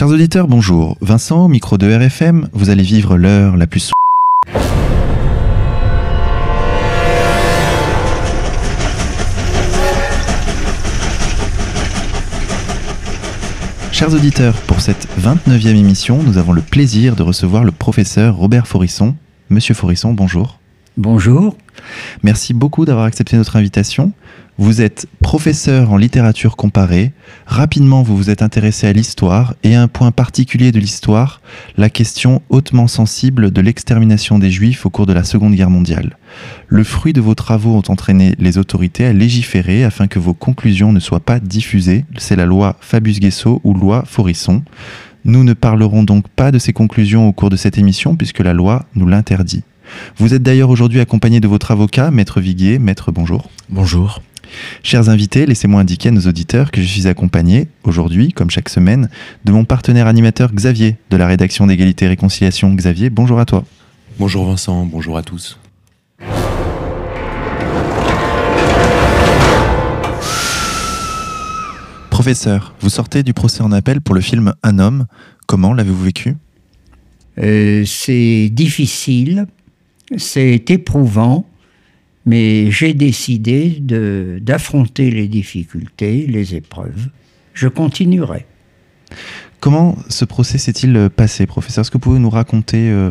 Chers 0.00 0.08
auditeurs, 0.08 0.48
bonjour. 0.48 0.96
Vincent, 1.02 1.46
micro 1.48 1.76
de 1.76 1.86
RFM, 1.86 2.48
vous 2.54 2.70
allez 2.70 2.82
vivre 2.82 3.18
l'heure 3.18 3.58
la 3.58 3.66
plus 3.66 3.92
Chers 13.92 14.14
auditeurs, 14.14 14.54
pour 14.62 14.80
cette 14.80 15.06
29e 15.20 15.76
émission, 15.76 16.22
nous 16.22 16.38
avons 16.38 16.52
le 16.54 16.62
plaisir 16.62 17.14
de 17.14 17.22
recevoir 17.22 17.64
le 17.64 17.70
professeur 17.70 18.36
Robert 18.36 18.66
Forisson. 18.66 19.14
Monsieur 19.50 19.74
Forisson, 19.74 20.14
bonjour. 20.14 20.60
Bonjour. 20.96 21.54
Merci 22.22 22.54
beaucoup 22.54 22.86
d'avoir 22.86 23.04
accepté 23.04 23.36
notre 23.36 23.56
invitation. 23.56 24.12
Vous 24.60 24.82
êtes 24.82 25.06
professeur 25.22 25.90
en 25.90 25.96
littérature 25.96 26.54
comparée. 26.54 27.12
Rapidement, 27.46 28.02
vous 28.02 28.14
vous 28.14 28.28
êtes 28.28 28.42
intéressé 28.42 28.86
à 28.86 28.92
l'histoire 28.92 29.54
et 29.62 29.74
à 29.74 29.80
un 29.80 29.88
point 29.88 30.10
particulier 30.10 30.70
de 30.70 30.78
l'histoire, 30.78 31.40
la 31.78 31.88
question 31.88 32.42
hautement 32.50 32.86
sensible 32.86 33.52
de 33.52 33.60
l'extermination 33.62 34.38
des 34.38 34.50
Juifs 34.50 34.84
au 34.84 34.90
cours 34.90 35.06
de 35.06 35.14
la 35.14 35.24
Seconde 35.24 35.54
Guerre 35.54 35.70
mondiale. 35.70 36.18
Le 36.68 36.84
fruit 36.84 37.14
de 37.14 37.22
vos 37.22 37.34
travaux 37.34 37.74
ont 37.74 37.90
entraîné 37.90 38.34
les 38.38 38.58
autorités 38.58 39.06
à 39.06 39.14
légiférer 39.14 39.82
afin 39.82 40.08
que 40.08 40.18
vos 40.18 40.34
conclusions 40.34 40.92
ne 40.92 41.00
soient 41.00 41.20
pas 41.20 41.40
diffusées. 41.40 42.04
C'est 42.18 42.36
la 42.36 42.44
loi 42.44 42.76
Fabius-Guesso 42.82 43.62
ou 43.64 43.72
loi 43.72 44.04
Forisson. 44.06 44.62
Nous 45.24 45.42
ne 45.42 45.54
parlerons 45.54 46.02
donc 46.02 46.28
pas 46.28 46.52
de 46.52 46.58
ces 46.58 46.74
conclusions 46.74 47.26
au 47.26 47.32
cours 47.32 47.48
de 47.48 47.56
cette 47.56 47.78
émission 47.78 48.14
puisque 48.14 48.40
la 48.40 48.52
loi 48.52 48.84
nous 48.94 49.06
l'interdit. 49.06 49.62
Vous 50.18 50.34
êtes 50.34 50.42
d'ailleurs 50.42 50.68
aujourd'hui 50.68 51.00
accompagné 51.00 51.40
de 51.40 51.48
votre 51.48 51.70
avocat, 51.70 52.10
Maître 52.10 52.42
Viguier. 52.42 52.78
Maître, 52.78 53.10
bonjour. 53.10 53.48
Bonjour. 53.70 54.20
Chers 54.82 55.08
invités, 55.08 55.46
laissez-moi 55.46 55.80
indiquer 55.80 56.08
à 56.08 56.12
nos 56.12 56.22
auditeurs 56.22 56.70
que 56.70 56.80
je 56.80 56.86
suis 56.86 57.06
accompagné, 57.06 57.68
aujourd'hui, 57.84 58.32
comme 58.32 58.50
chaque 58.50 58.68
semaine, 58.68 59.08
de 59.44 59.52
mon 59.52 59.64
partenaire 59.64 60.06
animateur 60.06 60.52
Xavier, 60.52 60.96
de 61.10 61.16
la 61.16 61.26
rédaction 61.26 61.66
d'égalité 61.66 62.06
et 62.06 62.08
réconciliation. 62.08 62.72
Xavier, 62.74 63.10
bonjour 63.10 63.40
à 63.40 63.44
toi. 63.44 63.64
Bonjour 64.18 64.46
Vincent, 64.46 64.84
bonjour 64.86 65.16
à 65.16 65.22
tous. 65.22 65.58
Professeur, 72.10 72.74
vous 72.80 72.90
sortez 72.90 73.22
du 73.22 73.32
procès 73.32 73.62
en 73.62 73.72
appel 73.72 74.00
pour 74.02 74.14
le 74.14 74.20
film 74.20 74.52
Un 74.62 74.78
homme. 74.78 75.06
Comment 75.46 75.72
l'avez-vous 75.72 76.04
vécu? 76.04 76.36
Euh, 77.38 77.84
C'est 77.86 78.50
difficile, 78.52 79.46
c'est 80.16 80.70
éprouvant, 80.70 81.46
mais 82.26 82.70
j'ai 82.70 82.94
décidé 82.94 83.78
d'affronter 83.80 85.10
les 85.10 85.28
difficultés, 85.28 86.26
les 86.26 86.54
épreuves. 86.54 87.08
Je 87.54 87.68
continuerai. 87.68 88.46
Comment 89.60 89.96
ce 90.08 90.24
procès 90.24 90.58
s'est-il 90.58 91.10
passé, 91.10 91.46
professeur? 91.46 91.82
Est-ce 91.82 91.90
que 91.90 91.98
vous 91.98 92.02
pouvez 92.02 92.18
nous 92.18 92.30
raconter 92.30 92.90
euh, 92.90 93.10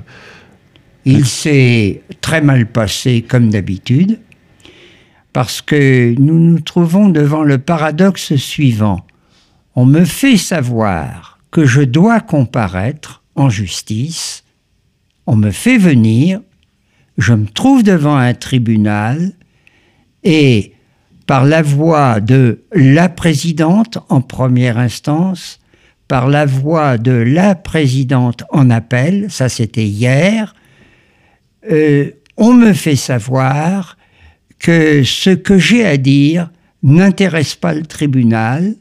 Il 1.05 1.25
s'est 1.25 2.01
très 2.21 2.41
mal 2.41 2.65
passé, 2.65 3.21
comme 3.21 3.49
d'habitude, 3.49 4.19
parce 5.33 5.61
que 5.61 6.15
nous 6.19 6.39
nous 6.39 6.59
trouvons 6.59 7.09
devant 7.09 7.43
le 7.43 7.57
paradoxe 7.57 8.35
suivant. 8.35 9.05
On 9.75 9.85
me 9.85 10.05
fait 10.05 10.37
savoir 10.37 11.39
que 11.51 11.65
je 11.65 11.81
dois 11.81 12.19
comparaître 12.19 13.23
en 13.35 13.49
justice, 13.49 14.43
on 15.27 15.35
me 15.35 15.51
fait 15.51 15.77
venir, 15.77 16.41
je 17.19 17.33
me 17.33 17.45
trouve 17.45 17.83
devant 17.83 18.15
un 18.15 18.33
tribunal 18.33 19.33
et 20.23 20.73
par 21.27 21.45
la 21.45 21.61
voix 21.61 22.21
de 22.21 22.63
la 22.71 23.09
présidente 23.09 23.99
en 24.07 24.21
première 24.21 24.77
instance, 24.77 25.59
par 26.07 26.29
la 26.29 26.45
voix 26.45 26.97
de 26.97 27.11
la 27.11 27.55
présidente 27.55 28.45
en 28.51 28.69
appel, 28.69 29.27
ça 29.29 29.49
c'était 29.49 29.85
hier, 29.85 30.55
euh, 31.69 32.09
on 32.37 32.53
me 32.53 32.71
fait 32.71 32.95
savoir 32.95 33.97
que 34.57 35.03
ce 35.03 35.29
que 35.29 35.57
j'ai 35.57 35.85
à 35.85 35.97
dire 35.97 36.49
n'intéresse 36.83 37.55
pas 37.55 37.73
le 37.73 37.85
tribunal. 37.85 38.75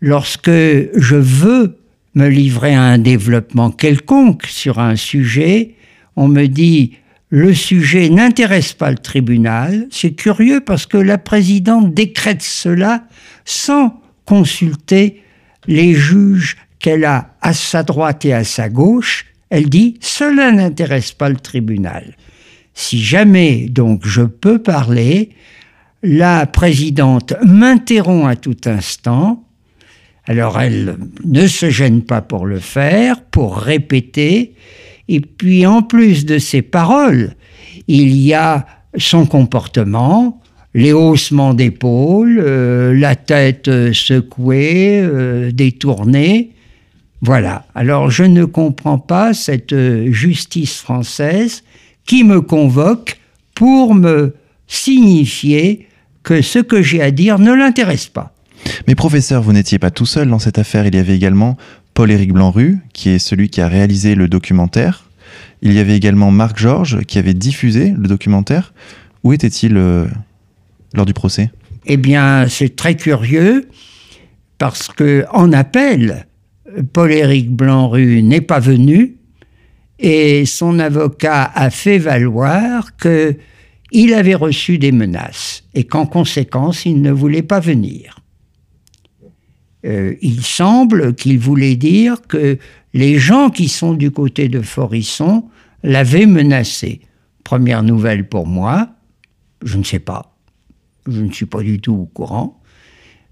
Lorsque 0.00 0.50
je 0.50 1.16
veux 1.16 1.78
me 2.14 2.28
livrer 2.28 2.74
à 2.74 2.82
un 2.82 2.98
développement 2.98 3.70
quelconque 3.70 4.46
sur 4.46 4.78
un 4.78 4.94
sujet, 4.94 5.74
on 6.16 6.28
me 6.28 6.46
dit 6.46 6.92
le 7.30 7.54
sujet 7.54 8.08
n'intéresse 8.10 8.72
pas 8.72 8.90
le 8.90 8.98
tribunal. 8.98 9.86
C'est 9.90 10.12
curieux 10.12 10.60
parce 10.60 10.86
que 10.86 10.98
la 10.98 11.16
présidente 11.16 11.94
décrète 11.94 12.42
cela 12.42 13.04
sans 13.44 14.00
consulter 14.24 15.22
les 15.66 15.94
juges 15.94 16.56
qu'elle 16.80 17.04
a 17.04 17.34
à 17.40 17.52
sa 17.52 17.84
droite 17.84 18.24
et 18.24 18.34
à 18.34 18.42
sa 18.42 18.68
gauche. 18.68 19.26
Elle 19.48 19.68
dit 19.68 19.96
cela 20.00 20.50
n'intéresse 20.50 21.12
pas 21.12 21.28
le 21.28 21.36
tribunal. 21.36 22.16
Si 22.74 23.02
jamais 23.02 23.68
donc 23.68 24.06
je 24.06 24.22
peux 24.22 24.60
parler, 24.60 25.30
la 26.02 26.46
présidente 26.46 27.34
m'interrompt 27.44 28.28
à 28.28 28.36
tout 28.36 28.56
instant. 28.66 29.44
Alors 30.26 30.60
elle 30.60 30.96
ne 31.24 31.46
se 31.46 31.70
gêne 31.70 32.02
pas 32.02 32.22
pour 32.22 32.46
le 32.46 32.58
faire, 32.58 33.22
pour 33.22 33.56
répéter, 33.58 34.54
et 35.10 35.20
puis 35.20 35.66
en 35.66 35.82
plus 35.82 36.24
de 36.24 36.38
ses 36.38 36.62
paroles, 36.62 37.34
il 37.88 38.16
y 38.16 38.32
a 38.32 38.64
son 38.96 39.26
comportement, 39.26 40.40
les 40.72 40.92
haussements 40.92 41.52
d'épaules, 41.52 42.40
euh, 42.40 42.94
la 42.94 43.16
tête 43.16 43.66
euh, 43.66 43.92
secouée, 43.92 45.00
euh, 45.02 45.50
détournée. 45.50 46.52
Voilà. 47.22 47.66
Alors 47.74 48.08
je 48.08 48.22
ne 48.22 48.44
comprends 48.44 49.00
pas 49.00 49.34
cette 49.34 49.74
justice 50.12 50.78
française 50.78 51.64
qui 52.06 52.22
me 52.22 52.40
convoque 52.40 53.18
pour 53.56 53.96
me 53.96 54.36
signifier 54.68 55.88
que 56.22 56.40
ce 56.40 56.60
que 56.60 56.82
j'ai 56.82 57.02
à 57.02 57.10
dire 57.10 57.40
ne 57.40 57.52
l'intéresse 57.52 58.06
pas. 58.06 58.32
Mais 58.86 58.94
professeur, 58.94 59.42
vous 59.42 59.52
n'étiez 59.52 59.80
pas 59.80 59.90
tout 59.90 60.06
seul 60.06 60.28
dans 60.28 60.38
cette 60.38 60.58
affaire. 60.58 60.86
Il 60.86 60.94
y 60.94 60.98
avait 60.98 61.16
également 61.16 61.56
Paul-Éric 61.94 62.32
Blanru, 62.32 62.78
qui 62.92 63.10
est 63.10 63.18
celui 63.18 63.48
qui 63.48 63.60
a 63.60 63.68
réalisé 63.68 64.14
le 64.14 64.28
documentaire. 64.28 65.08
Il 65.62 65.72
y 65.72 65.78
avait 65.78 65.96
également 65.96 66.30
Marc 66.30 66.58
Georges, 66.58 67.00
qui 67.04 67.18
avait 67.18 67.34
diffusé 67.34 67.94
le 67.96 68.08
documentaire. 68.08 68.72
Où 69.22 69.32
était-il 69.32 69.76
euh, 69.76 70.06
lors 70.94 71.06
du 71.06 71.12
procès? 71.12 71.50
Eh 71.86 71.96
bien, 71.96 72.46
c'est 72.48 72.74
très 72.76 72.96
curieux, 72.96 73.68
parce 74.58 74.88
que 74.88 75.24
en 75.32 75.52
appel, 75.52 76.26
Paul-Éric 76.92 77.50
Blanru 77.50 78.22
n'est 78.22 78.40
pas 78.40 78.60
venu, 78.60 79.16
et 79.98 80.46
son 80.46 80.78
avocat 80.78 81.50
a 81.54 81.70
fait 81.70 81.98
valoir 81.98 82.96
que 82.96 83.36
il 83.92 84.14
avait 84.14 84.34
reçu 84.34 84.78
des 84.78 84.92
menaces 84.92 85.64
et 85.74 85.84
qu'en 85.84 86.06
conséquence, 86.06 86.86
il 86.86 87.02
ne 87.02 87.10
voulait 87.10 87.42
pas 87.42 87.60
venir. 87.60 88.19
Euh, 89.86 90.14
il 90.20 90.42
semble 90.42 91.14
qu'il 91.14 91.38
voulait 91.38 91.76
dire 91.76 92.20
que 92.28 92.58
les 92.92 93.18
gens 93.18 93.50
qui 93.50 93.68
sont 93.68 93.94
du 93.94 94.10
côté 94.10 94.48
de 94.48 94.60
Forisson 94.60 95.44
l'avaient 95.82 96.26
menacé. 96.26 97.00
Première 97.44 97.82
nouvelle 97.82 98.28
pour 98.28 98.46
moi, 98.46 98.90
je 99.64 99.78
ne 99.78 99.84
sais 99.84 99.98
pas, 99.98 100.36
je 101.06 101.22
ne 101.22 101.32
suis 101.32 101.46
pas 101.46 101.62
du 101.62 101.80
tout 101.80 101.94
au 101.94 102.04
courant. 102.06 102.60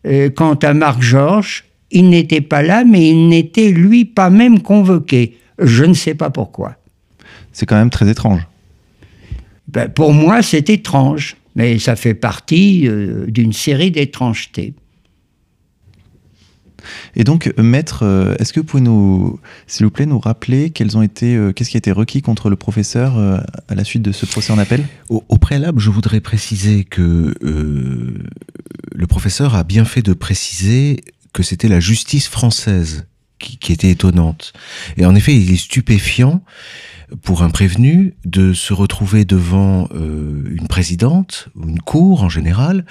Euh, 0.07 0.31
quant 0.31 0.55
à 0.55 0.75
Marc 0.75 1.03
Georges, 1.03 1.65
il 1.91 2.09
n'était 2.09 2.41
pas 2.41 2.63
là, 2.63 2.85
mais 2.85 3.11
il 3.11 3.29
n'était 3.29 3.71
lui 3.71 4.05
pas 4.05 4.31
même 4.31 4.61
convoqué. 4.61 5.37
Je 5.59 5.85
ne 5.85 5.95
sais 5.95 6.15
pas 6.15 6.31
pourquoi. 6.31 6.77
C'est 7.53 7.67
quand 7.67 7.77
même 7.77 7.91
très 7.91 8.09
étrange. 8.09 8.47
Ben, 9.67 9.89
pour 9.89 10.13
moi, 10.13 10.43
c'est 10.43 10.71
étrange, 10.71 11.37
mais 11.57 11.79
ça 11.79 11.97
fait 11.97 12.15
partie 12.15 12.87
euh, 12.87 13.27
d'une 13.27 13.53
série 13.53 13.91
d'étrangetés. 13.91 14.75
Et 17.16 17.25
donc, 17.25 17.53
euh, 17.59 17.62
maître, 17.62 18.04
euh, 18.04 18.34
est-ce 18.38 18.53
que 18.53 18.60
vous 18.60 18.66
pouvez 18.66 18.82
nous, 18.82 19.38
s'il 19.66 19.87
vous 19.87 19.90
plaît, 19.90 20.06
nous 20.06 20.19
rappeler 20.19 20.70
quels 20.70 20.96
ont 20.96 21.02
été, 21.02 21.38
qu'est-ce 21.55 21.70
qui 21.70 21.76
a 21.76 21.79
été 21.79 21.93
requis 21.93 22.23
contre 22.23 22.50
le 22.50 22.56
professeur 22.56 23.19
à 23.19 23.75
la 23.75 23.85
suite 23.85 24.02
de 24.02 24.12
ce 24.12 24.26
procès 24.26 24.52
en 24.52 24.58
appel? 24.58 24.85
Au, 25.08 25.20
préalable, 25.38 25.81
je 25.81 25.90
voudrais 25.90 26.20
préciser 26.20 26.85
que 26.85 27.35
le 27.40 29.06
professeur 29.06 29.55
a 29.55 29.64
bien 29.64 29.85
fait 29.85 30.02
de 30.02 30.12
préciser 30.12 31.00
que 31.32 31.43
c'était 31.43 31.69
la 31.69 31.81
justice 31.81 32.29
française 32.29 33.06
qui, 33.38 33.73
était 33.73 33.91
étonnante. 33.91 34.52
Et 34.96 35.06
en 35.06 35.14
effet, 35.14 35.34
il 35.37 35.50
est 35.52 35.56
stupéfiant 35.56 36.43
pour 37.22 37.43
un 37.43 37.50
prévenu 37.50 38.14
de 38.25 38.52
se 38.52 38.72
retrouver 38.72 39.25
devant 39.25 39.88
euh, 39.94 40.44
une 40.50 40.69
présidente 40.69 41.49
une 41.56 41.81
cour 41.81 42.22
en 42.22 42.28
général 42.28 42.84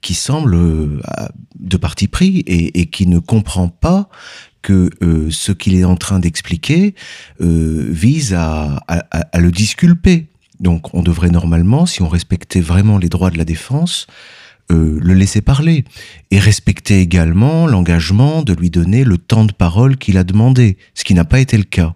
qui 0.00 0.14
semble 0.14 0.54
euh, 0.54 1.00
de 1.58 1.76
parti 1.76 2.08
pris 2.08 2.38
et, 2.40 2.80
et, 2.80 2.86
qui 2.86 3.06
ne 3.06 3.18
comprend 3.18 3.68
pas 3.68 4.08
que 4.62 4.90
euh, 5.02 5.28
ce 5.30 5.52
qu'il 5.52 5.74
est 5.74 5.84
en 5.84 5.96
train 5.96 6.18
d'expliquer 6.18 6.94
vise 7.40 8.34
à, 8.34 8.82
à, 8.88 8.98
à, 9.10 9.38
le 9.38 9.50
disculper. 9.50 10.26
Donc 10.60 10.94
on 10.94 11.02
devrait 11.02 11.30
normalement, 11.30 11.86
si 11.86 12.02
on 12.02 12.08
respectait 12.08 12.60
vraiment 12.60 12.98
les 12.98 13.08
droits 13.08 13.30
de 13.30 13.38
la 13.38 13.44
défense, 13.44 14.06
euh, 14.72 14.98
le 15.00 15.14
laisser 15.14 15.42
parler 15.42 15.84
et 16.32 16.40
respecter 16.40 17.00
également 17.00 17.68
l'engagement 17.68 18.42
de 18.42 18.52
lui 18.52 18.68
donner 18.68 19.04
le 19.04 19.16
temps 19.16 19.44
de 19.44 19.52
parole 19.52 19.96
qu'il 19.96 20.18
a 20.18 20.24
demandé, 20.24 20.76
ce 20.94 21.04
qui 21.04 21.14
n'a 21.14 21.24
pas 21.24 21.38
été 21.38 21.56
le 21.56 21.62
cas. 21.62 21.94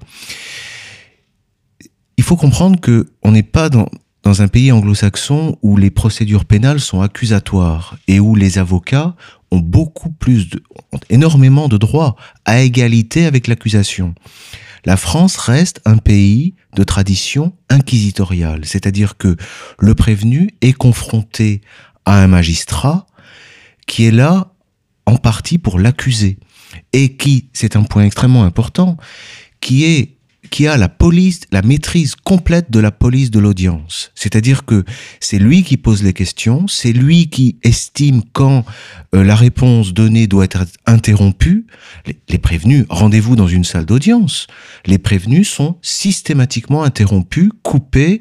Il 2.20 2.22
faut 2.22 2.37
comprendre 2.37 2.78
que 2.78 3.06
on 3.22 3.32
n'est 3.32 3.43
pas 3.43 3.70
dans, 3.70 3.88
un 4.26 4.46
pays 4.46 4.70
anglo-saxon 4.72 5.56
où 5.62 5.78
les 5.78 5.88
procédures 5.88 6.44
pénales 6.44 6.78
sont 6.78 7.00
accusatoires 7.00 7.96
et 8.08 8.20
où 8.20 8.34
les 8.34 8.58
avocats 8.58 9.17
ont 9.50 9.61
beaucoup 9.61 10.11
plus 10.11 10.50
de, 10.50 10.62
ont 10.93 11.00
énormément 11.08 11.67
de 11.67 11.78
droits 11.78 12.17
à 12.44 12.61
égalité 12.61 13.25
avec 13.25 13.46
l'accusation. 13.46 14.14
La 14.84 14.99
France 14.99 15.38
reste 15.38 15.81
un 15.87 15.96
pays 15.96 16.56
de 16.76 16.84
tradition 16.84 17.55
inquisitoriale, 17.70 18.67
c'est-à-dire 18.67 19.17
que 19.17 19.34
le 19.78 19.94
prévenu 19.94 20.50
est 20.61 20.75
confronté 20.75 21.62
à 22.05 22.22
un 22.22 22.26
magistrat 22.26 23.06
qui 23.87 24.05
est 24.05 24.11
là 24.11 24.52
en 25.06 25.17
partie 25.17 25.56
pour 25.56 25.78
l'accuser 25.78 26.38
et 26.93 27.17
qui, 27.17 27.49
c'est 27.55 27.76
un 27.76 27.82
point 27.82 28.05
extrêmement 28.05 28.44
important, 28.44 28.99
qui 29.62 29.87
est 29.87 30.19
qui 30.50 30.67
a 30.67 30.76
la 30.76 30.88
police, 30.88 31.43
la 31.52 31.62
maîtrise 31.62 32.17
complète 32.17 32.70
de 32.70 32.81
la 32.81 32.91
police 32.91 33.31
de 33.31 33.38
l'audience. 33.38 34.11
C'est-à-dire 34.14 34.64
que 34.64 34.85
c'est 35.20 35.38
lui 35.38 35.62
qui 35.62 35.76
pose 35.76 36.02
les 36.02 36.12
questions, 36.12 36.67
c'est 36.67 36.93
lui 36.93 37.31
qui 37.31 37.56
estime 37.62 38.23
quand 38.32 38.64
euh, 39.14 39.23
la 39.23 39.37
réponse 39.37 39.94
donnée 39.94 40.26
doit 40.26 40.44
être 40.44 40.67
interrompue. 40.87 41.67
Les, 42.29 42.38
prévenus, 42.38 42.85
rendez-vous 42.91 43.37
dans 43.37 43.47
une 43.47 43.64
salle 43.64 43.87
d'audience, 43.87 44.49
les 44.87 44.99
prévenus 44.99 45.49
sont 45.49 45.79
systématiquement 45.82 46.82
interrompus, 46.82 47.50
coupés 47.62 48.20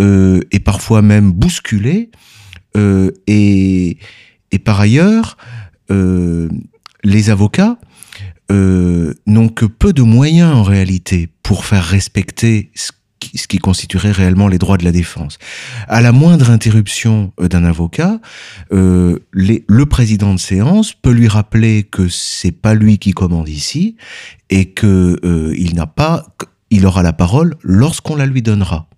euh, 0.00 0.40
et 0.50 0.60
parfois 0.60 1.02
même 1.02 1.32
bousculés. 1.32 2.10
Euh, 2.76 3.10
et, 3.26 3.98
et 4.50 4.58
par 4.58 4.80
ailleurs, 4.80 5.36
les 7.04 7.28
avocats 7.28 7.76
euh, 8.50 9.14
n'ont 9.26 9.48
que 9.48 9.66
peu 9.66 9.92
de 9.92 10.02
moyens 10.02 10.54
en 10.54 10.62
réalité 10.62 11.28
pour 11.42 11.64
faire 11.64 11.84
respecter 11.84 12.70
ce 12.74 12.92
qui, 13.46 13.58
constituerait 13.58 14.10
réellement 14.10 14.48
les 14.48 14.58
droits 14.58 14.76
de 14.76 14.84
la 14.84 14.90
défense. 14.90 15.38
À 15.86 16.00
la 16.00 16.10
moindre 16.10 16.50
interruption 16.50 17.32
euh, 17.40 17.48
d'un 17.48 17.64
avocat, 17.64 18.20
euh, 18.72 19.20
le 19.32 19.84
président 19.84 20.34
de 20.34 20.40
séance 20.40 20.92
peut 20.92 21.12
lui 21.12 21.28
rappeler 21.28 21.84
que 21.84 22.08
c'est 22.08 22.52
pas 22.52 22.74
lui 22.74 22.98
qui 22.98 23.12
commande 23.12 23.48
ici 23.48 23.96
et 24.50 24.66
que 24.66 25.18
il 25.56 25.74
n'a 25.76 25.86
pas, 25.86 26.26
il 26.70 26.84
aura 26.84 27.02
la 27.02 27.12
parole 27.12 27.54
lorsqu'on 27.62 28.16
la 28.16 28.26
lui 28.26 28.42
donnera. 28.42 28.88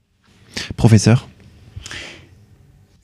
Professeur. 0.77 1.29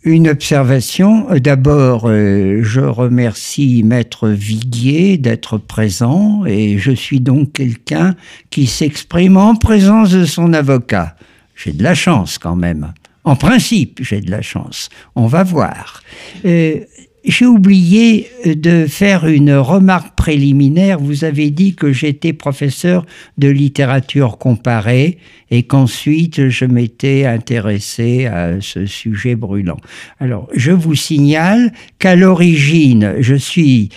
Une 0.03 0.29
observation. 0.29 1.27
D'abord, 1.39 2.05
euh, 2.07 2.61
je 2.63 2.81
remercie 2.81 3.83
Maître 3.83 4.29
Viguier 4.29 5.19
d'être 5.19 5.59
présent 5.59 6.47
et 6.47 6.79
je 6.79 6.93
suis 6.93 7.21
donc 7.21 7.53
quelqu'un 7.53 8.17
qui 8.49 8.67
s'exprime 8.67 9.37
en 9.37 9.57
présence 9.57 10.11
de 10.13 10.25
son 10.25 10.55
avocat. 10.55 11.17
J'ai 11.55 11.73
de 11.73 11.83
la 11.83 11.95
chance 11.95 12.39
quand 12.39 12.57
même. 12.57 12.95
En 13.25 13.37
principe, 13.37 14.01
j'ai 14.03 14.23
de 14.23 14.31
la 14.31 14.41
chance. 14.41 14.89
On 15.17 15.27
va 15.27 15.43
voir. 15.43 16.03
Euh, 16.47 16.81
j'ai 17.25 17.47
oublié 17.47 18.29
de 18.47 18.87
faire 18.87 19.27
une 19.27 19.53
remarque 19.55 20.15
préliminaire. 20.17 20.99
Vous 20.99 21.25
avez 21.25 21.51
dit 21.51 21.75
que 21.75 21.93
j'étais 21.93 22.33
professeur 22.33 23.05
de 23.39 23.49
littérature 23.49 24.39
comparée 24.39 25.19
et 25.51 25.65
qu'ensuite 25.65 26.49
je 26.49 26.65
m'étais 26.65 27.27
intéressé 27.27 28.27
à 28.27 28.61
ce 28.61 28.87
sujet 28.87 29.35
brûlant. 29.35 29.79
Alors, 30.19 30.49
je 30.55 30.73
vous 30.73 30.95
signale 30.95 31.73
qu'à 31.99 32.17
l'origine, 32.17 33.17
je 33.21 33.35
suis... 33.35 33.91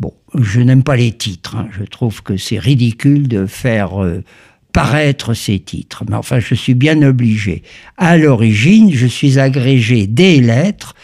Bon, 0.00 0.14
je 0.38 0.60
n'aime 0.60 0.84
pas 0.84 0.96
les 0.96 1.12
titres. 1.12 1.56
Hein. 1.56 1.68
Je 1.78 1.84
trouve 1.84 2.22
que 2.22 2.36
c'est 2.36 2.58
ridicule 2.58 3.28
de 3.28 3.46
faire... 3.46 4.02
Euh, 4.02 4.24
paraître 4.72 5.34
ces 5.34 5.58
titres. 5.58 6.04
Mais 6.08 6.14
enfin, 6.14 6.38
je 6.38 6.54
suis 6.54 6.74
bien 6.74 7.02
obligé. 7.02 7.62
À 7.96 8.16
l'origine, 8.16 8.92
je 8.92 9.06
suis 9.06 9.38
agrégé 9.38 10.06
des 10.06 10.40
lettres 10.40 10.94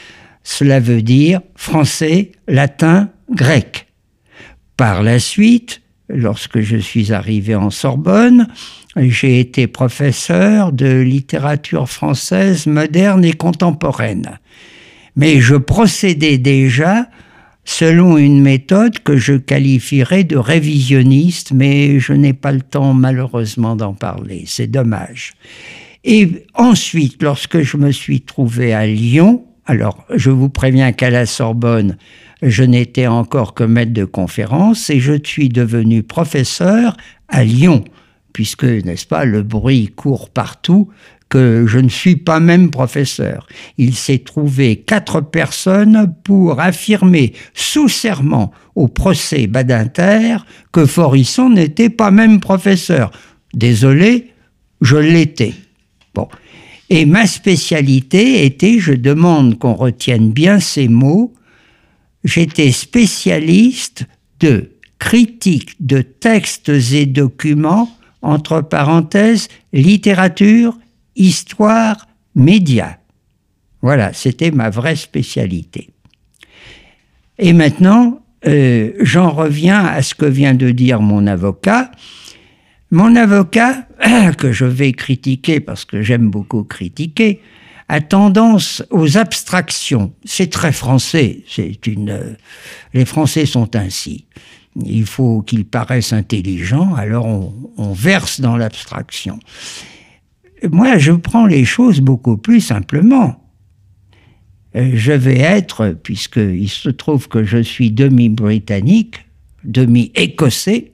cela 0.44 0.78
veut 0.78 1.02
dire 1.02 1.40
français, 1.56 2.32
latin, 2.46 3.08
grec. 3.30 3.88
Par 4.76 5.02
la 5.02 5.18
suite, 5.18 5.82
lorsque 6.08 6.60
je 6.60 6.76
suis 6.76 7.12
arrivé 7.12 7.54
en 7.54 7.70
Sorbonne, 7.70 8.48
j'ai 8.96 9.40
été 9.40 9.66
professeur 9.66 10.72
de 10.72 11.00
littérature 11.00 11.88
française 11.88 12.66
moderne 12.66 13.24
et 13.24 13.32
contemporaine. 13.32 14.38
Mais 15.16 15.40
je 15.40 15.56
procédais 15.56 16.38
déjà 16.38 17.08
selon 17.64 18.18
une 18.18 18.42
méthode 18.42 18.98
que 18.98 19.16
je 19.16 19.34
qualifierais 19.34 20.24
de 20.24 20.36
révisionniste, 20.36 21.52
mais 21.52 21.98
je 21.98 22.12
n'ai 22.12 22.34
pas 22.34 22.52
le 22.52 22.60
temps 22.60 22.92
malheureusement 22.92 23.74
d'en 23.74 23.94
parler, 23.94 24.44
c'est 24.46 24.66
dommage. 24.66 25.32
Et 26.04 26.44
ensuite, 26.52 27.22
lorsque 27.22 27.62
je 27.62 27.78
me 27.78 27.90
suis 27.90 28.20
trouvé 28.20 28.74
à 28.74 28.86
Lyon, 28.86 29.46
alors, 29.66 30.04
je 30.14 30.30
vous 30.30 30.50
préviens 30.50 30.92
qu'à 30.92 31.10
la 31.10 31.24
Sorbonne, 31.24 31.96
je 32.42 32.62
n'étais 32.64 33.06
encore 33.06 33.54
que 33.54 33.64
maître 33.64 33.94
de 33.94 34.04
conférence 34.04 34.90
et 34.90 35.00
je 35.00 35.14
suis 35.24 35.48
devenu 35.48 36.02
professeur 36.02 36.96
à 37.28 37.44
Lyon, 37.44 37.84
puisque, 38.34 38.64
n'est-ce 38.64 39.06
pas, 39.06 39.24
le 39.24 39.42
bruit 39.42 39.86
court 39.86 40.28
partout 40.28 40.90
que 41.30 41.64
je 41.66 41.78
ne 41.78 41.88
suis 41.88 42.16
pas 42.16 42.40
même 42.40 42.70
professeur. 42.70 43.46
Il 43.78 43.94
s'est 43.94 44.18
trouvé 44.18 44.76
quatre 44.76 45.22
personnes 45.22 46.14
pour 46.22 46.60
affirmer 46.60 47.32
sous 47.54 47.88
serment 47.88 48.52
au 48.74 48.88
procès 48.88 49.46
Badinter 49.46 50.36
que 50.72 50.84
Forisson 50.84 51.48
n'était 51.48 51.90
pas 51.90 52.10
même 52.10 52.38
professeur. 52.40 53.10
Désolé, 53.54 54.32
je 54.82 54.96
l'étais. 54.96 55.54
Et 56.94 57.06
ma 57.06 57.26
spécialité 57.26 58.44
était, 58.44 58.78
je 58.78 58.92
demande 58.92 59.58
qu'on 59.58 59.74
retienne 59.74 60.30
bien 60.30 60.60
ces 60.60 60.86
mots, 60.86 61.34
j'étais 62.22 62.70
spécialiste 62.70 64.04
de 64.38 64.70
critique 65.00 65.74
de 65.84 66.02
textes 66.02 66.68
et 66.68 67.06
documents, 67.06 67.90
entre 68.22 68.60
parenthèses, 68.60 69.48
littérature, 69.72 70.78
histoire, 71.16 72.06
médias. 72.36 72.98
Voilà, 73.82 74.12
c'était 74.12 74.52
ma 74.52 74.70
vraie 74.70 74.94
spécialité. 74.94 75.90
Et 77.40 77.52
maintenant, 77.54 78.20
euh, 78.46 78.92
j'en 79.00 79.30
reviens 79.30 79.84
à 79.84 80.00
ce 80.00 80.14
que 80.14 80.26
vient 80.26 80.54
de 80.54 80.70
dire 80.70 81.00
mon 81.00 81.26
avocat. 81.26 81.90
Mon 82.94 83.16
avocat, 83.16 83.88
que 84.38 84.52
je 84.52 84.64
vais 84.64 84.92
critiquer 84.92 85.58
parce 85.58 85.84
que 85.84 86.00
j'aime 86.00 86.30
beaucoup 86.30 86.62
critiquer, 86.62 87.40
a 87.88 88.00
tendance 88.00 88.84
aux 88.90 89.18
abstractions. 89.18 90.12
C'est 90.24 90.48
très 90.48 90.70
français. 90.70 91.42
C'est 91.48 91.88
une. 91.88 92.36
Les 92.92 93.04
Français 93.04 93.46
sont 93.46 93.74
ainsi. 93.74 94.26
Il 94.86 95.06
faut 95.06 95.42
qu'ils 95.42 95.64
paraissent 95.64 96.12
intelligents, 96.12 96.94
alors 96.94 97.26
on, 97.26 97.92
verse 97.94 98.40
dans 98.40 98.56
l'abstraction. 98.56 99.40
Moi, 100.70 100.96
je 100.96 101.10
prends 101.10 101.46
les 101.46 101.64
choses 101.64 101.98
beaucoup 101.98 102.36
plus 102.36 102.60
simplement. 102.60 103.44
Euh, 104.76 104.92
je 104.94 105.12
vais 105.12 105.40
être, 105.40 105.96
puisqu'il 106.00 106.70
se 106.70 106.90
trouve 106.90 107.26
que 107.26 107.42
je 107.42 107.58
suis 107.58 107.90
demi-britannique, 107.90 109.16
demi-écossais, 109.64 110.93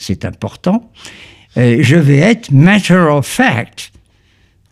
c'est 0.00 0.24
important, 0.24 0.90
euh, 1.56 1.78
je 1.80 1.96
vais 1.96 2.18
être 2.18 2.50
matter 2.50 2.94
of 2.94 3.26
fact. 3.26 3.92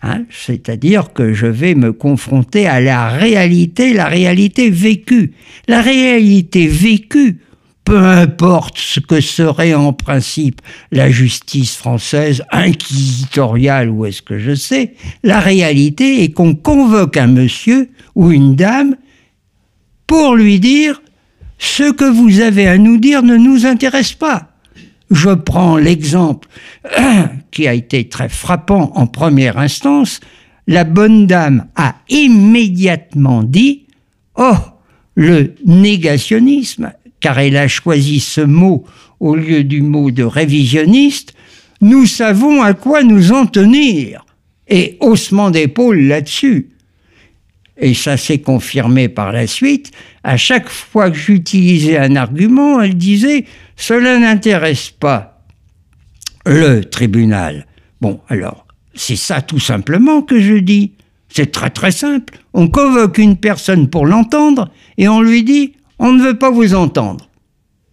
Hein, 0.02 0.24
c'est-à-dire 0.30 1.12
que 1.12 1.34
je 1.34 1.46
vais 1.46 1.74
me 1.74 1.92
confronter 1.92 2.66
à 2.66 2.80
la 2.80 3.08
réalité, 3.08 3.92
la 3.92 4.06
réalité 4.06 4.70
vécue. 4.70 5.32
La 5.66 5.82
réalité 5.82 6.68
vécue, 6.68 7.40
peu 7.84 7.98
importe 7.98 8.78
ce 8.78 9.00
que 9.00 9.20
serait 9.20 9.74
en 9.74 9.92
principe 9.92 10.62
la 10.92 11.10
justice 11.10 11.74
française, 11.76 12.42
inquisitoriale 12.52 13.90
ou 13.90 14.06
est-ce 14.06 14.22
que 14.22 14.38
je 14.38 14.54
sais, 14.54 14.94
la 15.24 15.40
réalité 15.40 16.22
est 16.22 16.30
qu'on 16.30 16.54
convoque 16.54 17.16
un 17.16 17.26
monsieur 17.26 17.90
ou 18.14 18.30
une 18.30 18.54
dame 18.54 18.94
pour 20.06 20.36
lui 20.36 20.60
dire 20.60 21.02
ce 21.58 21.90
que 21.90 22.04
vous 22.04 22.40
avez 22.40 22.68
à 22.68 22.78
nous 22.78 22.98
dire 22.98 23.22
ne 23.22 23.36
nous 23.36 23.66
intéresse 23.66 24.12
pas. 24.12 24.47
Je 25.10 25.30
prends 25.30 25.76
l'exemple 25.76 26.48
qui 27.50 27.66
a 27.66 27.74
été 27.74 28.08
très 28.08 28.28
frappant 28.28 28.92
en 28.94 29.06
première 29.06 29.58
instance. 29.58 30.20
La 30.66 30.84
bonne 30.84 31.26
dame 31.26 31.66
a 31.76 31.96
immédiatement 32.08 33.42
dit 33.42 33.86
Oh, 34.36 34.56
le 35.14 35.54
négationnisme, 35.64 36.92
car 37.20 37.38
elle 37.38 37.56
a 37.56 37.68
choisi 37.68 38.20
ce 38.20 38.40
mot 38.40 38.84
au 39.20 39.34
lieu 39.34 39.64
du 39.64 39.82
mot 39.82 40.10
de 40.10 40.22
révisionniste, 40.22 41.34
nous 41.80 42.06
savons 42.06 42.62
à 42.62 42.74
quoi 42.74 43.02
nous 43.02 43.32
en 43.32 43.46
tenir. 43.46 44.24
Et 44.68 44.96
haussement 45.00 45.50
d'épaule 45.50 46.00
là-dessus. 46.02 46.68
Et 47.78 47.94
ça 47.94 48.16
s'est 48.16 48.40
confirmé 48.40 49.08
par 49.08 49.32
la 49.32 49.46
suite, 49.46 49.92
à 50.24 50.36
chaque 50.36 50.68
fois 50.68 51.10
que 51.10 51.16
j'utilisais 51.16 51.96
un 51.96 52.16
argument, 52.16 52.80
elle 52.80 52.96
disait⁇ 52.96 53.40
Cela 53.76 54.18
n'intéresse 54.18 54.90
pas 54.90 55.44
le 56.44 56.82
tribunal⁇ 56.82 57.56
Bon, 58.00 58.20
alors, 58.28 58.66
c'est 58.94 59.16
ça 59.16 59.42
tout 59.42 59.60
simplement 59.60 60.22
que 60.22 60.40
je 60.40 60.54
dis. 60.54 60.92
C'est 61.28 61.52
très 61.52 61.70
très 61.70 61.92
simple. 61.92 62.38
On 62.52 62.68
convoque 62.68 63.18
une 63.18 63.36
personne 63.36 63.88
pour 63.88 64.06
l'entendre 64.06 64.70
et 64.96 65.08
on 65.08 65.20
lui 65.20 65.44
dit⁇ 65.44 65.66
On 66.00 66.12
ne 66.12 66.22
veut 66.22 66.38
pas 66.38 66.50
vous 66.50 66.74
entendre 66.74 67.28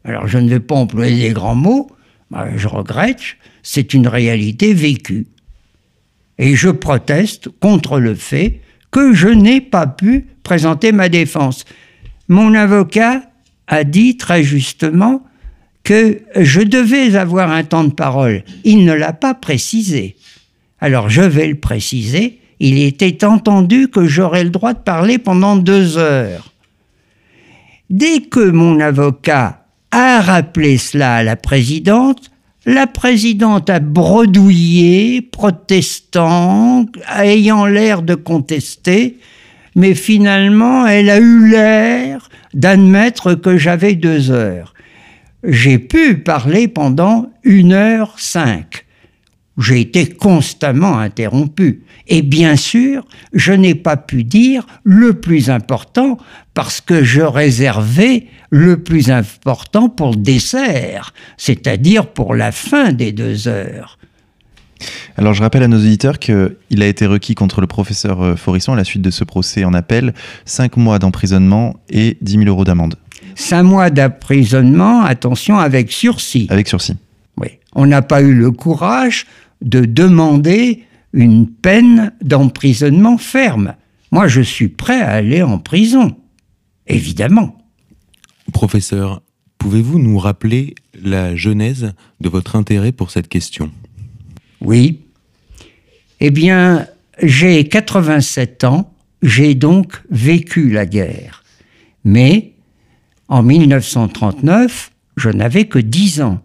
⁇Alors 0.10 0.28
je 0.28 0.40
ne 0.40 0.50
vais 0.50 0.60
pas 0.60 0.76
employer 0.76 1.28
des 1.28 1.34
grands 1.34 1.56
mots, 1.56 1.92
bah, 2.32 2.48
je 2.56 2.68
regrette, 2.68 3.22
c'est 3.62 3.94
une 3.94 4.08
réalité 4.08 4.74
vécue. 4.74 5.28
Et 6.38 6.56
je 6.56 6.70
proteste 6.70 7.50
contre 7.60 8.00
le 8.00 8.16
fait 8.16 8.62
que 8.96 9.14
je 9.14 9.28
n'ai 9.28 9.60
pas 9.60 9.88
pu 9.88 10.26
présenter 10.42 10.94
ma 10.94 11.10
défense. 11.10 11.66
Mon 12.30 12.54
avocat 12.54 13.24
a 13.68 13.84
dit 13.84 14.16
très 14.16 14.42
justement 14.42 15.22
que 15.84 16.22
je 16.38 16.62
devais 16.62 17.18
avoir 17.18 17.52
un 17.52 17.66
temps 17.66 17.84
de 17.84 17.92
parole. 17.92 18.46
Il 18.64 18.86
ne 18.86 18.94
l'a 18.94 19.12
pas 19.12 19.34
précisé. 19.34 20.16
Alors 20.80 21.10
je 21.10 21.24
vais 21.24 21.48
le 21.48 21.60
préciser. 21.60 22.40
Il 22.62 22.78
était 22.78 23.26
entendu 23.26 23.90
que 23.90 24.06
j'aurais 24.06 24.46
le 24.46 24.50
droit 24.50 24.72
de 24.72 24.80
parler 24.80 25.18
pendant 25.18 25.58
deux 25.58 25.98
heures. 25.98 26.54
Dès 27.90 28.22
que 28.22 28.50
mon 28.50 28.80
avocat 28.80 29.66
a 29.92 30.22
rappelé 30.22 30.78
cela 30.78 31.16
à 31.16 31.24
la 31.24 31.36
présidente, 31.36 32.32
la 32.66 32.88
présidente 32.88 33.70
a 33.70 33.80
bredouillé, 33.80 35.22
protestant, 35.22 36.86
ayant 37.16 37.66
l'air 37.66 38.02
de 38.02 38.16
contester, 38.16 39.18
mais 39.76 39.94
finalement 39.94 40.88
elle 40.88 41.10
a 41.10 41.20
eu 41.20 41.50
l'air 41.50 42.30
d'admettre 42.54 43.36
que 43.36 43.58
j'avais 43.58 43.96
deux 43.96 44.32
heures. 44.32 44.74
J'ai 45.44 45.78
pu 45.78 46.18
parler 46.18 46.68
pendant 46.68 47.30
une 47.44 47.74
heure 47.74 48.16
cinq. 48.18 48.85
J'ai 49.58 49.80
été 49.80 50.08
constamment 50.08 50.98
interrompu. 50.98 51.84
Et 52.08 52.22
bien 52.22 52.56
sûr, 52.56 53.06
je 53.34 53.54
n'ai 53.54 53.76
pas 53.76 53.96
pu 53.98 54.24
dire 54.24 54.66
le 54.84 55.14
plus 55.14 55.50
important 55.50 56.18
parce 56.54 56.82
que 56.82 57.04
je 57.04 57.22
réservais 57.22 58.28
le 58.50 58.84
plus 58.84 59.12
important 59.12 59.90
pour 59.90 60.12
le 60.12 60.18
dessert, 60.18 61.14
c'est-à-dire 61.38 62.08
pour 62.08 62.36
la 62.36 62.52
fin 62.52 62.92
des 62.92 63.12
deux 63.12 63.48
heures. 63.48 63.98
Alors 65.18 65.34
je 65.34 65.42
rappelle 65.42 65.64
à 65.64 65.68
nos 65.68 65.78
auditeurs 65.78 66.20
qu'il 66.20 66.82
a 66.82 66.86
été 66.86 67.06
requis 67.06 67.36
contre 67.36 67.62
le 67.62 67.68
professeur 67.68 68.22
euh, 68.22 68.36
Forisson 68.36 68.74
à 68.74 68.76
la 68.76 68.84
suite 68.84 69.02
de 69.02 69.10
ce 69.10 69.24
procès 69.24 69.64
en 69.64 69.74
appel 69.74 70.14
5 70.44 70.76
mois 70.78 71.00
d'emprisonnement 71.00 71.78
et 71.90 72.18
10 72.22 72.32
000 72.40 72.46
euros 72.46 72.66
d'amende. 72.66 72.96
5 73.36 73.64
mois 73.64 73.90
d'emprisonnement, 73.90 75.04
attention, 75.04 75.58
avec 75.58 75.92
sursis. 75.92 76.48
Avec 76.50 76.68
sursis. 76.68 76.96
Oui. 77.38 77.48
On 77.74 77.86
n'a 77.86 78.02
pas 78.02 78.22
eu 78.22 78.34
le 78.34 78.52
courage 78.52 79.26
de 79.66 79.84
demander 79.84 80.84
une 81.12 81.48
peine 81.48 82.14
d'emprisonnement 82.22 83.18
ferme. 83.18 83.76
Moi, 84.12 84.28
je 84.28 84.42
suis 84.42 84.70
prêt 84.70 85.02
à 85.02 85.12
aller 85.12 85.44
en 85.44 85.60
prison, 85.60 86.16
évidemment. 86.88 87.58
Professeur, 88.54 89.22
pouvez-vous 89.58 90.00
nous 90.00 90.20
rappeler 90.20 90.76
la 91.02 91.36
genèse 91.36 91.94
de 92.22 92.30
votre 92.30 92.56
intérêt 92.56 92.92
pour 92.92 93.12
cette 93.12 93.28
question? 93.28 93.72
Oui. 94.62 95.02
Eh 96.20 96.32
bien, 96.32 96.88
j'ai 97.22 97.68
87 97.68 98.64
ans, 98.64 98.94
j'ai 99.22 99.56
donc 99.56 100.02
vécu 100.10 100.70
la 100.70 100.86
guerre. 100.86 101.44
Mais 102.04 102.54
en 103.28 103.42
1939, 103.42 104.92
je 105.18 105.30
n'avais 105.30 105.66
que 105.66 105.80
10 105.80 106.22
ans 106.22 106.45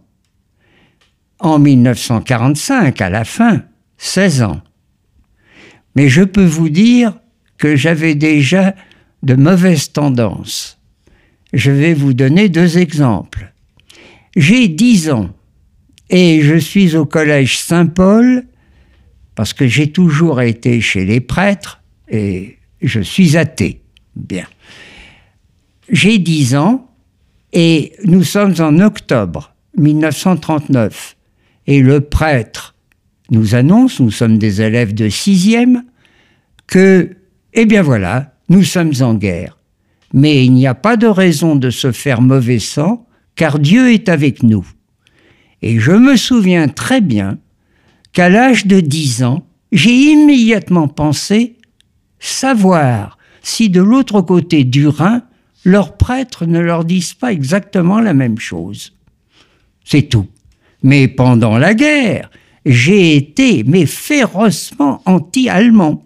en 1.41 1.59
1945, 1.59 3.01
à 3.01 3.11
la 3.11 3.25
fin, 3.25 3.63
16 3.99 4.43
ans. 4.43 4.61
Mais 5.97 6.09
je 6.09 6.23
peux 6.23 6.45
vous 6.45 6.69
dire 6.69 7.19
que 7.59 7.77
j'avais 7.77 8.15
déjà 8.15 8.75
de 9.23 9.35
mauvaises 9.35 9.93
tendances. 9.93 10.79
Je 11.53 11.71
vais 11.71 11.95
vous 11.95 12.15
donner 12.15 12.49
deux 12.49 12.79
exemples. 12.79 13.53
J'ai 14.37 14.69
10 14.69 15.11
ans 15.11 15.31
et 16.09 16.43
je 16.43 16.57
suis 16.57 16.97
au 16.97 17.05
collège 17.05 17.59
Saint-Paul 17.59 18.45
parce 19.35 19.53
que 19.53 19.67
j'ai 19.67 19.91
toujours 19.91 20.41
été 20.41 20.81
chez 20.81 21.05
les 21.05 21.21
prêtres 21.21 21.83
et 22.09 22.59
je 22.81 23.01
suis 23.01 23.37
athée. 23.37 23.81
Bien. 24.15 24.47
J'ai 25.89 26.19
10 26.19 26.55
ans 26.57 26.89
et 27.53 27.93
nous 28.05 28.23
sommes 28.23 28.55
en 28.61 28.79
octobre 28.79 29.55
1939 29.77 31.17
et 31.71 31.83
le 31.83 32.01
prêtre 32.01 32.75
nous 33.31 33.55
annonce, 33.55 34.01
nous 34.01 34.11
sommes 34.11 34.39
des 34.39 34.61
élèves 34.61 34.93
de 34.93 35.09
sixième, 35.09 35.85
que, 36.67 37.17
eh 37.55 37.65
bien 37.65 37.81
voilà, 37.81 38.35
nous 38.49 38.65
sommes 38.65 38.93
en 39.03 39.15
guerre. 39.15 39.57
Mais 40.13 40.45
il 40.45 40.53
n'y 40.53 40.67
a 40.67 40.75
pas 40.75 40.97
de 40.97 41.07
raison 41.07 41.55
de 41.55 41.71
se 41.71 41.93
faire 41.93 42.23
mauvais 42.23 42.59
sang, 42.59 43.07
car 43.37 43.61
Dieu 43.61 43.93
est 43.93 44.09
avec 44.09 44.43
nous. 44.43 44.67
Et 45.63 45.79
je 45.79 45.93
me 45.93 46.17
souviens 46.17 46.67
très 46.67 47.01
bien 47.01 47.39
qu'à 48.13 48.29
l'âge 48.29 48.67
de 48.67 48.81
dix 48.81 49.23
ans, 49.23 49.47
j'ai 49.71 49.95
immédiatement 49.95 50.89
pensé 50.89 51.57
savoir 52.19 53.17
si 53.43 53.71
de 53.71 53.81
l'autre 53.81 54.23
côté 54.23 54.65
du 54.65 54.89
Rhin, 54.89 55.23
leurs 55.65 55.97
prêtres 55.97 56.47
ne 56.47 56.59
leur 56.59 56.85
disent 56.85 57.15
pas 57.15 57.31
exactement 57.31 58.01
la 58.01 58.13
même 58.13 58.41
chose. 58.41 58.93
C'est 59.85 60.09
tout. 60.09 60.27
Mais 60.83 61.09
pendant 61.09 61.59
la 61.59 61.75
guerre, 61.75 62.31
j'ai 62.67 63.17
été, 63.17 63.65
mais 63.65 63.87
férocement 63.87 65.03
anti-allemand. 65.05 66.05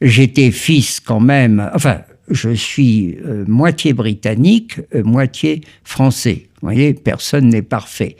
J'étais 0.00 0.50
fils 0.50 1.00
quand 1.00 1.20
même, 1.20 1.70
enfin, 1.74 2.00
je 2.28 2.50
suis 2.50 3.18
euh, 3.24 3.44
moitié 3.46 3.92
britannique, 3.92 4.80
euh, 4.94 5.02
moitié 5.04 5.60
français. 5.84 6.48
Vous 6.60 6.68
voyez, 6.68 6.94
personne 6.94 7.48
n'est 7.48 7.62
parfait. 7.62 8.16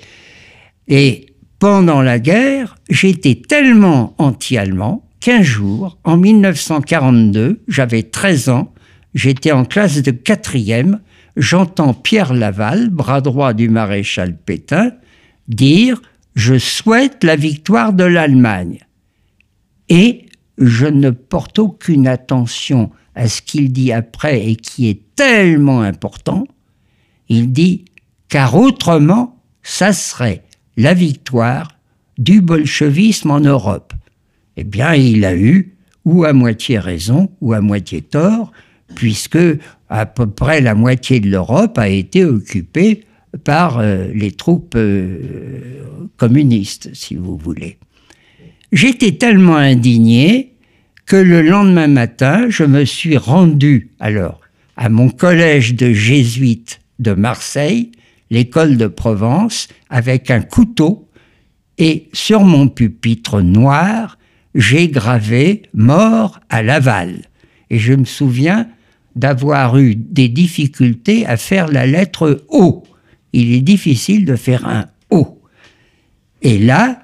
Et 0.89 1.27
pendant 1.59 2.03
la 2.03 2.19
guerre, 2.19 2.77
j'étais 2.91 3.37
tellement 3.37 4.15
anti-allemand 4.19 5.09
qu'un 5.21 5.43
jour, 5.43 5.99
en 6.05 6.17
1942, 6.17 7.63
j'avais 7.69 8.03
13 8.03 8.49
ans, 8.49 8.75
j'étais 9.15 9.53
en 9.53 9.65
classe 9.65 10.03
de 10.03 10.11
quatrième, 10.11 11.01
j'entends 11.37 11.95
Pierre 11.95 12.35
Laval, 12.35 12.91
bras 12.91 13.21
droit 13.21 13.53
du 13.53 13.69
maréchal 13.69 14.37
Pétain, 14.37 14.93
dire 15.49 16.01
je 16.35 16.59
souhaite 16.59 17.25
la 17.25 17.37
victoire 17.37 17.93
de 17.93 18.05
l'Allemagne. 18.05 18.81
Et 19.89 20.27
je 20.59 20.87
ne 20.87 21.11
porte 21.11 21.59
aucune 21.59 22.07
attention 22.07 22.91
à 23.15 23.29
ce 23.29 23.43
qu'il 23.43 23.73
dit 23.73 23.93
après 23.93 24.47
et 24.47 24.57
qui 24.57 24.89
est 24.89 25.15
tellement 25.15 25.83
important. 25.83 26.47
Il 27.29 27.53
dit 27.53 27.85
car 28.29 28.55
autrement, 28.55 29.43
ça 29.63 29.93
serait 29.93 30.45
la 30.77 30.95
victoire 30.95 31.77
du 32.19 32.41
bolchevisme 32.41 33.31
en 33.31 33.41
Europe. 33.41 33.93
Eh 34.57 34.65
bien, 34.65 34.95
il 34.95 35.25
a 35.25 35.35
eu 35.35 35.75
ou 36.05 36.25
à 36.25 36.33
moitié 36.33 36.79
raison 36.79 37.31
ou 37.41 37.53
à 37.53 37.61
moitié 37.61 38.03
tort, 38.03 38.53
puisque 38.95 39.39
à 39.89 40.07
peu 40.07 40.27
près 40.27 40.61
la 40.61 40.75
moitié 40.75 41.21
de 41.21 41.29
l'Europe 41.29 41.79
a 41.79 41.89
été 41.89 42.25
occupée 42.25 43.05
par 43.45 43.79
euh, 43.79 44.09
les 44.15 44.33
troupes 44.33 44.75
euh, 44.77 45.83
communistes, 46.17 46.91
si 46.93 47.15
vous 47.15 47.37
voulez. 47.37 47.79
J'étais 48.73 49.13
tellement 49.13 49.57
indigné 49.57 50.55
que 51.07 51.17
le 51.17 51.43
lendemain 51.43 51.89
matin, 51.89 52.47
je 52.49 52.65
me 52.65 52.85
suis 52.85 53.17
rendu 53.17 53.91
alors 54.01 54.41
à 54.77 54.89
mon 54.89 55.11
collège 55.11 55.75
de 55.75 55.93
jésuites 55.93 56.81
de 56.99 57.13
Marseille, 57.13 57.93
l'école 58.31 58.77
de 58.77 58.87
Provence, 58.87 59.69
avec 59.91 60.31
un 60.31 60.41
couteau, 60.41 61.09
et 61.79 62.09
sur 62.13 62.45
mon 62.45 62.69
pupitre 62.69 63.43
noir, 63.43 64.19
j'ai 64.55 64.89
gravé 64.89 65.63
mort 65.75 66.41
à 66.49 66.63
Laval. 66.63 67.23
Et 67.71 67.79
je 67.79 67.93
me 67.93 68.05
souviens 68.05 68.69
d'avoir 69.17 69.79
eu 69.79 69.95
des 69.95 70.29
difficultés 70.29 71.27
à 71.27 71.37
faire 71.37 71.69
la 71.69 71.87
lettre 71.87 72.45
O 72.49 72.85
il 73.33 73.53
est 73.53 73.61
difficile 73.61 74.25
de 74.25 74.37
faire 74.37 74.67
un 74.67 74.87
O. 75.11 75.41
Et 76.43 76.59
là, 76.59 77.03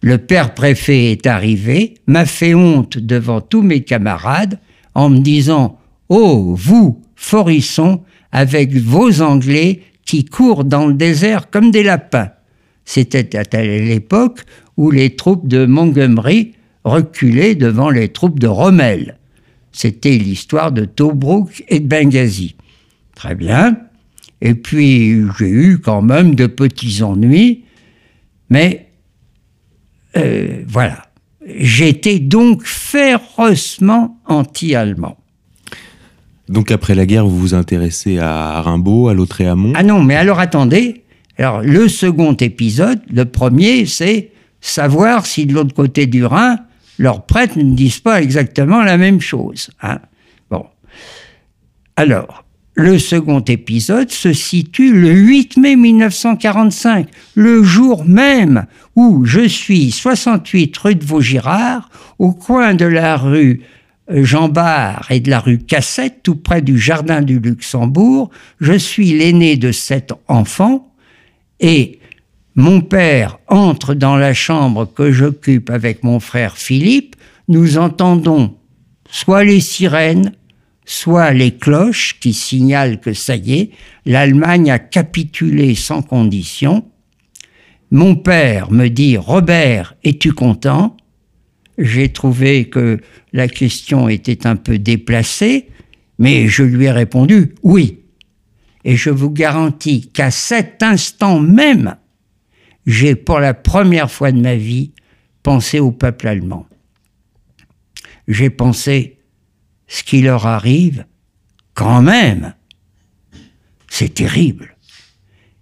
le 0.00 0.18
père 0.18 0.54
préfet 0.54 1.12
est 1.12 1.26
arrivé, 1.26 1.94
m'a 2.06 2.26
fait 2.26 2.54
honte 2.54 2.98
devant 2.98 3.40
tous 3.40 3.62
mes 3.62 3.82
camarades 3.82 4.58
en 4.94 5.10
me 5.10 5.18
disant 5.18 5.78
Oh, 6.08 6.54
vous, 6.56 7.02
Forisson, 7.14 8.02
avec 8.32 8.74
vos 8.74 9.22
Anglais 9.22 9.82
qui 10.04 10.24
courent 10.24 10.64
dans 10.64 10.86
le 10.86 10.94
désert 10.94 11.50
comme 11.50 11.70
des 11.70 11.82
lapins. 11.82 12.30
C'était 12.84 13.36
à 13.36 13.62
l'époque 13.62 14.40
où 14.76 14.90
les 14.90 15.16
troupes 15.16 15.48
de 15.48 15.66
Montgomery 15.66 16.52
reculaient 16.84 17.56
devant 17.56 17.90
les 17.90 18.08
troupes 18.08 18.38
de 18.38 18.46
Rommel. 18.46 19.18
C'était 19.76 20.16
l'histoire 20.16 20.72
de 20.72 20.86
Tobruk 20.86 21.62
et 21.68 21.80
de 21.80 21.86
Benghazi. 21.86 22.56
Très 23.14 23.34
bien. 23.34 23.76
Et 24.40 24.54
puis, 24.54 25.22
j'ai 25.38 25.50
eu 25.50 25.80
quand 25.80 26.00
même 26.00 26.34
de 26.34 26.46
petits 26.46 27.02
ennuis, 27.02 27.64
mais 28.48 28.88
euh, 30.16 30.62
voilà. 30.66 31.02
J'étais 31.58 32.20
donc 32.20 32.64
férocement 32.64 34.18
anti-allemand. 34.24 35.18
Donc 36.48 36.70
après 36.70 36.94
la 36.94 37.04
guerre, 37.04 37.26
vous 37.26 37.38
vous 37.38 37.54
intéressez 37.54 38.18
à 38.18 38.62
Rimbaud, 38.62 39.08
à 39.08 39.14
Lautréamont? 39.14 39.74
Ah 39.76 39.82
non, 39.82 40.02
mais 40.02 40.16
alors 40.16 40.40
attendez. 40.40 41.04
Alors 41.36 41.60
le 41.60 41.86
second 41.88 42.32
épisode, 42.32 43.00
le 43.12 43.26
premier, 43.26 43.84
c'est 43.84 44.30
savoir 44.62 45.26
si 45.26 45.44
de 45.44 45.52
l'autre 45.52 45.74
côté 45.74 46.06
du 46.06 46.24
Rhin, 46.24 46.56
leurs 46.98 47.26
prêtres 47.26 47.58
ne 47.58 47.74
disent 47.74 48.00
pas 48.00 48.22
exactement 48.22 48.82
la 48.82 48.96
même 48.96 49.20
chose. 49.20 49.70
Hein. 49.82 49.98
Bon. 50.50 50.66
Alors, 51.96 52.44
le 52.74 52.98
second 52.98 53.40
épisode 53.40 54.10
se 54.10 54.32
situe 54.32 54.92
le 54.92 55.10
8 55.10 55.56
mai 55.56 55.76
1945, 55.76 57.08
le 57.34 57.62
jour 57.62 58.04
même 58.04 58.66
où 58.94 59.24
je 59.24 59.48
suis 59.48 59.90
68 59.90 60.76
rue 60.76 60.94
de 60.94 61.04
Vaugirard, 61.04 61.88
au 62.18 62.32
coin 62.32 62.74
de 62.74 62.84
la 62.84 63.16
rue 63.16 63.62
Jean 64.10 64.48
Bart 64.48 65.06
et 65.10 65.20
de 65.20 65.30
la 65.30 65.40
rue 65.40 65.58
Cassette, 65.58 66.22
tout 66.22 66.36
près 66.36 66.62
du 66.62 66.78
jardin 66.78 67.22
du 67.22 67.38
Luxembourg. 67.40 68.30
Je 68.60 68.74
suis 68.74 69.12
l'aîné 69.12 69.56
de 69.56 69.72
sept 69.72 70.12
enfants 70.28 70.92
et 71.60 71.98
mon 72.56 72.80
père 72.80 73.38
entre 73.48 73.92
dans 73.94 74.16
la 74.16 74.32
chambre 74.32 74.86
que 74.86 75.12
j'occupe 75.12 75.70
avec 75.70 76.02
mon 76.02 76.18
frère 76.20 76.56
Philippe. 76.56 77.14
Nous 77.48 77.78
entendons 77.78 78.56
soit 79.10 79.44
les 79.44 79.60
sirènes, 79.60 80.32
soit 80.86 81.32
les 81.32 81.52
cloches 81.52 82.18
qui 82.18 82.32
signalent 82.32 82.98
que 82.98 83.12
ça 83.12 83.36
y 83.36 83.60
est, 83.60 83.70
l'Allemagne 84.06 84.70
a 84.70 84.78
capitulé 84.78 85.74
sans 85.74 86.02
condition. 86.02 86.86
Mon 87.90 88.16
père 88.16 88.72
me 88.72 88.88
dit 88.88 89.16
Robert, 89.16 89.94
es-tu 90.02 90.32
content? 90.32 90.96
J'ai 91.78 92.08
trouvé 92.08 92.70
que 92.70 92.98
la 93.34 93.48
question 93.48 94.08
était 94.08 94.46
un 94.46 94.56
peu 94.56 94.78
déplacée, 94.78 95.68
mais 96.18 96.48
je 96.48 96.62
lui 96.62 96.86
ai 96.86 96.90
répondu 96.90 97.54
oui. 97.62 97.98
Et 98.84 98.96
je 98.96 99.10
vous 99.10 99.30
garantis 99.30 100.10
qu'à 100.10 100.30
cet 100.30 100.82
instant 100.82 101.38
même, 101.38 101.96
j'ai 102.86 103.16
pour 103.16 103.40
la 103.40 103.54
première 103.54 104.10
fois 104.10 104.32
de 104.32 104.40
ma 104.40 104.54
vie 104.54 104.92
pensé 105.42 105.80
au 105.80 105.90
peuple 105.90 106.28
allemand. 106.28 106.66
J'ai 108.28 108.50
pensé 108.50 109.18
ce 109.88 110.02
qui 110.02 110.22
leur 110.22 110.46
arrive, 110.46 111.06
quand 111.74 112.02
même, 112.02 112.54
c'est 113.88 114.14
terrible. 114.14 114.76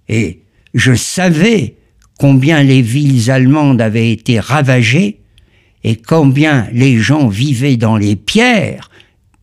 Et 0.09 0.43
je 0.73 0.95
savais 0.95 1.77
combien 2.19 2.63
les 2.63 2.83
villes 2.83 3.31
allemandes 3.31 3.81
avaient 3.81 4.11
été 4.11 4.41
ravagées 4.41 5.21
et 5.83 5.97
combien 5.97 6.69
les 6.73 6.99
gens 6.99 7.29
vivaient 7.29 7.77
dans 7.77 7.97
les 7.97 8.17
pierres, 8.17 8.91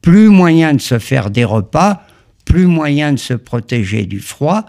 plus 0.01 0.29
moyen 0.29 0.73
de 0.73 0.81
se 0.81 0.97
faire 0.97 1.29
des 1.29 1.45
repas, 1.45 2.03
plus 2.45 2.65
moyen 2.65 3.13
de 3.13 3.19
se 3.19 3.35
protéger 3.35 4.05
du 4.05 4.19
froid. 4.19 4.65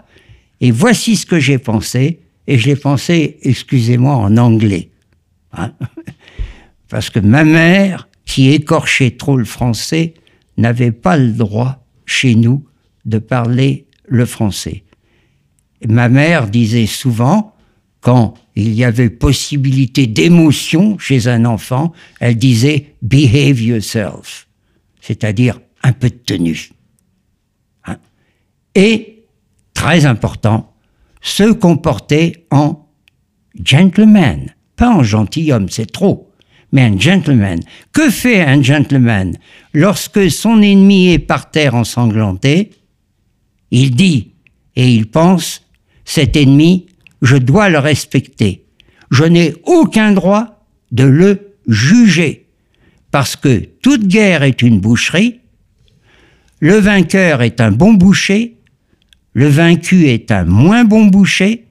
Et 0.61 0.69
voici 0.69 1.15
ce 1.15 1.25
que 1.25 1.39
j'ai 1.39 1.57
pensé, 1.57 2.22
et 2.47 2.57
je 2.57 2.67
l'ai 2.67 2.75
pensé, 2.75 3.37
excusez-moi, 3.41 4.15
en 4.15 4.37
anglais. 4.37 4.89
Hein. 5.53 5.73
Parce 6.89 7.09
que 7.09 7.19
ma 7.19 7.43
mère 7.43 8.07
qui 8.25 8.51
écorchait 8.51 9.11
trop 9.11 9.37
le 9.37 9.45
français, 9.45 10.13
n'avait 10.57 10.91
pas 10.91 11.17
le 11.17 11.31
droit, 11.31 11.85
chez 12.05 12.35
nous, 12.35 12.65
de 13.05 13.17
parler 13.17 13.87
le 14.07 14.25
français. 14.25 14.83
ma 15.87 16.09
mère 16.09 16.47
disait 16.47 16.85
souvent, 16.85 17.55
quand 18.01 18.33
il 18.55 18.73
y 18.73 18.83
avait 18.83 19.09
possibilité 19.09 20.07
d'émotion 20.07 20.97
chez 20.99 21.27
un 21.27 21.45
enfant, 21.45 21.93
elle 22.19 22.37
disait 22.37 22.95
behave 23.01 23.61
yourself, 23.61 24.47
c'est-à-dire 25.01 25.59
un 25.81 25.93
peu 25.93 26.09
de 26.09 26.15
tenue. 26.15 26.71
Hein. 27.85 27.97
Et, 28.75 29.25
très 29.73 30.05
important, 30.05 30.72
se 31.23 31.51
comporter 31.51 32.45
en 32.51 32.87
gentleman, 33.63 34.53
pas 34.75 34.89
en 34.89 35.01
gentilhomme, 35.01 35.69
c'est 35.69 35.91
trop 35.91 36.29
mais 36.73 36.81
un 36.81 36.99
gentleman. 36.99 37.59
Que 37.93 38.09
fait 38.09 38.41
un 38.41 38.61
gentleman 38.61 39.37
lorsque 39.73 40.29
son 40.29 40.61
ennemi 40.61 41.13
est 41.13 41.19
par 41.19 41.51
terre 41.51 41.75
ensanglanté? 41.75 42.71
Il 43.71 43.95
dit 43.95 44.33
et 44.75 44.91
il 44.91 45.05
pense, 45.09 45.61
cet 46.03 46.35
ennemi, 46.35 46.87
je 47.21 47.37
dois 47.37 47.69
le 47.69 47.77
respecter. 47.79 48.65
Je 49.11 49.23
n'ai 49.23 49.53
aucun 49.65 50.11
droit 50.11 50.65
de 50.91 51.03
le 51.03 51.55
juger, 51.67 52.47
parce 53.11 53.35
que 53.35 53.59
toute 53.81 54.07
guerre 54.07 54.41
est 54.41 54.63
une 54.63 54.79
boucherie, 54.79 55.39
le 56.59 56.77
vainqueur 56.77 57.43
est 57.43 57.61
un 57.61 57.71
bon 57.71 57.93
boucher, 57.93 58.57
le 59.33 59.47
vaincu 59.47 60.07
est 60.07 60.31
un 60.31 60.45
moins 60.45 60.83
bon 60.83 61.05
boucher, 61.05 61.65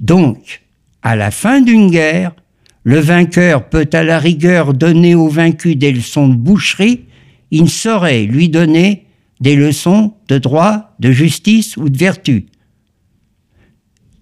donc, 0.00 0.62
à 1.02 1.16
la 1.16 1.30
fin 1.30 1.60
d'une 1.60 1.90
guerre, 1.90 2.32
le 2.84 2.98
vainqueur 2.98 3.68
peut 3.68 3.88
à 3.92 4.02
la 4.02 4.18
rigueur 4.18 4.72
donner 4.72 5.14
au 5.14 5.28
vaincu 5.28 5.76
des 5.76 5.92
leçons 5.92 6.28
de 6.28 6.36
boucherie, 6.36 7.04
il 7.50 7.68
saurait 7.68 8.24
lui 8.24 8.48
donner 8.48 9.06
des 9.40 9.56
leçons 9.56 10.14
de 10.28 10.38
droit, 10.38 10.94
de 10.98 11.12
justice 11.12 11.76
ou 11.76 11.88
de 11.88 11.98
vertu. 11.98 12.46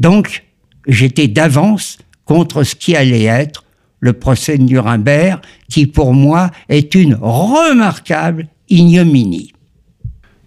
Donc, 0.01 0.45
j'étais 0.87 1.29
d'avance 1.29 1.99
contre 2.25 2.63
ce 2.63 2.75
qui 2.75 2.95
allait 2.95 3.25
être 3.25 3.65
le 4.01 4.13
procès 4.13 4.59
de 4.59 4.63
Nuremberg, 4.63 5.41
qui 5.69 5.87
pour 5.87 6.15
moi 6.15 6.51
est 6.69 6.95
une 6.95 7.17
remarquable 7.21 8.49
ignominie. 8.69 9.53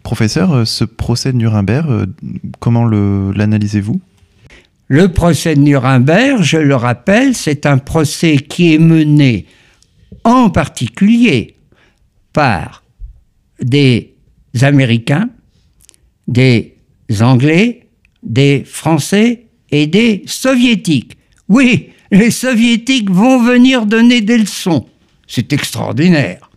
Professeur, 0.03 0.51
euh, 0.53 0.65
ce 0.65 0.83
procès 0.83 1.31
de 1.31 1.37
Nuremberg, 1.37 1.89
euh, 1.89 2.05
comment 2.59 2.85
l'analysez-vous? 2.85 4.01
Le 4.87 5.07
procès 5.07 5.55
de 5.55 5.61
Nuremberg, 5.61 6.41
je 6.41 6.57
le 6.57 6.75
rappelle, 6.75 7.33
c'est 7.35 7.65
un 7.65 7.77
procès 7.77 8.37
qui 8.37 8.73
est 8.73 8.77
mené 8.77 9.45
en 10.23 10.49
particulier 10.49 11.55
par 12.33 12.83
des 13.61 14.15
Américains, 14.61 15.29
des 16.27 16.75
Anglais, 17.21 17.87
des 18.21 18.63
Français 18.65 19.45
et 19.71 19.87
des 19.87 20.23
Soviétiques. 20.25 21.17
Oui, 21.47 21.89
les 22.11 22.31
Soviétiques 22.31 23.09
vont 23.09 23.41
venir 23.41 23.85
donner 23.85 24.21
des 24.21 24.37
leçons. 24.37 24.87
C'est 25.27 25.53
extraordinaire. 25.53 26.49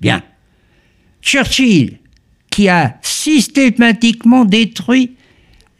Bien. 0.00 0.22
Churchill, 1.22 1.99
qui 2.60 2.68
a 2.68 2.98
systématiquement 3.00 4.44
détruit 4.44 5.12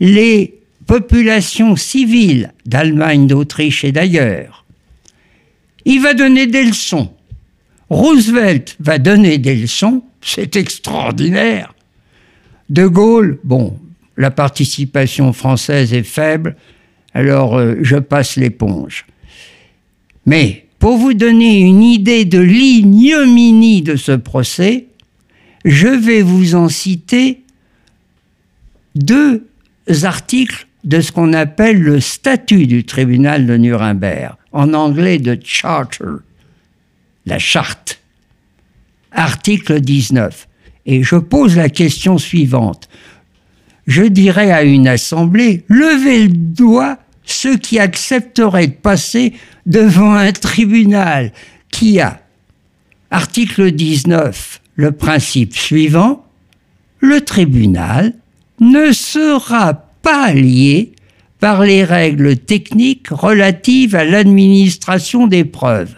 les 0.01 0.55
population 0.87 1.77
civile 1.77 2.55
d'Allemagne, 2.65 3.27
d'Autriche 3.27 3.85
et 3.85 3.93
d'ailleurs. 3.93 4.65
Il 5.85 6.01
va 6.01 6.15
donner 6.15 6.47
des 6.47 6.65
leçons. 6.65 7.13
Roosevelt 7.91 8.77
va 8.81 8.97
donner 8.97 9.37
des 9.37 9.57
leçons, 9.57 10.03
c'est 10.23 10.57
extraordinaire. 10.57 11.75
De 12.71 12.87
Gaulle, 12.87 13.39
bon, 13.45 13.79
la 14.17 14.31
participation 14.31 15.35
française 15.35 15.93
est 15.93 16.03
faible, 16.03 16.57
alors 17.13 17.59
euh, 17.59 17.75
je 17.83 17.97
passe 17.97 18.37
l'éponge. 18.37 19.05
Mais 20.25 20.65
pour 20.79 20.97
vous 20.97 21.13
donner 21.13 21.61
une 21.61 21.83
idée 21.83 22.25
de 22.25 22.39
l'ignominie 22.39 23.83
de 23.83 23.97
ce 23.97 24.13
procès, 24.13 24.87
je 25.65 25.89
vais 25.89 26.23
vous 26.23 26.55
en 26.55 26.69
citer 26.69 27.43
deux 28.95 29.47
articles 30.03 30.67
de 30.85 31.01
ce 31.01 31.13
qu'on 31.13 31.33
appelle 31.33 31.81
le 31.81 32.01
statut 32.01 32.67
du 32.67 32.85
tribunal 32.85 33.47
de 33.47 33.57
Nuremberg, 33.57 34.37
en 34.53 34.73
anglais 34.73 35.19
de 35.19 35.39
charter, 35.45 36.05
la 37.27 37.39
charte. 37.39 38.01
Article 39.13 39.81
19. 39.81 40.49
Et 40.87 41.03
je 41.03 41.17
pose 41.17 41.57
la 41.57 41.69
question 41.69 42.17
suivante. 42.17 42.89
Je 43.87 44.03
dirais 44.03 44.53
à 44.53 44.63
une 44.63 44.89
assemblée, 44.89 45.65
levez 45.69 46.29
le 46.29 46.35
doigt 46.35 46.99
ceux 47.25 47.57
qui 47.57 47.79
accepteraient 47.79 48.69
de 48.69 48.73
passer 48.73 49.35
devant 49.67 50.15
un 50.15 50.33
tribunal 50.33 51.33
qui 51.71 52.01
a, 52.01 52.21
article 53.11 53.73
19, 53.73 54.61
le 54.81 54.93
principe 54.93 55.55
suivant, 55.55 56.25
le 57.01 57.21
tribunal 57.21 58.15
ne 58.61 58.93
sera 58.93 59.75
pas 59.75 60.33
lié 60.33 60.93
par 61.39 61.61
les 61.61 61.85
règles 61.85 62.39
techniques 62.39 63.09
relatives 63.11 63.95
à 63.95 64.07
l'administration 64.07 65.27
des 65.27 65.45
preuves. 65.45 65.97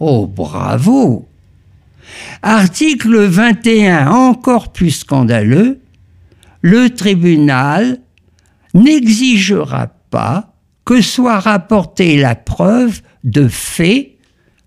Oh, 0.00 0.26
bravo 0.26 1.28
Article 2.40 3.14
21, 3.26 4.08
encore 4.08 4.72
plus 4.72 4.92
scandaleux, 4.92 5.80
le 6.62 6.88
tribunal 6.88 7.98
n'exigera 8.72 9.88
pas 10.08 10.54
que 10.86 11.02
soit 11.02 11.40
rapportée 11.40 12.16
la 12.16 12.34
preuve 12.34 13.02
de 13.22 13.48
faits 13.48 14.13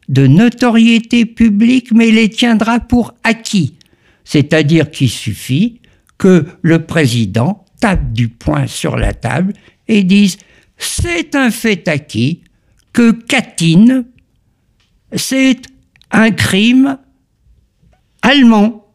de 0.10 0.28
notoriété 0.28 1.26
publique, 1.26 1.91
mais 1.91 2.12
les 2.12 2.30
tiendra 2.30 2.80
pour 2.80 3.13
acquis. 3.24 3.76
C'est-à-dire 4.24 4.91
qu'il 4.91 5.10
suffit 5.10 5.82
que 6.17 6.46
le 6.62 6.86
président 6.86 7.65
tape 7.80 8.12
du 8.12 8.30
poing 8.30 8.67
sur 8.67 8.98
la 8.98 9.13
table 9.13 9.54
et 9.88 10.04
dise 10.04 10.38
c'est 10.78 11.36
un 11.36 11.52
fait 11.52 11.88
acquis 11.88 12.41
que 12.93 13.12
Katyn, 13.12 14.06
c'est 15.15 15.62
un 16.12 16.32
crime 16.32 16.98
allemand. 18.22 18.86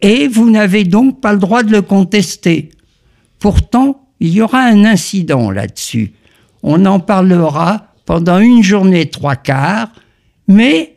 Et 0.00 0.28
vous 0.28 0.50
n'avez 0.50 0.84
donc 0.84 1.20
pas 1.20 1.32
le 1.32 1.38
droit 1.38 1.62
de 1.62 1.72
le 1.72 1.82
contester. 1.82 2.70
Pourtant, 3.38 4.08
il 4.20 4.30
y 4.30 4.42
aura 4.42 4.60
un 4.60 4.84
incident 4.84 5.50
là-dessus. 5.50 6.12
On 6.62 6.84
en 6.84 7.00
parlera 7.00 7.85
pendant 8.06 8.38
une 8.38 8.62
journée 8.62 9.06
trois 9.06 9.36
quarts, 9.36 9.92
mais 10.48 10.96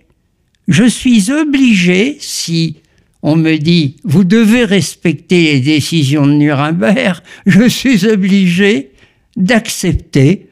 je 0.68 0.86
suis 0.86 1.32
obligé, 1.32 2.18
si 2.20 2.78
on 3.22 3.36
me 3.36 3.58
dit 3.58 3.98
vous 4.04 4.24
devez 4.24 4.64
respecter 4.64 5.54
les 5.54 5.60
décisions 5.60 6.26
de 6.26 6.34
Nuremberg, 6.34 7.22
je 7.46 7.68
suis 7.68 8.08
obligé 8.08 8.92
d'accepter 9.36 10.48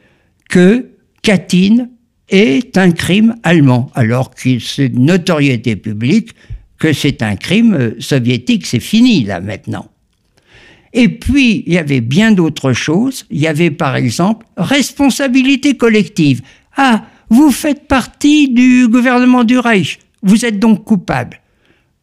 que 0.50 0.89
Katyn 1.22 1.89
est 2.30 2.78
un 2.78 2.91
crime 2.91 3.36
allemand, 3.43 3.91
alors 3.93 4.32
que 4.34 4.60
c'est 4.60 4.88
une 4.88 5.06
notoriété 5.06 5.76
publique 5.76 6.32
que 6.80 6.93
c'est 6.93 7.22
un 7.22 7.36
crime 7.36 7.96
soviétique, 8.00 8.65
c'est 8.65 8.80
fini 8.80 9.24
là 9.24 9.39
maintenant. 9.39 9.89
Et 10.98 11.10
puis, 11.10 11.64
il 11.68 11.74
y 11.74 11.78
avait 11.78 12.02
bien 12.02 12.32
d'autres 12.32 12.74
choses. 12.74 13.28
Il 13.30 13.40
y 13.40 13.46
avait 13.46 13.70
par 13.70 13.96
exemple 13.96 14.48
responsabilité 14.58 15.78
collective. 15.78 16.42
Ah, 16.76 17.06
vous 17.30 17.52
faites 17.52 17.88
partie 17.88 18.50
du 18.50 18.88
gouvernement 18.88 19.44
du 19.44 19.60
Reich, 19.60 20.00
vous 20.24 20.44
êtes 20.44 20.58
donc 20.58 20.86
coupable. 20.86 21.40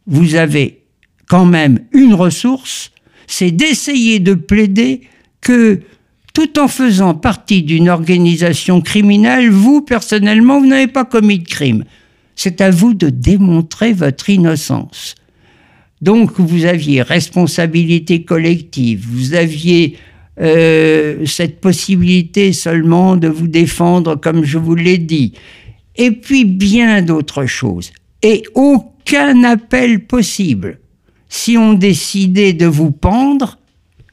Vous 0.07 0.37
avez 0.37 0.83
quand 1.29 1.45
même 1.45 1.81
une 1.93 2.15
ressource, 2.15 2.93
c'est 3.27 3.51
d'essayer 3.51 4.21
de 4.21 4.35
plaider 4.35 5.01
que 5.41 5.81
tout 6.33 6.61
en 6.61 6.69
faisant 6.69 7.15
partie 7.15 7.65
d'une 7.65 7.89
organisation 7.89 8.81
criminelle, 8.81 9.51
vous, 9.51 9.81
personnellement, 9.81 10.61
vous 10.61 10.67
n'avez 10.67 10.87
pas 10.87 11.05
commis 11.05 11.41
de 11.41 11.49
crime. 11.49 11.85
C'est 12.37 12.61
à 12.61 12.71
vous 12.71 12.95
de 12.95 13.09
démontrer 13.09 13.93
votre 13.93 14.31
innocence. 14.31 15.17
Donc, 16.05 16.39
vous 16.39 16.67
aviez 16.67 17.01
responsabilité 17.01 18.25
collective, 18.25 19.07
vous 19.11 19.33
aviez 19.33 19.97
euh, 20.39 21.25
cette 21.25 21.63
possibilité 21.63 22.53
seulement 22.53 23.17
de 23.17 23.29
vous 23.29 23.49
défendre, 23.49 24.15
comme 24.15 24.45
je 24.45 24.59
vous 24.59 24.75
l'ai 24.75 24.99
dit, 24.99 25.33
et 25.97 26.11
puis 26.11 26.45
bien 26.45 27.01
d'autres 27.01 27.47
choses. 27.47 27.91
Et 28.23 28.43
aucun 28.55 29.45
appel 29.45 30.05
possible. 30.05 30.79
Si 31.31 31.57
on 31.57 31.73
décidait 31.73 32.53
de 32.53 32.67
vous 32.67 32.91
pendre, 32.91 33.59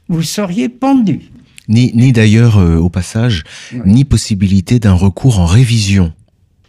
vous 0.08 0.22
seriez 0.22 0.70
pendu. 0.70 1.20
Ni, 1.68 1.92
ni 1.94 2.12
d'ailleurs, 2.12 2.56
euh, 2.56 2.78
au 2.78 2.88
passage, 2.88 3.44
ni 3.84 4.06
possibilité 4.06 4.78
d'un 4.78 4.94
recours 4.94 5.40
en 5.40 5.46
révision. 5.46 6.10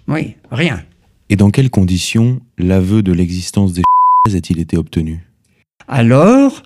Oui, 0.09 0.35
rien. 0.51 0.83
Et 1.29 1.37
dans 1.37 1.49
quelles 1.49 1.69
conditions 1.69 2.41
l'aveu 2.57 3.01
de 3.01 3.13
l'existence 3.13 3.71
des 3.71 3.83
a-t-il 4.31 4.59
été 4.59 4.77
obtenu? 4.77 5.19
Alors, 5.85 6.63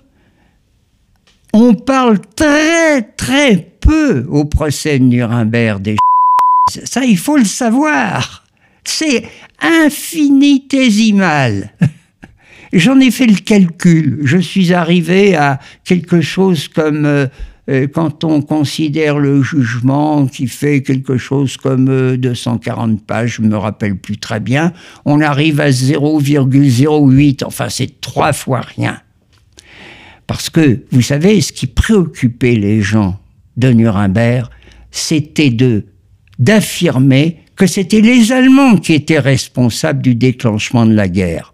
on 1.52 1.74
parle 1.74 2.20
très 2.36 3.02
très 3.02 3.56
peu 3.80 4.24
au 4.28 4.44
procès 4.44 5.00
de 5.00 5.04
Nuremberg 5.04 5.82
des 5.82 5.96
Ça, 6.84 7.04
il 7.04 7.18
faut 7.18 7.36
le 7.36 7.44
savoir. 7.44 8.44
C'est 8.84 9.24
infinitésimal. 9.60 11.72
J'en 12.72 13.00
ai 13.00 13.10
fait 13.10 13.26
le 13.26 13.34
calcul. 13.34 14.20
Je 14.22 14.38
suis 14.38 14.72
arrivé 14.72 15.34
à 15.34 15.58
quelque 15.84 16.20
chose 16.20 16.68
comme 16.68 17.06
euh, 17.06 17.26
quand 17.68 18.24
on 18.24 18.40
considère 18.40 19.18
le 19.18 19.42
jugement 19.42 20.26
qui 20.26 20.46
fait 20.46 20.82
quelque 20.82 21.18
chose 21.18 21.56
comme 21.58 22.16
240 22.16 22.90
euh, 22.90 22.96
pages, 23.06 23.36
je 23.36 23.42
me 23.42 23.56
rappelle 23.56 23.96
plus 23.96 24.16
très 24.16 24.40
bien, 24.40 24.72
on 25.04 25.20
arrive 25.20 25.60
à 25.60 25.68
0,08, 25.68 27.44
enfin 27.44 27.68
c'est 27.68 28.00
trois 28.00 28.32
fois 28.32 28.60
rien. 28.60 29.00
Parce 30.26 30.48
que, 30.50 30.84
vous 30.90 31.02
savez, 31.02 31.40
ce 31.40 31.52
qui 31.52 31.66
préoccupait 31.66 32.54
les 32.54 32.80
gens 32.80 33.18
de 33.56 33.70
Nuremberg, 33.70 34.48
c'était 34.90 35.50
de 35.50 35.86
d'affirmer 36.38 37.38
que 37.56 37.66
c'était 37.66 38.00
les 38.00 38.30
Allemands 38.30 38.76
qui 38.76 38.94
étaient 38.94 39.18
responsables 39.18 40.00
du 40.00 40.14
déclenchement 40.14 40.86
de 40.86 40.94
la 40.94 41.08
guerre. 41.08 41.52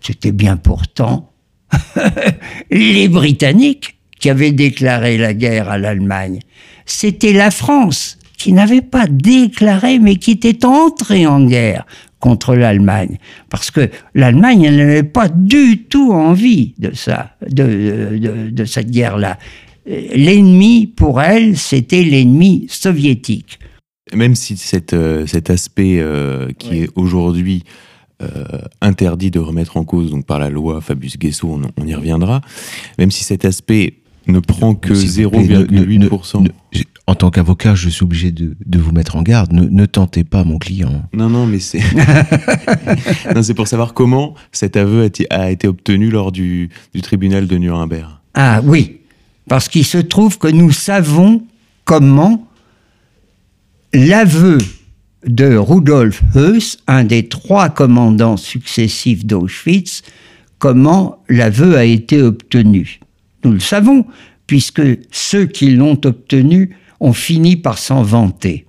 C'était 0.00 0.32
bien 0.32 0.56
pourtant 0.56 1.32
les 2.70 3.08
Britanniques 3.08 3.91
qui 4.22 4.30
avait 4.30 4.52
déclaré 4.52 5.18
la 5.18 5.34
guerre 5.34 5.68
à 5.68 5.78
l'Allemagne. 5.78 6.38
C'était 6.86 7.32
la 7.32 7.50
France 7.50 8.18
qui 8.38 8.52
n'avait 8.52 8.80
pas 8.80 9.08
déclaré, 9.08 9.98
mais 9.98 10.14
qui 10.14 10.30
était 10.30 10.64
entrée 10.64 11.26
en 11.26 11.44
guerre 11.44 11.84
contre 12.20 12.54
l'Allemagne. 12.54 13.18
Parce 13.50 13.72
que 13.72 13.90
l'Allemagne 14.14 14.70
n'avait 14.70 15.02
pas 15.02 15.28
du 15.28 15.86
tout 15.88 16.12
envie 16.12 16.74
de 16.78 16.94
ça, 16.94 17.32
de, 17.50 18.48
de, 18.48 18.64
cette 18.64 18.92
guerre-là. 18.92 19.38
L'ennemi, 19.86 20.86
pour 20.86 21.20
elle, 21.20 21.58
c'était 21.58 22.04
l'ennemi 22.04 22.66
soviétique. 22.68 23.58
Même 24.14 24.36
si 24.36 24.56
cette, 24.56 24.92
euh, 24.92 25.26
cet 25.26 25.50
aspect 25.50 25.98
euh, 25.98 26.48
qui 26.58 26.82
est 26.82 26.90
aujourd'hui 26.94 27.64
euh, 28.22 28.28
interdit 28.80 29.32
de 29.32 29.40
remettre 29.40 29.76
en 29.76 29.84
cause 29.84 30.12
donc 30.12 30.26
par 30.26 30.38
la 30.38 30.48
loi 30.48 30.80
Fabius 30.80 31.18
Guesso, 31.18 31.48
on, 31.48 31.62
on, 31.76 31.86
y 31.88 31.94
reviendra, 31.94 32.40
même 32.98 33.10
si 33.10 33.24
cet 33.24 33.44
aspect 33.44 34.01
ne 34.26 34.38
prend 34.40 34.74
que 34.74 34.92
0,8%. 34.92 36.46
En 37.06 37.14
tant 37.14 37.30
qu'avocat, 37.30 37.74
je 37.74 37.88
suis 37.88 38.04
obligé 38.04 38.30
de, 38.30 38.78
vous 38.78 38.92
mettre 38.92 39.16
en 39.16 39.22
garde. 39.22 39.52
Ne, 39.52 39.86
tentez 39.86 40.24
pas 40.24 40.44
mon 40.44 40.58
client. 40.58 41.02
Non, 41.12 41.28
non, 41.28 41.46
mais 41.46 41.58
c'est. 41.58 41.82
c'est 43.42 43.54
pour 43.54 43.66
savoir 43.66 43.92
comment 43.92 44.34
cet 44.52 44.76
aveu 44.76 45.10
a, 45.30 45.50
été 45.50 45.66
obtenu 45.66 46.10
lors 46.10 46.30
du, 46.30 46.70
du 46.94 47.02
tribunal 47.02 47.46
de 47.46 47.56
Nuremberg. 47.56 48.08
Ah 48.34 48.60
oui, 48.64 49.00
parce 49.48 49.68
qu'il 49.68 49.84
se 49.84 49.98
trouve 49.98 50.38
que 50.38 50.48
nous 50.48 50.70
savons 50.70 51.42
comment 51.84 52.46
l'aveu 53.92 54.58
de 55.26 55.56
Rudolf 55.56 56.22
Heuss, 56.34 56.78
un 56.86 57.04
des 57.04 57.28
trois 57.28 57.68
commandants 57.68 58.36
successifs 58.36 59.24
d'Auschwitz, 59.24 60.02
comment 60.58 61.22
l'aveu 61.28 61.76
a 61.76 61.84
été 61.84 62.22
obtenu. 62.22 63.00
Nous 63.44 63.52
le 63.52 63.60
savons, 63.60 64.06
puisque 64.46 64.82
ceux 65.10 65.46
qui 65.46 65.70
l'ont 65.70 66.00
obtenu 66.04 66.76
ont 67.00 67.12
fini 67.12 67.56
par 67.56 67.78
s'en 67.78 68.02
vanter. 68.02 68.66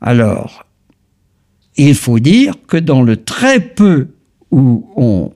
Alors, 0.00 0.64
il 1.76 1.94
faut 1.94 2.18
dire 2.18 2.54
que 2.66 2.76
dans 2.76 3.02
le 3.02 3.16
très 3.16 3.60
peu 3.60 4.08
où 4.50 4.88
on 4.96 5.32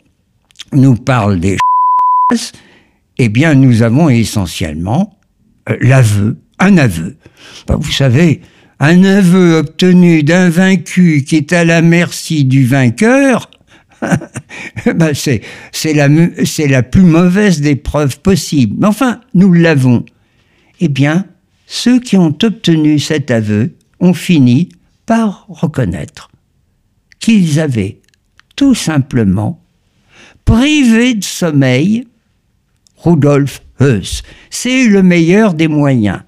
nous 0.73 0.97
parle 0.97 1.39
des 1.39 1.59
eh 3.19 3.29
bien, 3.29 3.55
nous 3.55 3.83
avons 3.83 4.09
essentiellement 4.09 5.19
euh, 5.69 5.77
l'aveu, 5.81 6.39
un 6.59 6.77
aveu. 6.79 7.17
Ben, 7.67 7.77
vous 7.77 7.93
savez, 7.93 8.41
un 8.81 9.05
aveu 9.05 9.59
obtenu 9.59 10.23
d'un 10.23 10.49
vaincu 10.49 11.23
qui 11.27 11.37
est 11.37 11.53
à 11.53 11.65
la 11.65 11.83
merci 11.83 12.45
du 12.45 12.67
vainqueur, 12.67 13.51
ben 14.95 15.13
c'est, 15.15 15.43
la, 15.95 16.09
c'est 16.45 16.69
la 16.69 16.83
plus 16.83 17.03
mauvaise 17.03 17.61
des 17.61 17.77
preuves 17.77 18.21
possibles. 18.21 18.77
Mais 18.79 18.87
enfin, 18.87 19.21
nous 19.35 19.53
l'avons. 19.53 20.05
Eh 20.81 20.89
bien, 20.89 21.27
ceux 21.67 22.01
qui 22.01 22.17
ont 22.17 22.37
obtenu 22.43 22.99
cet 22.99 23.31
aveu 23.31 23.75
ont 24.01 24.15
fini 24.15 24.71
par 25.07 25.47
reconnaître 25.49 26.31
qu'ils 27.21 27.61
avaient 27.61 28.01
tout 28.57 28.75
simplement 28.75 29.63
privé 30.45 31.15
de 31.15 31.25
sommeil 31.25 32.07
Rudolf 32.97 33.63
Heuss. 33.81 34.23
C'est 34.51 34.87
le 34.87 35.03
meilleur 35.03 35.55
des 35.55 35.69
moyens. 35.69 36.21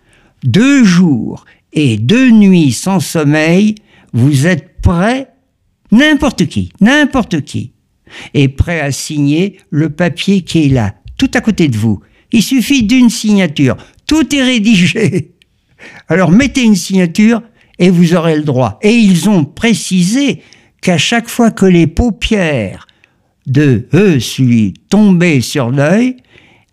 Deux 0.44 0.84
jours 0.84 1.44
et 1.72 1.96
deux 1.96 2.30
nuits 2.30 2.72
sans 2.72 3.00
sommeil, 3.00 3.74
vous 4.12 4.46
êtes 4.46 4.80
prêts 4.80 5.34
N'importe 5.94 6.46
qui, 6.46 6.72
n'importe 6.80 7.42
qui 7.42 7.70
est 8.35 8.48
prêt 8.48 8.80
à 8.80 8.90
signer 8.90 9.61
le 9.70 9.90
papier 9.90 10.42
qui 10.42 10.64
est 10.64 10.68
là, 10.68 10.96
tout 11.18 11.30
à 11.35 11.40
côté 11.40 11.68
de 11.68 11.76
vous. 11.76 12.00
Il 12.33 12.42
suffit 12.42 12.83
d'une 12.83 13.11
signature. 13.11 13.76
Tout 14.09 14.35
est 14.35 14.42
rédigé. 14.42 15.35
Alors 16.09 16.33
mettez 16.33 16.64
une 16.64 16.74
signature 16.74 17.42
et 17.78 17.90
vous 17.90 18.16
aurez 18.16 18.35
le 18.35 18.42
droit. 18.42 18.80
Et 18.83 18.90
ils 18.90 19.28
ont 19.28 19.44
précisé 19.44 20.42
qu'à 20.80 20.98
chaque 20.98 21.28
fois 21.28 21.52
que 21.52 21.64
les 21.64 21.87
paupières 21.87 22.88
de 23.46 23.87
eux 23.94 24.18
lui 24.40 24.74
tombaient 24.88 25.40
sur 25.40 25.70
l'œil, 25.70 26.16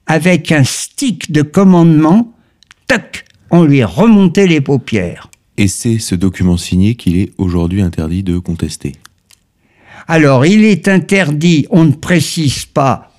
avec 0.07 0.51
un 0.51 0.63
stick 0.63 1.31
de 1.31 1.43
commandement, 1.43 2.33
tac, 2.87 3.25
on 3.51 3.65
lui 3.65 3.83
remontait 3.83 4.47
les 4.47 4.61
paupières. 4.61 5.29
Et 5.57 5.67
c'est 5.67 5.99
ce 5.99 6.15
document 6.15 6.57
signé 6.57 6.95
qu'il 6.95 7.17
est 7.17 7.33
aujourd'hui 7.37 7.83
interdit 7.83 8.23
de 8.23 8.39
contester. 8.39 8.93
Alors, 10.07 10.45
il 10.45 10.63
est 10.63 10.87
interdit, 10.87 11.67
on 11.69 11.85
ne 11.85 11.91
précise 11.91 12.65
pas 12.65 13.11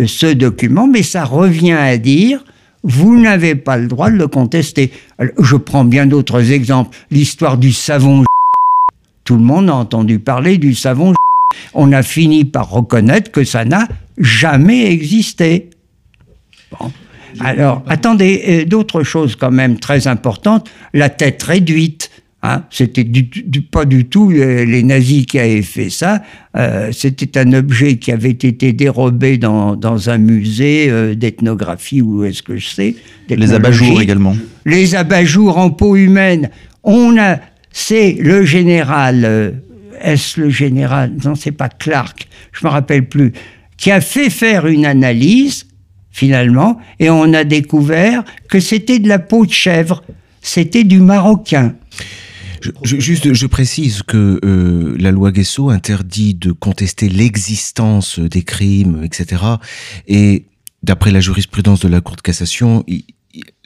euh, 0.00 0.06
ce 0.06 0.26
document, 0.26 0.86
mais 0.86 1.02
ça 1.02 1.24
revient 1.24 1.72
à 1.72 1.96
dire, 1.98 2.44
vous 2.82 3.18
n'avez 3.20 3.54
pas 3.54 3.76
le 3.76 3.88
droit 3.88 4.10
de 4.10 4.16
le 4.16 4.28
contester. 4.28 4.92
je 5.38 5.56
prends 5.56 5.84
bien 5.84 6.06
d'autres 6.06 6.52
exemples. 6.52 6.96
L'histoire 7.10 7.58
du 7.58 7.72
savon. 7.72 8.24
Tout 9.24 9.36
le 9.36 9.42
monde 9.42 9.68
a 9.68 9.74
entendu 9.74 10.18
parler 10.18 10.58
du 10.58 10.74
savon. 10.74 11.14
On 11.74 11.92
a 11.92 12.02
fini 12.02 12.44
par 12.44 12.70
reconnaître 12.70 13.30
que 13.30 13.44
ça 13.44 13.64
n'a 13.64 13.88
jamais 14.16 14.90
existé. 14.90 15.70
Alors, 17.40 17.82
attendez, 17.86 18.42
euh, 18.48 18.64
d'autres 18.64 19.02
choses 19.02 19.36
quand 19.36 19.50
même 19.50 19.78
très 19.78 20.06
importantes. 20.06 20.70
La 20.94 21.10
tête 21.10 21.42
réduite. 21.42 22.07
Hein, 22.42 22.62
c'était 22.70 23.04
pas 23.72 23.84
du 23.84 24.04
tout 24.04 24.30
euh, 24.30 24.64
les 24.64 24.84
nazis 24.84 25.26
qui 25.26 25.40
avaient 25.40 25.62
fait 25.62 25.90
ça. 25.90 26.22
Euh, 26.56 26.92
c'était 26.92 27.36
un 27.36 27.52
objet 27.52 27.96
qui 27.96 28.12
avait 28.12 28.30
été 28.30 28.72
dérobé 28.72 29.38
dans, 29.38 30.08
un 30.08 30.18
musée 30.18 31.16
d'ethnographie 31.16 32.00
ou 32.00 32.24
est-ce 32.24 32.42
que 32.42 32.56
je 32.56 32.68
sais. 32.68 32.94
Les 33.28 33.52
abat-jours 33.52 34.00
également. 34.00 34.36
Les 34.64 34.94
abat-jours 34.94 35.58
en 35.58 35.70
peau 35.70 35.96
humaine. 35.96 36.50
On 36.84 37.18
a, 37.18 37.38
c'est 37.72 38.12
le 38.20 38.44
général. 38.44 39.54
est-ce 40.00 40.40
le 40.40 40.48
général? 40.48 41.12
Non, 41.24 41.34
c'est 41.34 41.52
pas 41.52 41.68
Clark. 41.68 42.28
Je 42.52 42.64
me 42.64 42.70
rappelle 42.70 43.08
plus. 43.08 43.32
Qui 43.76 43.90
a 43.90 44.00
fait 44.00 44.30
faire 44.30 44.66
une 44.68 44.86
analyse 44.86 45.66
finalement, 46.18 46.78
et 46.98 47.10
on 47.10 47.32
a 47.32 47.44
découvert 47.44 48.24
que 48.48 48.58
c'était 48.58 48.98
de 48.98 49.08
la 49.08 49.20
peau 49.20 49.46
de 49.46 49.52
chèvre, 49.52 50.02
c'était 50.42 50.82
du 50.82 50.98
marocain. 50.98 51.74
Je, 52.60 52.98
juste, 52.98 53.32
je 53.32 53.46
précise 53.46 54.02
que 54.02 54.40
euh, 54.44 54.96
la 54.98 55.10
loi 55.10 55.30
Guesso 55.32 55.70
interdit 55.70 56.34
de 56.34 56.52
contester 56.52 57.08
l'existence 57.08 58.18
des 58.18 58.42
crimes, 58.42 59.02
etc. 59.04 59.42
Et 60.06 60.46
d'après 60.82 61.10
la 61.10 61.20
jurisprudence 61.20 61.80
de 61.80 61.88
la 61.88 62.00
Cour 62.00 62.16
de 62.16 62.22
cassation, 62.22 62.84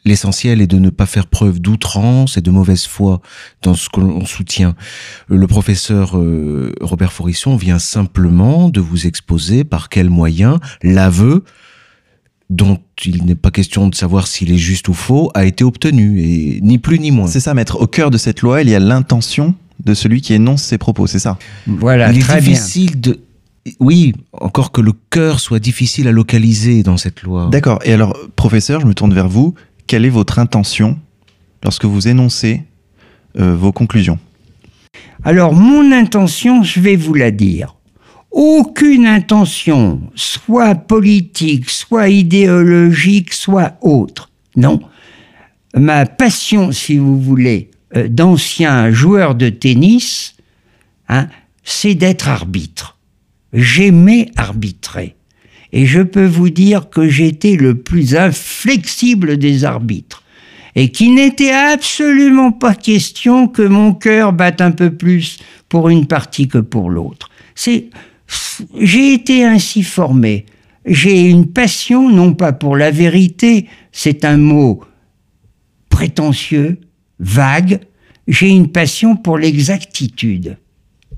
l'essentiel 0.04 0.60
est 0.60 0.66
de 0.66 0.78
ne 0.78 0.90
pas 0.90 1.06
faire 1.06 1.26
preuve 1.26 1.60
d'outrance 1.60 2.36
et 2.36 2.40
de 2.40 2.50
mauvaise 2.50 2.86
foi 2.86 3.20
dans 3.62 3.74
ce 3.74 3.88
que 3.88 4.00
l'on 4.00 4.24
soutient. 4.24 4.74
Le 5.28 5.46
professeur 5.46 6.18
euh, 6.18 6.74
Robert 6.80 7.12
Forisson 7.12 7.56
vient 7.56 7.78
simplement 7.78 8.68
de 8.68 8.80
vous 8.80 9.06
exposer 9.06 9.64
par 9.64 9.88
quels 9.88 10.10
moyens 10.10 10.58
l'aveu 10.82 11.44
dont 12.52 12.78
il 13.04 13.24
n'est 13.24 13.34
pas 13.34 13.50
question 13.50 13.88
de 13.88 13.94
savoir 13.94 14.26
s'il 14.26 14.52
est 14.52 14.58
juste 14.58 14.88
ou 14.88 14.92
faux, 14.92 15.30
a 15.34 15.46
été 15.46 15.64
obtenu, 15.64 16.20
et 16.20 16.60
ni 16.60 16.78
plus 16.78 16.98
ni 16.98 17.10
moins. 17.10 17.26
C'est 17.26 17.40
ça, 17.40 17.54
maître. 17.54 17.80
Au 17.80 17.86
cœur 17.86 18.10
de 18.10 18.18
cette 18.18 18.42
loi, 18.42 18.60
il 18.60 18.68
y 18.68 18.74
a 18.74 18.78
l'intention 18.78 19.54
de 19.82 19.94
celui 19.94 20.20
qui 20.20 20.34
énonce 20.34 20.62
ses 20.62 20.76
propos, 20.76 21.06
c'est 21.06 21.18
ça? 21.18 21.38
Voilà, 21.66 22.12
il 22.12 22.18
est 22.18 22.40
difficile 22.40 23.00
de... 23.00 23.20
Oui, 23.80 24.12
encore 24.32 24.70
que 24.70 24.80
le 24.80 24.92
cœur 25.10 25.40
soit 25.40 25.60
difficile 25.60 26.08
à 26.08 26.12
localiser 26.12 26.82
dans 26.82 26.96
cette 26.96 27.22
loi. 27.22 27.48
D'accord. 27.50 27.78
Et 27.84 27.92
alors, 27.92 28.16
professeur, 28.36 28.80
je 28.80 28.86
me 28.86 28.92
tourne 28.92 29.14
vers 29.14 29.28
vous. 29.28 29.54
Quelle 29.86 30.04
est 30.04 30.10
votre 30.10 30.38
intention 30.38 30.98
lorsque 31.62 31.84
vous 31.84 32.08
énoncez 32.08 32.64
euh, 33.38 33.54
vos 33.54 33.72
conclusions? 33.72 34.18
Alors, 35.24 35.54
mon 35.54 35.92
intention, 35.92 36.62
je 36.64 36.80
vais 36.80 36.96
vous 36.96 37.14
la 37.14 37.30
dire 37.30 37.76
aucune 38.32 39.06
intention, 39.06 40.00
soit 40.14 40.74
politique, 40.74 41.68
soit 41.68 42.08
idéologique, 42.08 43.32
soit 43.32 43.76
autre. 43.82 44.30
Non. 44.56 44.80
Ma 45.74 46.06
passion, 46.06 46.72
si 46.72 46.96
vous 46.96 47.20
voulez, 47.20 47.70
euh, 47.96 48.08
d'ancien 48.08 48.90
joueur 48.90 49.34
de 49.34 49.48
tennis, 49.48 50.34
hein, 51.08 51.28
c'est 51.62 51.94
d'être 51.94 52.28
arbitre. 52.28 52.98
J'aimais 53.52 54.30
arbitrer. 54.36 55.14
Et 55.72 55.86
je 55.86 56.00
peux 56.00 56.26
vous 56.26 56.50
dire 56.50 56.90
que 56.90 57.08
j'étais 57.08 57.56
le 57.56 57.78
plus 57.78 58.14
inflexible 58.14 59.38
des 59.38 59.64
arbitres. 59.64 60.22
Et 60.74 60.90
qu'il 60.90 61.14
n'était 61.14 61.52
absolument 61.52 62.50
pas 62.50 62.74
question 62.74 63.46
que 63.46 63.62
mon 63.62 63.92
cœur 63.92 64.32
batte 64.32 64.62
un 64.62 64.70
peu 64.70 64.90
plus 64.90 65.38
pour 65.68 65.90
une 65.90 66.06
partie 66.06 66.48
que 66.48 66.58
pour 66.58 66.88
l'autre. 66.88 67.28
C'est 67.54 67.90
j'ai 68.78 69.14
été 69.14 69.44
ainsi 69.44 69.82
formé. 69.82 70.46
J'ai 70.84 71.28
une 71.28 71.46
passion, 71.46 72.10
non 72.10 72.34
pas 72.34 72.52
pour 72.52 72.76
la 72.76 72.90
vérité, 72.90 73.68
c'est 73.92 74.24
un 74.24 74.36
mot 74.36 74.82
prétentieux, 75.88 76.80
vague, 77.20 77.80
j'ai 78.26 78.48
une 78.48 78.68
passion 78.68 79.16
pour 79.16 79.38
l'exactitude. 79.38 80.56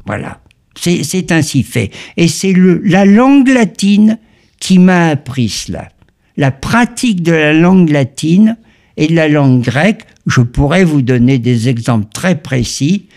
Voilà, 0.06 0.40
c'est 0.76 1.32
ainsi 1.32 1.62
fait. 1.62 1.90
Et 2.16 2.28
c'est 2.28 2.52
la 2.52 3.04
langue 3.04 3.48
latine 3.48 4.18
qui 4.60 4.78
m'a 4.78 5.08
appris 5.08 5.48
cela. 5.48 5.88
La 6.36 6.50
pratique 6.50 7.22
de 7.22 7.32
la 7.32 7.52
langue 7.52 7.90
latine 7.90 8.56
et 8.96 9.06
de 9.06 9.14
la 9.14 9.28
langue 9.28 9.62
grecque, 9.62 10.04
je 10.26 10.40
pourrais 10.40 10.84
vous 10.84 11.02
donner 11.02 11.38
des 11.38 11.68
exemples 11.68 12.08
très 12.12 12.40
précis, 12.40 13.08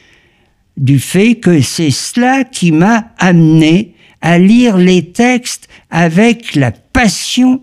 du 0.77 0.99
fait 0.99 1.35
que 1.35 1.61
c'est 1.61 1.91
cela 1.91 2.43
qui 2.43 2.71
m'a 2.71 3.11
amené 3.17 3.95
à 4.21 4.37
lire 4.37 4.77
les 4.77 5.11
textes 5.11 5.67
avec 5.89 6.55
la 6.55 6.71
passion 6.71 7.61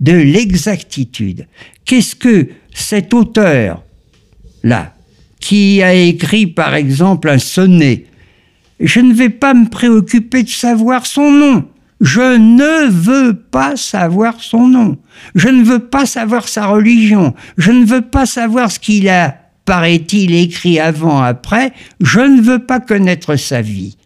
de 0.00 0.12
l'exactitude. 0.12 1.46
Qu'est-ce 1.84 2.16
que 2.16 2.48
cet 2.72 3.14
auteur-là, 3.14 4.94
qui 5.40 5.82
a 5.82 5.94
écrit 5.94 6.46
par 6.46 6.74
exemple 6.74 7.28
un 7.28 7.38
sonnet, 7.38 8.06
je 8.80 9.00
ne 9.00 9.12
vais 9.12 9.30
pas 9.30 9.54
me 9.54 9.68
préoccuper 9.68 10.42
de 10.42 10.48
savoir 10.48 11.06
son 11.06 11.30
nom. 11.32 11.64
Je 12.00 12.36
ne 12.36 12.88
veux 12.88 13.34
pas 13.34 13.76
savoir 13.76 14.40
son 14.40 14.68
nom. 14.68 14.98
Je 15.34 15.48
ne 15.48 15.64
veux 15.64 15.80
pas 15.80 16.06
savoir 16.06 16.46
sa 16.46 16.66
religion. 16.66 17.34
Je 17.56 17.72
ne 17.72 17.84
veux 17.84 18.02
pas 18.02 18.24
savoir 18.24 18.70
ce 18.70 18.78
qu'il 18.78 19.08
a 19.08 19.36
paraît-il, 19.68 20.34
écrit 20.34 20.80
avant, 20.80 21.20
après, 21.20 21.72
je 22.00 22.20
ne 22.20 22.40
veux 22.40 22.60
pas 22.60 22.80
connaître 22.80 23.36
sa 23.36 23.60
vie. 23.60 23.98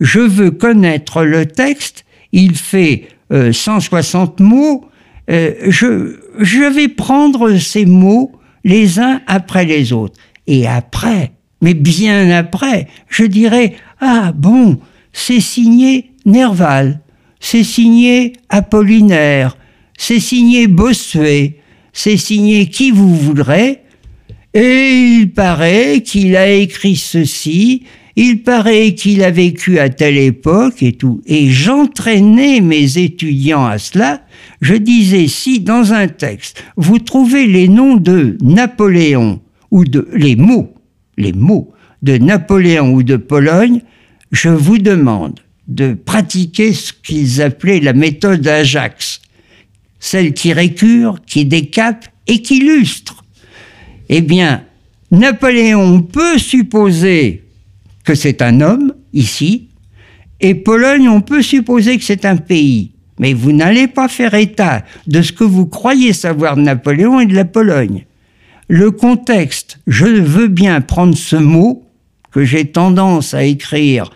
Je 0.00 0.18
veux 0.18 0.50
connaître 0.50 1.22
le 1.22 1.46
texte, 1.46 2.04
il 2.32 2.56
fait 2.56 3.04
160 3.30 4.40
euh, 4.40 4.44
mots, 4.44 4.84
euh, 5.30 5.52
je, 5.68 6.16
je 6.40 6.64
vais 6.64 6.88
prendre 6.88 7.56
ces 7.58 7.86
mots 7.86 8.32
les 8.64 8.98
uns 8.98 9.20
après 9.28 9.64
les 9.64 9.92
autres. 9.92 10.18
Et 10.48 10.66
après, 10.66 11.30
mais 11.62 11.74
bien 11.74 12.30
après, 12.30 12.88
je 13.08 13.22
dirais, 13.22 13.76
ah 14.00 14.32
bon, 14.34 14.80
c'est 15.12 15.38
signé 15.38 16.10
Nerval, 16.26 16.98
c'est 17.38 17.62
signé 17.62 18.32
Apollinaire, 18.48 19.56
c'est 19.96 20.18
signé 20.18 20.66
Bossuet, 20.66 21.60
c'est 21.92 22.16
signé 22.16 22.68
qui 22.68 22.90
vous 22.90 23.14
voudrez, 23.14 23.83
et 24.54 25.18
il 25.18 25.32
paraît 25.32 26.02
qu'il 26.02 26.36
a 26.36 26.48
écrit 26.48 26.96
ceci, 26.96 27.82
il 28.16 28.44
paraît 28.44 28.94
qu'il 28.94 29.24
a 29.24 29.32
vécu 29.32 29.80
à 29.80 29.88
telle 29.88 30.16
époque 30.16 30.82
et 30.82 30.92
tout. 30.92 31.20
Et 31.26 31.50
j'entraînais 31.50 32.60
mes 32.60 32.98
étudiants 32.98 33.66
à 33.66 33.78
cela. 33.78 34.22
Je 34.60 34.74
disais, 34.74 35.26
si 35.26 35.58
dans 35.58 35.92
un 35.92 36.06
texte, 36.06 36.62
vous 36.76 37.00
trouvez 37.00 37.46
les 37.46 37.66
noms 37.66 37.96
de 37.96 38.38
Napoléon, 38.40 39.40
ou 39.72 39.84
de, 39.84 40.08
les 40.12 40.36
mots, 40.36 40.72
les 41.16 41.32
mots 41.32 41.72
de 42.02 42.16
Napoléon 42.16 42.92
ou 42.92 43.02
de 43.02 43.16
Pologne, 43.16 43.82
je 44.30 44.50
vous 44.50 44.78
demande 44.78 45.40
de 45.66 45.94
pratiquer 45.94 46.72
ce 46.72 46.92
qu'ils 46.92 47.42
appelaient 47.42 47.80
la 47.80 47.94
méthode 47.94 48.46
Ajax, 48.46 49.20
celle 49.98 50.32
qui 50.34 50.52
récure, 50.52 51.18
qui 51.26 51.44
décape 51.44 52.06
et 52.28 52.42
qui 52.42 52.58
illustre. 52.58 53.23
Eh 54.08 54.20
bien, 54.20 54.64
Napoléon 55.10 56.02
peut 56.02 56.38
supposer 56.38 57.44
que 58.04 58.14
c'est 58.14 58.42
un 58.42 58.60
homme, 58.60 58.92
ici, 59.12 59.68
et 60.40 60.54
Pologne, 60.54 61.08
on 61.08 61.20
peut 61.20 61.42
supposer 61.42 61.96
que 61.96 62.04
c'est 62.04 62.24
un 62.24 62.36
pays. 62.36 62.92
Mais 63.18 63.32
vous 63.32 63.52
n'allez 63.52 63.86
pas 63.86 64.08
faire 64.08 64.34
état 64.34 64.84
de 65.06 65.22
ce 65.22 65.32
que 65.32 65.44
vous 65.44 65.66
croyez 65.66 66.12
savoir 66.12 66.56
de 66.56 66.62
Napoléon 66.62 67.20
et 67.20 67.26
de 67.26 67.34
la 67.34 67.44
Pologne. 67.44 68.06
Le 68.68 68.90
contexte, 68.90 69.78
je 69.86 70.06
veux 70.06 70.48
bien 70.48 70.80
prendre 70.80 71.16
ce 71.16 71.36
mot 71.36 71.86
que 72.32 72.44
j'ai 72.44 72.66
tendance 72.66 73.32
à 73.34 73.44
écrire 73.44 74.10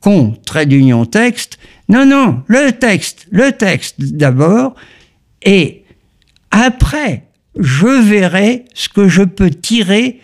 con, 0.00 0.36
trait 0.46 0.66
d'union 0.66 1.06
texte. 1.06 1.58
Non, 1.88 2.06
non, 2.06 2.42
le 2.46 2.70
texte, 2.72 3.26
le 3.30 3.52
texte 3.52 3.96
d'abord, 3.98 4.74
et 5.42 5.84
après, 6.50 7.24
je 7.58 8.02
verrai 8.02 8.64
ce 8.74 8.88
que 8.88 9.08
je 9.08 9.22
peux 9.22 9.50
tirer 9.50 10.20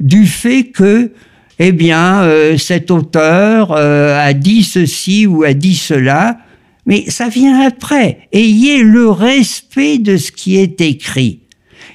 du 0.00 0.26
fait 0.26 0.64
que, 0.64 1.12
eh 1.58 1.72
bien, 1.72 2.22
euh, 2.22 2.58
cet 2.58 2.90
auteur 2.90 3.72
euh, 3.72 4.18
a 4.18 4.32
dit 4.32 4.64
ceci 4.64 5.26
ou 5.26 5.44
a 5.44 5.54
dit 5.54 5.76
cela, 5.76 6.38
mais 6.86 7.08
ça 7.08 7.28
vient 7.28 7.60
après. 7.60 8.28
Ayez 8.32 8.82
le 8.82 9.08
respect 9.10 9.98
de 9.98 10.16
ce 10.16 10.32
qui 10.32 10.56
est 10.56 10.80
écrit. 10.80 11.40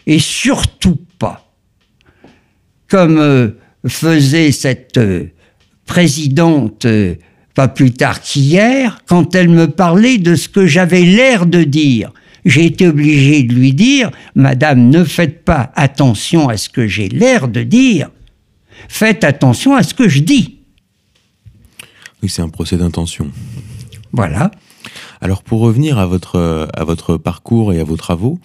Et 0.05 0.19
surtout 0.19 0.97
pas, 1.19 1.53
comme 2.87 3.17
euh, 3.17 3.49
faisait 3.85 4.51
cette 4.51 4.99
présidente 5.85 6.87
pas 7.57 7.67
plus 7.67 7.91
tard 7.91 8.21
qu'hier, 8.21 8.99
quand 9.07 9.33
elle 9.33 9.49
me 9.49 9.67
parlait 9.67 10.19
de 10.19 10.35
ce 10.35 10.47
que 10.47 10.67
j'avais 10.67 11.01
l'air 11.01 11.47
de 11.47 11.63
dire. 11.63 12.11
J'ai 12.47 12.65
été 12.65 12.87
obligé 12.87 13.43
de 13.43 13.53
lui 13.53 13.73
dire, 13.73 14.09
Madame, 14.33 14.89
ne 14.89 15.03
faites 15.03 15.43
pas 15.43 15.69
attention 15.75 16.47
à 16.47 16.55
ce 16.55 16.69
que 16.69 16.87
j'ai 16.87 17.09
l'air 17.09 17.49
de 17.49 17.61
dire, 17.61 18.09
faites 18.87 19.25
attention 19.25 19.75
à 19.75 19.83
ce 19.83 19.93
que 19.93 20.07
je 20.07 20.19
dis. 20.19 20.59
Oui, 22.23 22.29
c'est 22.29 22.41
un 22.41 22.47
procès 22.47 22.77
d'intention. 22.77 23.29
Voilà. 24.13 24.51
Alors 25.19 25.43
pour 25.43 25.59
revenir 25.59 25.99
à 25.99 26.05
votre, 26.05 26.69
à 26.73 26.83
votre 26.85 27.17
parcours 27.17 27.73
et 27.73 27.81
à 27.81 27.83
vos 27.83 27.97
travaux, 27.97 28.39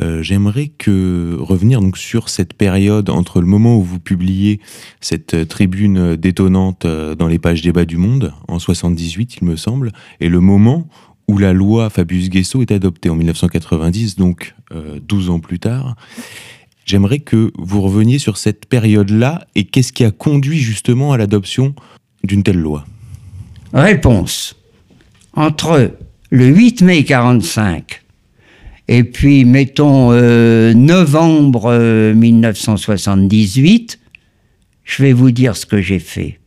euh, 0.00 0.22
j'aimerais 0.22 0.68
que 0.68 1.36
revenir 1.40 1.80
donc 1.80 1.98
sur 1.98 2.28
cette 2.28 2.54
période 2.54 3.10
entre 3.10 3.40
le 3.40 3.46
moment 3.46 3.76
où 3.76 3.82
vous 3.82 3.98
publiez 3.98 4.60
cette 5.00 5.48
tribune 5.48 6.14
détonnante 6.14 6.84
euh, 6.84 7.16
dans 7.16 7.26
les 7.26 7.40
pages 7.40 7.60
débat 7.60 7.84
du 7.84 7.96
Monde 7.96 8.32
en 8.46 8.60
78, 8.60 9.38
il 9.40 9.46
me 9.46 9.56
semble, 9.56 9.90
et 10.20 10.28
le 10.28 10.38
moment 10.38 10.86
où 11.28 11.38
la 11.38 11.52
loi 11.52 11.90
Fabius 11.90 12.28
Guesso 12.28 12.62
est 12.62 12.72
adoptée 12.72 13.08
en 13.08 13.14
1990, 13.14 14.16
donc 14.16 14.54
12 15.06 15.28
euh, 15.28 15.32
ans 15.32 15.40
plus 15.40 15.58
tard. 15.58 15.96
J'aimerais 16.84 17.20
que 17.20 17.52
vous 17.56 17.80
reveniez 17.80 18.18
sur 18.18 18.36
cette 18.36 18.66
période-là 18.66 19.46
et 19.54 19.64
qu'est-ce 19.64 19.92
qui 19.92 20.04
a 20.04 20.10
conduit 20.10 20.58
justement 20.58 21.12
à 21.12 21.16
l'adoption 21.16 21.74
d'une 22.24 22.42
telle 22.42 22.58
loi? 22.58 22.84
Réponse. 23.72 24.56
Entre 25.34 25.92
le 26.30 26.46
8 26.46 26.82
mai 26.82 27.04
45 27.04 28.02
et 28.88 29.04
puis, 29.04 29.44
mettons, 29.44 30.10
euh, 30.12 30.74
novembre 30.74 32.12
1978, 32.14 33.98
euh, 34.02 34.06
je 34.84 35.02
vais 35.02 35.12
vous 35.12 35.30
dire 35.30 35.56
ce 35.56 35.66
que 35.66 35.80
j'ai 35.80 35.98
fait. 35.98 36.40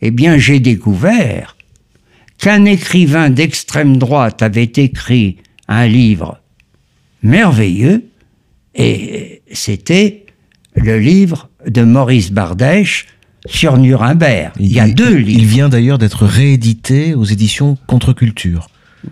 Eh 0.00 0.10
bien, 0.10 0.38
j'ai 0.38 0.58
découvert 0.58 1.56
qu'un 2.42 2.64
écrivain 2.64 3.30
d'extrême 3.30 3.98
droite 3.98 4.42
avait 4.42 4.72
écrit 4.74 5.36
un 5.68 5.86
livre 5.86 6.40
merveilleux, 7.22 8.04
et 8.74 9.42
c'était 9.52 10.26
le 10.74 10.98
livre 10.98 11.48
de 11.68 11.82
Maurice 11.82 12.32
Bardèche 12.32 13.06
sur 13.46 13.78
Nuremberg. 13.78 14.52
Il, 14.58 14.72
y 14.72 14.80
a 14.80 14.88
deux 14.88 15.14
livres. 15.14 15.40
Il 15.40 15.46
vient 15.46 15.68
d'ailleurs 15.68 15.98
d'être 15.98 16.26
réédité 16.26 17.14
aux 17.14 17.24
éditions 17.24 17.78
Contre-Culture. 17.86 18.68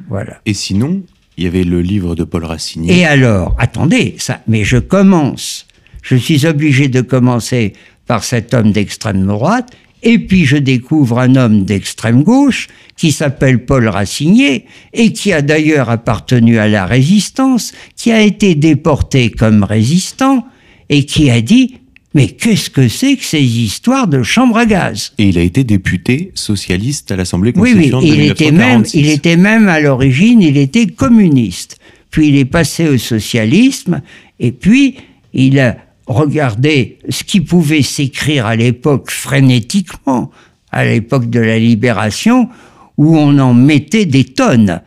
Voilà. 0.09 0.41
Et 0.45 0.55
sinon, 0.55 1.03
il 1.37 1.45
y 1.45 1.47
avait 1.47 1.63
le 1.63 1.83
livre 1.83 2.17
de 2.17 2.25
Paul 2.25 2.45
Racine. 2.45 2.91
Et 2.91 3.07
alors, 3.07 3.55
attendez, 3.61 4.17
ça, 4.19 4.41
mais 4.49 4.65
je 4.65 4.79
commence. 4.79 5.69
Je 6.03 6.17
suis 6.17 6.47
obligé 6.47 6.89
de 6.89 7.01
commencer 7.01 7.75
par 8.09 8.25
cet 8.25 8.55
homme 8.55 8.73
d'extrême 8.73 9.25
droite, 9.25 9.71
et 10.03 10.19
puis 10.19 10.45
je 10.45 10.57
découvre 10.57 11.19
un 11.19 11.37
homme 11.37 11.65
d'extrême 11.65 12.23
gauche 12.23 12.69
qui 12.97 13.13
s'appelle 13.13 13.65
Paul 13.65 13.89
Racinier 13.89 14.67
et 14.93 15.13
qui 15.13 15.33
a 15.33 15.43
d'ailleurs 15.43 15.91
appartenu 15.91 16.59
à 16.59 16.69
la 16.69 16.87
résistance, 16.87 17.73
qui 17.97 18.13
a 18.13 18.21
été 18.21 18.55
déporté 18.55 19.31
comme 19.31 19.65
résistant 19.65 20.47
et 20.89 21.05
qui 21.05 21.31
a 21.31 21.41
dit 21.41 21.77
mais 22.13 22.27
qu'est-ce 22.27 22.71
que 22.71 22.89
c'est 22.89 23.17
que 23.17 23.25
ces 23.25 23.43
histoires 23.43 24.09
de 24.09 24.25
chambre 24.25 24.57
à 24.57 24.67
gaz? 24.67 25.13
Et 25.19 25.29
il 25.29 25.39
a 25.39 25.43
été 25.43 25.63
député 25.63 26.33
socialiste 26.35 27.13
à 27.13 27.17
l'Assemblée 27.17 27.53
constituante 27.53 28.03
oui, 28.03 28.11
oui, 28.11 28.19
il 28.25 28.31
était 28.31 28.51
même, 28.51 28.85
il 28.95 29.09
était 29.09 29.37
même 29.37 29.69
à 29.69 29.79
l'origine, 29.79 30.43
il 30.43 30.57
était 30.57 30.87
communiste. 30.87 31.79
Puis 32.11 32.29
il 32.29 32.37
est 32.37 32.45
passé 32.45 32.89
au 32.89 32.99
socialisme, 32.99 34.03
et 34.41 34.51
puis 34.51 34.97
il 35.33 35.61
a 35.61 35.77
regardé 36.11 36.99
ce 37.09 37.25
qui 37.25 37.41
pouvait 37.41 37.83
s'écrire 37.83 38.47
à 38.47 38.57
l'époque 38.57 39.11
frénétiquement, 39.11 40.31
à 40.73 40.85
l'époque 40.85 41.31
de 41.31 41.41
la 41.41 41.59
libération, 41.59 42.49
où 42.97 43.17
on 43.17 43.39
en 43.39 43.55
mettait 43.55 44.07
des 44.07 44.25
tonnes. 44.25 44.83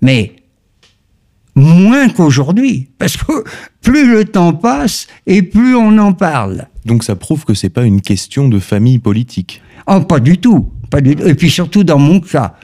Mais 0.00 0.36
moins 1.56 2.08
qu'aujourd'hui, 2.08 2.88
parce 2.98 3.16
que 3.16 3.44
plus 3.82 4.10
le 4.10 4.24
temps 4.24 4.52
passe 4.52 5.08
et 5.26 5.42
plus 5.42 5.74
on 5.74 5.98
en 5.98 6.12
parle. 6.12 6.68
Donc 6.84 7.02
ça 7.02 7.16
prouve 7.16 7.44
que 7.44 7.54
c'est 7.54 7.70
pas 7.70 7.84
une 7.84 8.00
question 8.00 8.48
de 8.48 8.60
famille 8.60 8.98
politique. 8.98 9.60
Oh, 9.86 10.00
pas 10.00 10.20
du 10.20 10.38
tout, 10.38 10.70
pas 10.90 11.00
du 11.00 11.16
tout. 11.16 11.26
Et 11.26 11.34
puis 11.34 11.50
surtout 11.50 11.82
dans 11.82 11.98
mon 11.98 12.20
cas, 12.20 12.54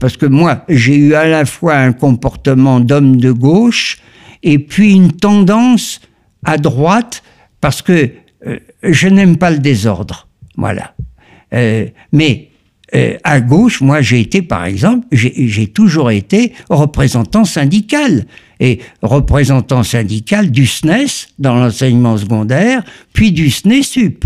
parce 0.00 0.16
que 0.16 0.26
moi 0.26 0.64
j'ai 0.68 0.96
eu 0.96 1.14
à 1.14 1.26
la 1.26 1.44
fois 1.44 1.76
un 1.76 1.92
comportement 1.92 2.80
d'homme 2.80 3.16
de 3.16 3.30
gauche 3.30 3.98
et 4.42 4.58
puis 4.58 4.92
une 4.92 5.12
tendance 5.12 6.00
à 6.44 6.56
droite, 6.56 7.22
parce 7.60 7.82
que 7.82 8.10
euh, 8.46 8.58
je 8.82 9.08
n'aime 9.08 9.36
pas 9.36 9.50
le 9.50 9.58
désordre, 9.58 10.28
voilà. 10.56 10.94
Euh, 11.52 11.86
mais 12.12 12.48
euh, 12.94 13.16
à 13.24 13.40
gauche, 13.40 13.80
moi 13.80 14.00
j'ai 14.00 14.20
été 14.20 14.42
par 14.42 14.64
exemple, 14.64 15.06
j'ai 15.12 15.66
toujours 15.66 16.10
été 16.10 16.52
représentant 16.68 17.44
syndical 17.44 18.24
et 18.58 18.80
représentant 19.02 19.82
syndical 19.82 20.50
du 20.50 20.66
SNES 20.66 21.28
dans 21.38 21.54
l'enseignement 21.54 22.16
secondaire, 22.16 22.82
puis 23.12 23.32
du 23.32 23.50
SNESUP, 23.50 24.24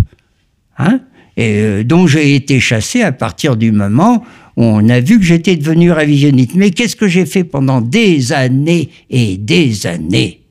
hein, 0.79 1.01
et 1.37 1.83
dont 1.85 2.07
j'ai 2.07 2.35
été 2.37 2.61
chassé 2.61 3.03
à 3.03 3.12
partir 3.12 3.57
du 3.57 3.73
moment 3.73 4.25
où 4.57 4.62
on 4.62 4.88
a 4.88 5.01
vu 5.01 5.18
que 5.18 5.25
j'étais 5.25 5.57
devenu 5.57 5.90
révisionniste. 5.90 6.55
Mais 6.55 6.70
qu'est-ce 6.70 6.97
que 6.97 7.09
j'ai 7.09 7.27
fait 7.27 7.44
pendant 7.44 7.81
des 7.81 8.33
années 8.33 8.90
et 9.11 9.37
des 9.37 9.87
années? 9.87 10.42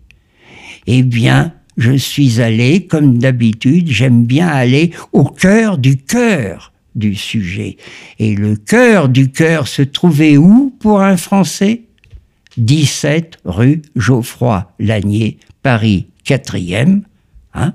Eh 0.88 1.04
bien, 1.04 1.54
je 1.78 1.94
suis 1.94 2.42
allé, 2.42 2.86
comme 2.86 3.18
d'habitude, 3.18 3.88
j'aime 3.90 4.26
bien 4.26 4.48
aller 4.48 4.92
au 5.12 5.26
cœur 5.26 5.78
du 5.78 5.98
cœur 5.98 6.72
du 6.96 7.16
sujet. 7.16 7.78
Et 8.20 8.36
le 8.36 8.56
cœur 8.56 9.10
du 9.10 9.32
cœur 9.32 9.68
se 9.68 9.82
trouvait 9.82 10.38
où 10.38 10.74
pour 10.80 11.02
un 11.02 11.18
Français? 11.18 11.82
17 12.58 13.40
rue 13.46 13.82
Geoffroy 13.96 14.72
Lanier, 14.78 15.38
Paris 15.64 16.08
4e. 16.26 17.02
Hein? 17.56 17.74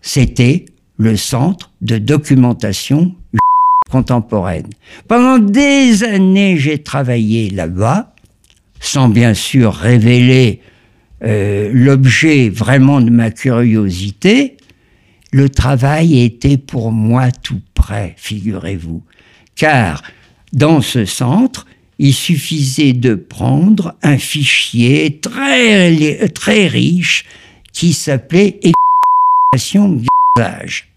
C'était 0.00 0.66
le 0.96 1.16
centre 1.16 1.72
de 1.80 1.98
documentation 1.98 3.14
contemporaine. 3.90 4.68
Pendant 5.08 5.38
des 5.38 6.04
années, 6.04 6.56
j'ai 6.56 6.78
travaillé 6.82 7.50
là-bas, 7.50 8.14
sans 8.80 9.08
bien 9.08 9.34
sûr 9.34 9.74
révéler 9.74 10.60
euh, 11.24 11.70
l'objet 11.72 12.48
vraiment 12.48 13.00
de 13.00 13.10
ma 13.10 13.30
curiosité, 13.30 14.56
le 15.32 15.48
travail 15.48 16.20
était 16.20 16.56
pour 16.56 16.92
moi 16.92 17.30
tout 17.30 17.60
prêt, 17.74 18.14
figurez-vous. 18.16 19.02
Car 19.56 20.02
dans 20.52 20.80
ce 20.80 21.04
centre, 21.04 21.66
il 21.98 22.14
suffisait 22.14 22.92
de 22.92 23.14
prendre 23.14 23.96
un 24.02 24.18
fichier 24.18 25.18
très, 25.20 26.28
très 26.28 26.66
riche 26.68 27.24
qui 27.72 27.92
s'appelait 27.92 28.60
Exploitation 29.52 30.00
gazage. 30.36 30.88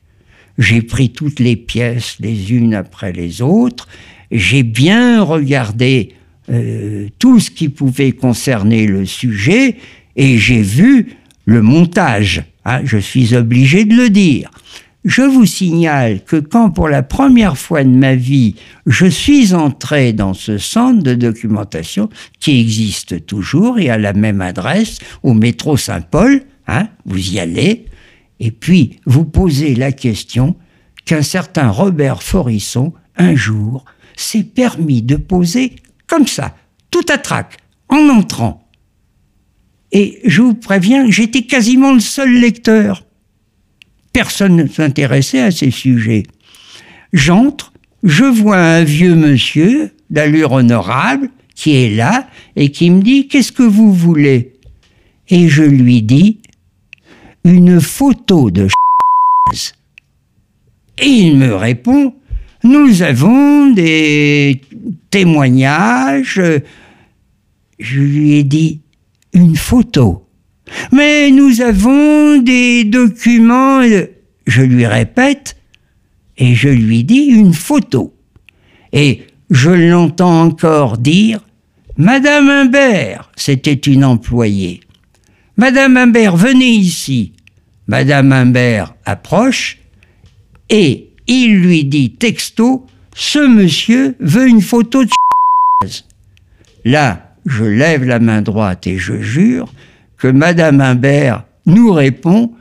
J'ai 0.57 0.81
pris 0.81 1.10
toutes 1.10 1.39
les 1.39 1.55
pièces 1.55 2.17
les 2.19 2.51
unes 2.53 2.75
après 2.75 3.12
les 3.12 3.41
autres, 3.41 3.88
j'ai 4.29 4.63
bien 4.63 5.23
regardé 5.23 6.13
euh, 6.49 7.07
tout 7.19 7.39
ce 7.39 7.49
qui 7.51 7.69
pouvait 7.69 8.12
concerner 8.12 8.86
le 8.86 9.05
sujet 9.05 9.75
et 10.15 10.38
j'ai 10.38 10.62
vu 10.62 11.17
le 11.45 11.62
montage. 11.62 12.43
Hein, 12.65 12.82
je 12.84 12.97
suis 12.97 13.36
obligé 13.36 13.86
de 13.86 13.95
le 13.95 14.10
dire. 14.10 14.50
Je 15.04 15.24
vous 15.24 15.47
signale 15.47 16.24
que 16.24 16.36
quand 16.36 16.69
pour 16.69 16.88
la 16.88 17.02
première 17.02 17.58
fois 17.58 17.84
de 17.84 17.89
ma 17.89 18.13
vie, 18.13 18.56
je 18.86 19.08
suis 19.08 19.56
entré 19.56 20.13
dans 20.13 20.36
ce 20.36 20.60
centre 20.60 21.02
de 21.02 21.15
documentation 21.15 22.07
qui 22.39 22.59
existe 22.59 23.26
toujours 23.26 23.80
et 23.80 23.89
à 23.89 23.97
la 23.97 24.14
même 24.14 24.41
adresse 24.41 24.99
au 25.24 25.34
métro 25.34 25.76
Saint-Paul, 25.76 26.43
hein, 26.68 26.88
vous 27.05 27.34
y 27.34 27.39
allez, 27.39 27.86
et 28.39 28.51
puis 28.51 28.99
vous 29.07 29.26
posez 29.26 29.74
la 29.74 29.91
question 29.91 30.55
qu'un 31.05 31.24
certain 31.24 31.70
Robert 31.70 32.22
Forisson, 32.22 32.93
un 33.18 33.36
jour, 33.36 33.86
s'est 34.16 34.43
permis 34.43 35.01
de 35.01 35.16
poser 35.16 35.78
comme 36.05 36.28
ça, 36.28 36.55
tout 36.91 37.05
à 37.09 37.18
trac, 37.18 37.57
en 37.89 38.07
entrant. 38.09 38.61
Et 39.91 40.19
je 40.25 40.41
vous 40.41 40.53
préviens, 40.53 41.09
j'étais 41.09 41.43
quasiment 41.43 41.93
le 41.93 41.99
seul 41.99 42.31
lecteur. 42.39 43.03
Personne 44.13 44.55
ne 44.55 44.67
s'intéressait 44.67 45.41
à 45.41 45.51
ces 45.51 45.71
sujets. 45.71 46.23
J'entre, 47.13 47.73
je 48.03 48.23
vois 48.23 48.57
un 48.57 48.83
vieux 48.83 49.15
monsieur 49.15 49.91
d'allure 50.09 50.53
honorable 50.53 51.29
qui 51.55 51.75
est 51.75 51.89
là 51.89 52.27
et 52.55 52.71
qui 52.71 52.89
me 52.89 53.01
dit 53.01 53.27
Qu'est-ce 53.27 53.51
que 53.51 53.63
vous 53.63 53.93
voulez? 53.93 54.53
Et 55.29 55.47
je 55.47 55.63
lui 55.63 56.01
dis 56.01 56.39
Une 57.43 57.79
photo 57.79 58.49
de 58.49 58.67
Et 60.97 61.05
il 61.05 61.37
me 61.37 61.55
répond, 61.55 62.15
nous 62.63 63.01
avons 63.01 63.71
des 63.71 64.61
témoignages. 65.09 66.41
Je 67.79 67.99
lui 67.99 68.33
ai 68.33 68.43
dit, 68.43 68.80
une 69.34 69.55
photo. 69.55 70.25
Mais 70.91 71.32
nous 71.32 71.61
avons 71.61 72.38
des 72.38 72.84
documents. 72.84 73.82
Je 74.47 74.61
lui 74.61 74.86
répète, 74.86 75.57
et 76.38 76.55
je 76.55 76.69
lui 76.69 77.03
dis 77.03 77.25
une 77.25 77.53
photo. 77.53 78.13
Et 78.93 79.27
je 79.49 79.69
l'entends 79.69 80.41
encore 80.41 80.97
dire, 80.97 81.39
Madame 81.97 82.49
Humbert, 82.49 83.32
c'était 83.36 83.73
une 83.73 84.03
employée. 84.03 84.82
Madame 85.57 85.97
Humbert, 85.97 86.36
venez 86.36 86.71
ici. 86.71 87.34
Madame 87.88 88.32
Humbert 88.32 88.95
approche 89.05 89.79
et 90.69 91.09
il 91.27 91.59
lui 91.59 91.84
dit 91.84 92.11
texto, 92.11 92.88
ce 93.13 93.39
monsieur 93.39 94.15
veut 94.19 94.47
une 94.47 94.61
photo 94.61 95.03
de 95.03 95.09
Là, 96.86 97.30
je 97.45 97.63
lève 97.63 98.03
la 98.03 98.19
main 98.19 98.41
droite 98.41 98.87
et 98.87 98.97
je 98.97 99.21
jure 99.21 99.71
que 100.17 100.27
Madame 100.27 100.81
Humbert 100.81 101.43
nous 101.65 101.91
répond, 101.91 102.51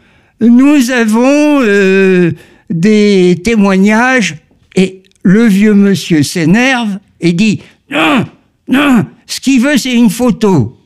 nous 0.40 0.90
avons 0.90 1.60
euh, 1.62 2.32
des 2.70 3.40
témoignages 3.44 4.36
et 4.74 5.02
le 5.22 5.44
vieux 5.44 5.74
monsieur 5.74 6.22
s'énerve 6.22 6.98
et 7.20 7.32
dit, 7.32 7.62
non, 7.90 8.24
non, 8.68 9.04
ce 9.26 9.40
qu'il 9.40 9.60
veut 9.60 9.76
c'est 9.76 9.94
une 9.94 10.10
photo. 10.10 10.78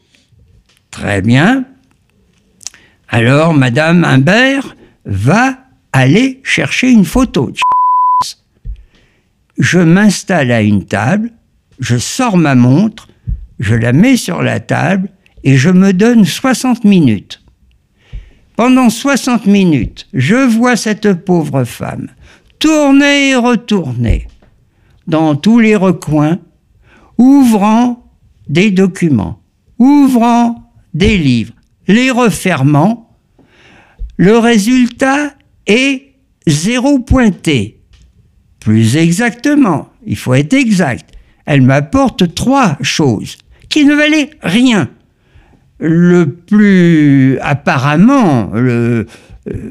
Très 0.90 1.22
bien. 1.22 1.64
Alors 3.08 3.54
Madame 3.54 4.04
Humbert 4.04 4.76
va 5.04 5.58
aller 5.92 6.40
chercher 6.42 6.90
une 6.90 7.04
photo. 7.04 7.52
Je 9.58 9.78
m'installe 9.78 10.50
à 10.50 10.62
une 10.62 10.84
table, 10.84 11.30
je 11.78 11.96
sors 11.96 12.36
ma 12.36 12.56
montre, 12.56 13.08
je 13.58 13.74
la 13.74 13.92
mets 13.92 14.16
sur 14.16 14.42
la 14.42 14.60
table 14.60 15.10
et 15.42 15.56
je 15.56 15.70
me 15.70 15.92
donne 15.92 16.24
60 16.24 16.84
minutes. 16.84 17.42
Pendant 18.56 18.88
60 18.88 19.46
minutes, 19.46 20.06
je 20.14 20.36
vois 20.36 20.76
cette 20.76 21.12
pauvre 21.24 21.64
femme 21.64 22.08
tourner 22.58 23.30
et 23.30 23.36
retourner 23.36 24.26
dans 25.06 25.36
tous 25.36 25.58
les 25.58 25.76
recoins, 25.76 26.38
ouvrant 27.18 28.10
des 28.48 28.70
documents, 28.70 29.42
ouvrant 29.78 30.72
des 30.94 31.18
livres, 31.18 31.52
les 31.88 32.10
refermant. 32.10 33.10
Le 34.16 34.38
résultat 34.38 35.34
est 35.66 36.14
zéro 36.46 37.00
pointé. 37.00 37.82
Plus 38.60 38.96
exactement, 38.96 39.90
il 40.06 40.16
faut 40.16 40.32
être 40.32 40.54
exact, 40.54 41.10
elle 41.44 41.60
m'apporte 41.60 42.34
trois 42.34 42.78
choses 42.80 43.36
qui 43.68 43.84
ne 43.84 43.94
valaient 43.94 44.30
rien. 44.42 44.88
Le 45.78 46.26
plus 46.26 47.38
apparemment, 47.40 48.50
le, 48.54 49.06
euh, 49.50 49.70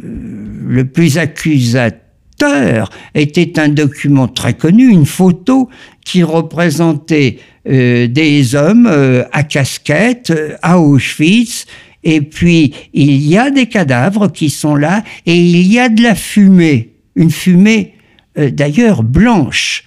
le 0.67 0.85
plus 0.85 1.17
accusateur 1.17 2.89
était 3.15 3.59
un 3.59 3.69
document 3.69 4.27
très 4.27 4.53
connu, 4.53 4.89
une 4.89 5.05
photo 5.05 5.69
qui 6.03 6.23
représentait 6.23 7.39
euh, 7.69 8.07
des 8.07 8.55
hommes 8.55 8.87
euh, 8.87 9.23
à 9.31 9.43
casquette 9.43 10.33
à 10.61 10.79
Auschwitz 10.79 11.65
et 12.05 12.19
puis, 12.19 12.73
il 12.93 13.25
y 13.25 13.37
a 13.37 13.49
des 13.49 13.67
cadavres 13.67 14.27
qui 14.27 14.49
sont 14.49 14.75
là 14.75 15.03
et 15.25 15.37
il 15.37 15.65
y 15.71 15.79
a 15.79 15.87
de 15.87 16.03
la 16.03 16.15
fumée. 16.15 16.89
Une 17.15 17.31
fumée, 17.31 17.93
d'ailleurs, 18.35 19.03
blanche. 19.03 19.85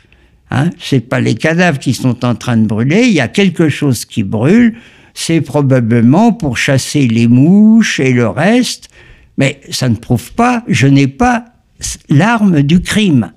Hein 0.51 0.71
C'est 0.79 1.01
pas 1.01 1.21
les 1.21 1.35
cadavres 1.35 1.79
qui 1.79 1.95
sont 1.95 2.25
en 2.25 2.35
train 2.35 2.57
de 2.57 2.67
brûler. 2.67 3.03
Il 3.07 3.13
y 3.13 3.21
a 3.21 3.29
quelque 3.29 3.69
chose 3.69 4.05
qui 4.05 4.23
brûle. 4.23 4.77
C'est 5.15 5.41
probablement 5.41 6.33
pour 6.33 6.57
chasser 6.57 7.09
les 7.09 7.27
mouches 7.27 8.01
et 8.01 8.13
le 8.13 8.29
reste. 8.29 8.89
Mais 9.39 9.61
ça 9.71 9.89
ne 9.89 9.97
prouve 9.97 10.33
pas, 10.33 10.63
je 10.69 10.87
n'ai 10.87 11.09
pas 11.09 11.45
l'arme 12.09 12.63
du 12.63 12.81
crime. 12.81 13.33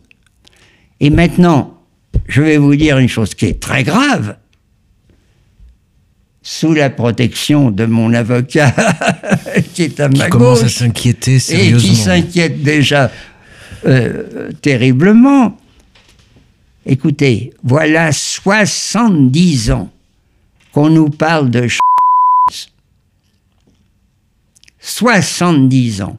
Et 1.00 1.10
maintenant, 1.10 1.82
je 2.28 2.42
vais 2.42 2.58
vous 2.58 2.76
dire 2.76 2.98
une 2.98 3.10
chose 3.10 3.34
qui 3.34 3.46
est 3.46 3.60
très 3.60 3.84
grave 3.84 4.38
sous 6.42 6.74
la 6.74 6.90
protection 6.90 7.70
de 7.70 7.86
mon 7.86 8.14
avocat, 8.14 8.74
qui 9.74 9.84
est 9.84 10.00
à 10.00 10.10
ma 10.10 10.26
qui 10.26 10.30
commence 10.30 10.64
à 10.64 10.70
s'inquiéter 10.70 11.38
sérieusement. 11.38 11.80
Et 11.80 11.82
qui 11.82 11.96
s'inquiète 11.96 12.64
déjà 12.64 13.12
euh, 13.86 14.52
terriblement. 14.62 15.58
Écoutez, 16.92 17.54
voilà 17.64 18.12
70 18.12 19.70
ans 19.70 19.92
qu'on 20.72 20.90
nous 20.90 21.10
parle 21.10 21.52
de 21.52 21.68
70 24.80 26.02
ans. 26.02 26.18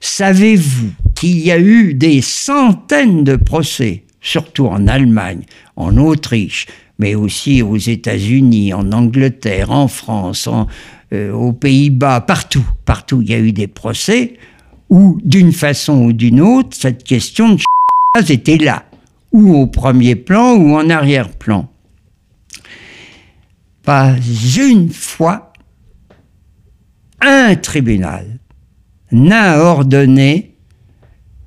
Savez-vous 0.00 0.92
qu'il 1.14 1.40
y 1.40 1.52
a 1.52 1.58
eu 1.58 1.92
des 1.92 2.22
centaines 2.22 3.22
de 3.22 3.36
procès, 3.36 4.02
surtout 4.22 4.66
en 4.66 4.86
Allemagne, 4.86 5.42
en 5.76 5.98
Autriche, 5.98 6.68
mais 6.98 7.14
aussi 7.14 7.60
aux 7.60 7.76
États-Unis, 7.76 8.72
en 8.72 8.92
Angleterre, 8.92 9.72
en 9.72 9.88
France, 9.88 10.48
euh, 11.12 11.32
aux 11.32 11.52
Pays-Bas, 11.52 12.22
partout, 12.22 12.64
partout, 12.86 13.20
il 13.20 13.28
y 13.28 13.34
a 13.34 13.38
eu 13.38 13.52
des 13.52 13.66
procès 13.66 14.38
où, 14.88 15.20
d'une 15.22 15.52
façon 15.52 16.04
ou 16.04 16.14
d'une 16.14 16.40
autre, 16.40 16.74
cette 16.74 17.04
question 17.04 17.56
de 17.56 17.60
était 18.30 18.56
là, 18.56 18.86
ou 19.32 19.54
au 19.54 19.66
premier 19.66 20.14
plan 20.14 20.54
ou 20.54 20.76
en 20.76 20.88
arrière-plan. 20.90 21.68
Pas 23.82 24.14
une 24.56 24.90
fois, 24.90 25.52
un 27.20 27.54
tribunal 27.56 28.38
n'a 29.10 29.58
ordonné 29.58 30.54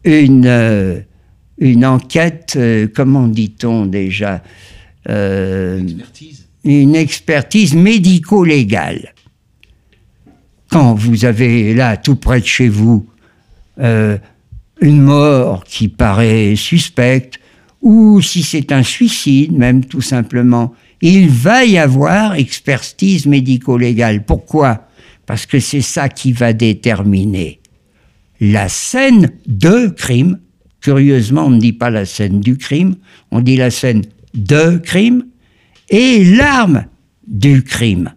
une, 0.03 0.45
euh, 0.45 0.99
une 1.57 1.86
enquête, 1.86 2.55
euh, 2.57 2.88
comment 2.93 3.27
dit-on 3.27 3.86
déjà, 3.86 4.43
euh, 5.09 5.81
une 6.63 6.95
expertise 6.95 7.75
médico-légale. 7.75 9.13
Quand 10.69 10.93
vous 10.93 11.25
avez 11.25 11.73
là, 11.73 11.95
tout 11.95 12.15
près 12.15 12.41
de 12.41 12.45
chez 12.45 12.67
vous, 12.67 13.07
euh, 13.79 14.17
une 14.81 15.01
mort 15.01 15.63
qui 15.63 15.88
paraît 15.88 16.55
suspecte, 16.55 17.39
ou 17.86 18.19
si 18.19 18.41
c'est 18.41 18.71
un 18.71 18.81
suicide, 18.81 19.51
même 19.51 19.86
tout 19.86 20.01
simplement, 20.01 20.73
il 21.01 21.29
va 21.29 21.65
y 21.65 21.77
avoir 21.77 22.33
expertise 22.33 23.27
médico-légale. 23.27 24.25
Pourquoi? 24.25 24.88
Parce 25.27 25.45
que 25.45 25.59
c'est 25.59 25.81
ça 25.81 26.09
qui 26.09 26.33
va 26.33 26.51
déterminer 26.51 27.59
la 28.41 28.69
scène 28.69 29.29
de 29.45 29.88
crime. 29.89 30.39
Curieusement, 30.81 31.45
on 31.45 31.51
ne 31.51 31.59
dit 31.59 31.73
pas 31.73 31.91
la 31.91 32.05
scène 32.05 32.41
du 32.41 32.57
crime, 32.57 32.95
on 33.29 33.39
dit 33.39 33.55
la 33.55 33.69
scène 33.69 34.01
de 34.33 34.77
crime 34.77 35.23
et 35.89 36.23
l'arme 36.23 36.86
du 37.27 37.63
crime. 37.63 38.13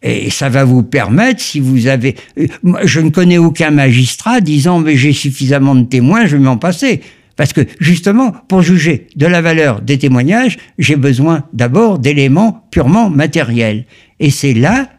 Et 0.00 0.30
ça 0.30 0.48
va 0.48 0.64
vous 0.64 0.82
permettre, 0.82 1.42
si 1.42 1.60
vous 1.60 1.86
avez... 1.86 2.16
Euh, 2.38 2.46
je 2.84 3.00
ne 3.00 3.10
connais 3.10 3.38
aucun 3.38 3.70
magistrat 3.70 4.40
disant, 4.40 4.80
mais 4.80 4.96
j'ai 4.96 5.12
suffisamment 5.12 5.74
de 5.74 5.84
témoins, 5.84 6.24
je 6.24 6.36
vais 6.36 6.42
m'en 6.42 6.56
passer. 6.56 7.02
Parce 7.36 7.52
que 7.52 7.62
justement, 7.80 8.32
pour 8.48 8.62
juger 8.62 9.08
de 9.16 9.26
la 9.26 9.40
valeur 9.40 9.80
des 9.80 9.98
témoignages, 9.98 10.58
j'ai 10.78 10.96
besoin 10.96 11.44
d'abord 11.52 11.98
d'éléments 11.98 12.66
purement 12.70 13.10
matériels. 13.10 13.86
Et 14.20 14.30
c'est 14.30 14.54
là 14.54 14.90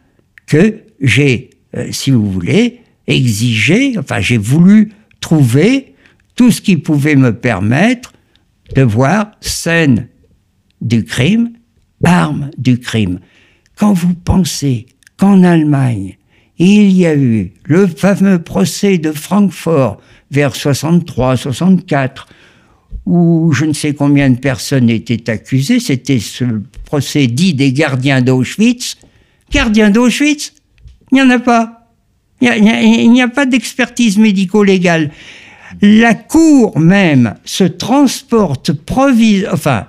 que 0.46 0.82
j'ai, 1.00 1.50
euh, 1.76 1.88
si 1.90 2.10
vous 2.10 2.30
voulez, 2.30 2.80
exigé, 3.06 3.96
enfin 3.98 4.20
j'ai 4.20 4.38
voulu 4.38 4.92
trouver 5.20 5.94
tout 6.36 6.50
ce 6.50 6.60
qui 6.60 6.76
pouvait 6.76 7.16
me 7.16 7.32
permettre 7.32 8.12
de 8.74 8.82
voir 8.82 9.32
scène 9.40 10.08
du 10.80 11.04
crime, 11.04 11.50
arme 12.04 12.50
du 12.58 12.78
crime. 12.78 13.20
Quand 13.76 13.92
vous 13.92 14.14
pensez 14.14 14.86
qu'en 15.16 15.42
Allemagne, 15.42 16.16
il 16.58 16.92
y 16.92 17.06
a 17.06 17.14
eu 17.14 17.52
le 17.64 17.86
fameux 17.86 18.42
procès 18.42 18.98
de 18.98 19.12
Francfort 19.12 20.00
vers 20.30 20.54
63, 20.54 21.36
64, 21.36 22.28
où 23.06 23.52
je 23.52 23.64
ne 23.64 23.72
sais 23.72 23.94
combien 23.94 24.30
de 24.30 24.38
personnes 24.38 24.88
étaient 24.88 25.30
accusées, 25.30 25.80
c'était 25.80 26.20
ce 26.20 26.44
procès 26.84 27.26
dit 27.26 27.54
des 27.54 27.72
gardiens 27.72 28.22
d'Auschwitz. 28.22 28.96
Gardiens 29.50 29.90
d'Auschwitz, 29.90 30.54
il 31.12 31.16
n'y 31.16 31.22
en 31.22 31.30
a 31.30 31.38
pas. 31.38 31.80
Il 32.40 33.10
n'y 33.12 33.22
a, 33.22 33.28
pas 33.28 33.46
d'expertise 33.46 34.18
médico-légale 34.18 35.10
la 35.80 36.14
cour 36.14 36.78
même 36.78 37.34
se 37.44 37.64
transporte 37.64 38.70
enfin, 39.52 39.86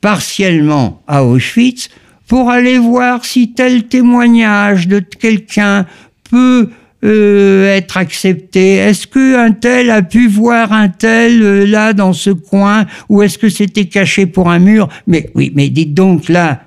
partiellement 0.00 1.02
à 1.06 1.24
Auschwitz 1.24 1.90
pour 2.30 2.48
aller 2.48 2.78
voir 2.78 3.24
si 3.24 3.54
tel 3.54 3.88
témoignage 3.88 4.86
de 4.86 5.00
quelqu'un 5.00 5.84
peut 6.30 6.70
euh, 7.02 7.74
être 7.74 7.96
accepté 7.96 8.76
Est-ce 8.76 9.08
que 9.08 9.36
un 9.36 9.50
tel 9.50 9.90
a 9.90 10.00
pu 10.00 10.28
voir 10.28 10.72
un 10.72 10.88
tel 10.88 11.42
euh, 11.42 11.66
là 11.66 11.92
dans 11.92 12.12
ce 12.12 12.30
coin 12.30 12.86
ou 13.08 13.22
est-ce 13.22 13.36
que 13.36 13.48
c'était 13.48 13.86
caché 13.86 14.26
pour 14.26 14.48
un 14.48 14.60
mur? 14.60 14.88
Mais 15.08 15.28
oui, 15.34 15.50
mais 15.56 15.70
dites 15.70 15.92
donc 15.92 16.28
là, 16.28 16.62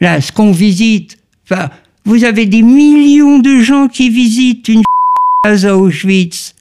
là, 0.00 0.20
ce 0.20 0.30
qu'on 0.30 0.52
visite. 0.52 1.18
Enfin, 1.42 1.70
vous 2.04 2.22
avez 2.22 2.46
des 2.46 2.62
millions 2.62 3.40
de 3.40 3.58
gens 3.58 3.88
qui 3.88 4.10
visitent 4.10 4.68
une 4.68 4.82
à 5.44 5.76
Auschwitz. 5.76 6.54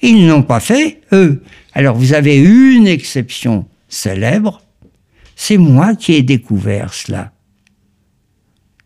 Ils 0.00 0.26
n'ont 0.26 0.44
pas 0.44 0.60
fait, 0.60 1.02
eux. 1.12 1.42
Alors 1.74 1.94
vous 1.94 2.14
avez 2.14 2.38
une 2.38 2.86
exception 2.86 3.66
célèbre, 3.90 4.62
c'est 5.44 5.58
moi 5.58 5.96
qui 5.96 6.12
ai 6.12 6.22
découvert 6.22 6.94
cela. 6.94 7.32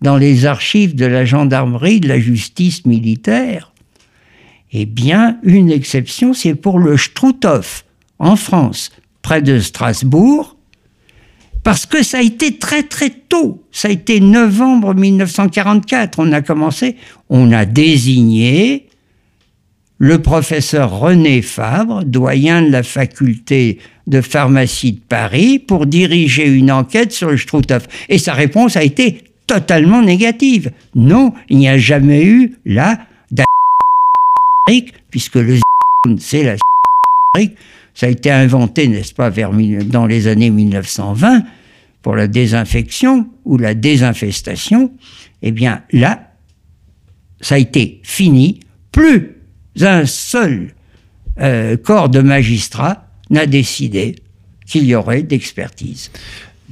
Dans 0.00 0.16
les 0.16 0.46
archives 0.46 0.94
de 0.94 1.04
la 1.04 1.26
gendarmerie, 1.26 2.00
de 2.00 2.08
la 2.08 2.18
justice 2.18 2.86
militaire, 2.86 3.74
eh 4.72 4.86
bien, 4.86 5.38
une 5.42 5.70
exception, 5.70 6.32
c'est 6.32 6.54
pour 6.54 6.78
le 6.78 6.96
Struthof, 6.96 7.84
en 8.18 8.36
France, 8.36 8.90
près 9.20 9.42
de 9.42 9.60
Strasbourg, 9.60 10.56
parce 11.62 11.84
que 11.84 12.02
ça 12.02 12.20
a 12.20 12.22
été 12.22 12.56
très 12.56 12.84
très 12.84 13.10
tôt. 13.10 13.62
Ça 13.70 13.88
a 13.88 13.90
été 13.90 14.20
novembre 14.20 14.94
1944. 14.94 16.18
On 16.20 16.32
a 16.32 16.40
commencé, 16.40 16.96
on 17.28 17.52
a 17.52 17.66
désigné 17.66 18.85
le 19.98 20.20
professeur 20.20 20.98
René 20.98 21.42
Fabre, 21.42 22.04
doyen 22.04 22.62
de 22.62 22.70
la 22.70 22.82
faculté 22.82 23.78
de 24.06 24.20
pharmacie 24.20 24.92
de 24.92 25.00
Paris, 25.00 25.58
pour 25.58 25.86
diriger 25.86 26.46
une 26.46 26.70
enquête 26.70 27.12
sur 27.12 27.30
le 27.30 27.38
Struthof. 27.38 27.86
Et 28.08 28.18
sa 28.18 28.34
réponse 28.34 28.76
a 28.76 28.82
été 28.82 29.22
totalement 29.46 30.02
négative. 30.02 30.70
Non, 30.94 31.32
il 31.48 31.58
n'y 31.58 31.68
a 31.68 31.78
jamais 31.78 32.24
eu 32.24 32.56
là 32.64 32.98
puisque 35.10 35.36
le 35.36 35.58
c'est 36.18 36.42
la 36.42 36.56
ça 37.94 38.06
a 38.06 38.08
été 38.08 38.30
inventé, 38.30 38.88
n'est-ce 38.88 39.14
pas, 39.14 39.30
vers, 39.30 39.50
dans 39.84 40.06
les 40.06 40.26
années 40.26 40.50
1920 40.50 41.42
pour 42.02 42.14
la 42.14 42.28
désinfection 42.28 43.28
ou 43.44 43.58
la 43.58 43.74
désinfestation. 43.74 44.92
Eh 45.42 45.50
bien, 45.50 45.82
là, 45.92 46.30
ça 47.40 47.56
a 47.56 47.58
été 47.58 48.00
fini. 48.02 48.60
Plus 48.92 49.35
un 49.82 50.06
seul 50.06 50.74
euh, 51.40 51.76
corps 51.76 52.08
de 52.08 52.20
magistrats 52.20 53.08
n'a 53.30 53.46
décidé 53.46 54.16
qu'il 54.66 54.84
y 54.84 54.94
aurait 54.94 55.22
d'expertise. 55.22 56.10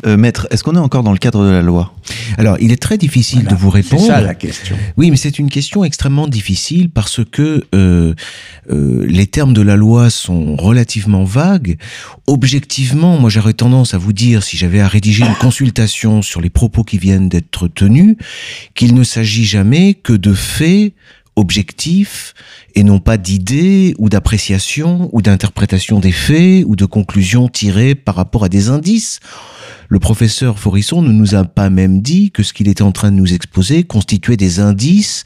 Euh, 0.07 0.17
maître, 0.17 0.49
est-ce 0.51 0.65
qu'on 0.65 0.75
est 0.75 0.81
encore 0.81 1.03
dans 1.03 1.13
le 1.13 1.19
cadre 1.19 1.45
de 1.45 1.51
la 1.51 1.63
loi? 1.63 1.95
Alors, 2.37 2.57
il 2.61 2.73
est 2.73 2.83
très 2.83 2.99
difficile 2.99 3.45
de 3.45 3.55
vous 3.55 3.71
répondre. 3.71 4.03
C'est 4.03 4.09
ça 4.09 4.21
la 4.21 4.35
question. 4.35 4.77
Oui, 4.97 5.11
mais 5.11 5.17
c'est 5.17 5.39
une 5.39 5.49
question 5.49 5.85
extrêmement 5.85 6.27
difficile 6.27 6.91
parce 6.91 7.21
que 7.25 7.65
euh, 7.75 8.15
euh, 8.71 9.07
les 9.09 9.27
termes 9.27 9.55
de 9.55 9.63
la 9.63 9.77
loi 9.77 10.11
sont 10.11 10.57
relativement 10.57 11.25
vagues. 11.25 11.79
Objectivement, 12.27 13.19
moi 13.19 13.31
j'aurais 13.31 13.53
tendance 13.53 13.95
à 13.95 13.99
vous 13.99 14.13
dire, 14.13 14.43
si 14.43 14.57
j'avais 14.57 14.81
à 14.81 14.89
rédiger 14.89 15.25
une 15.25 15.37
consultation 15.37 16.23
sur 16.23 16.41
les 16.41 16.51
propos 16.51 16.83
qui 16.83 16.99
viennent 16.99 17.29
d'être 17.29 17.69
tenus, 17.69 18.17
qu'il 18.75 18.95
ne 18.95 19.05
s'agit 19.05 19.45
jamais 19.45 19.95
que 19.95 20.13
de 20.13 20.35
faits 20.35 20.93
objectifs 21.37 22.35
et 22.75 22.83
non 22.83 22.99
pas 22.99 23.17
d'idées 23.17 23.95
ou 23.99 24.09
d'appréciation 24.09 25.09
ou 25.13 25.23
d'interprétation 25.23 26.01
des 26.01 26.13
faits 26.13 26.65
ou 26.67 26.77
de 26.77 26.85
conclusions 26.85 27.49
tirées 27.49 27.95
par 27.95 28.15
rapport 28.15 28.45
à 28.45 28.49
des 28.49 28.69
indices. 28.69 29.21
Le 29.89 29.99
professeur 29.99 30.59
Forisson 30.59 31.03
ne 31.03 31.13
nous 31.13 31.35
a 31.35 31.45
pas 31.45 31.71
même 31.71 32.01
dit 32.01 32.31
que 32.31 32.43
ce 32.43 32.53
qu'il 32.53 32.69
était 32.69 32.83
en 32.83 32.93
train 32.93 33.11
de 33.11 33.17
nous 33.17 33.35
exposer 33.35 33.85
constituait 33.85 34.37
des 34.37 34.61
indices 34.61 35.25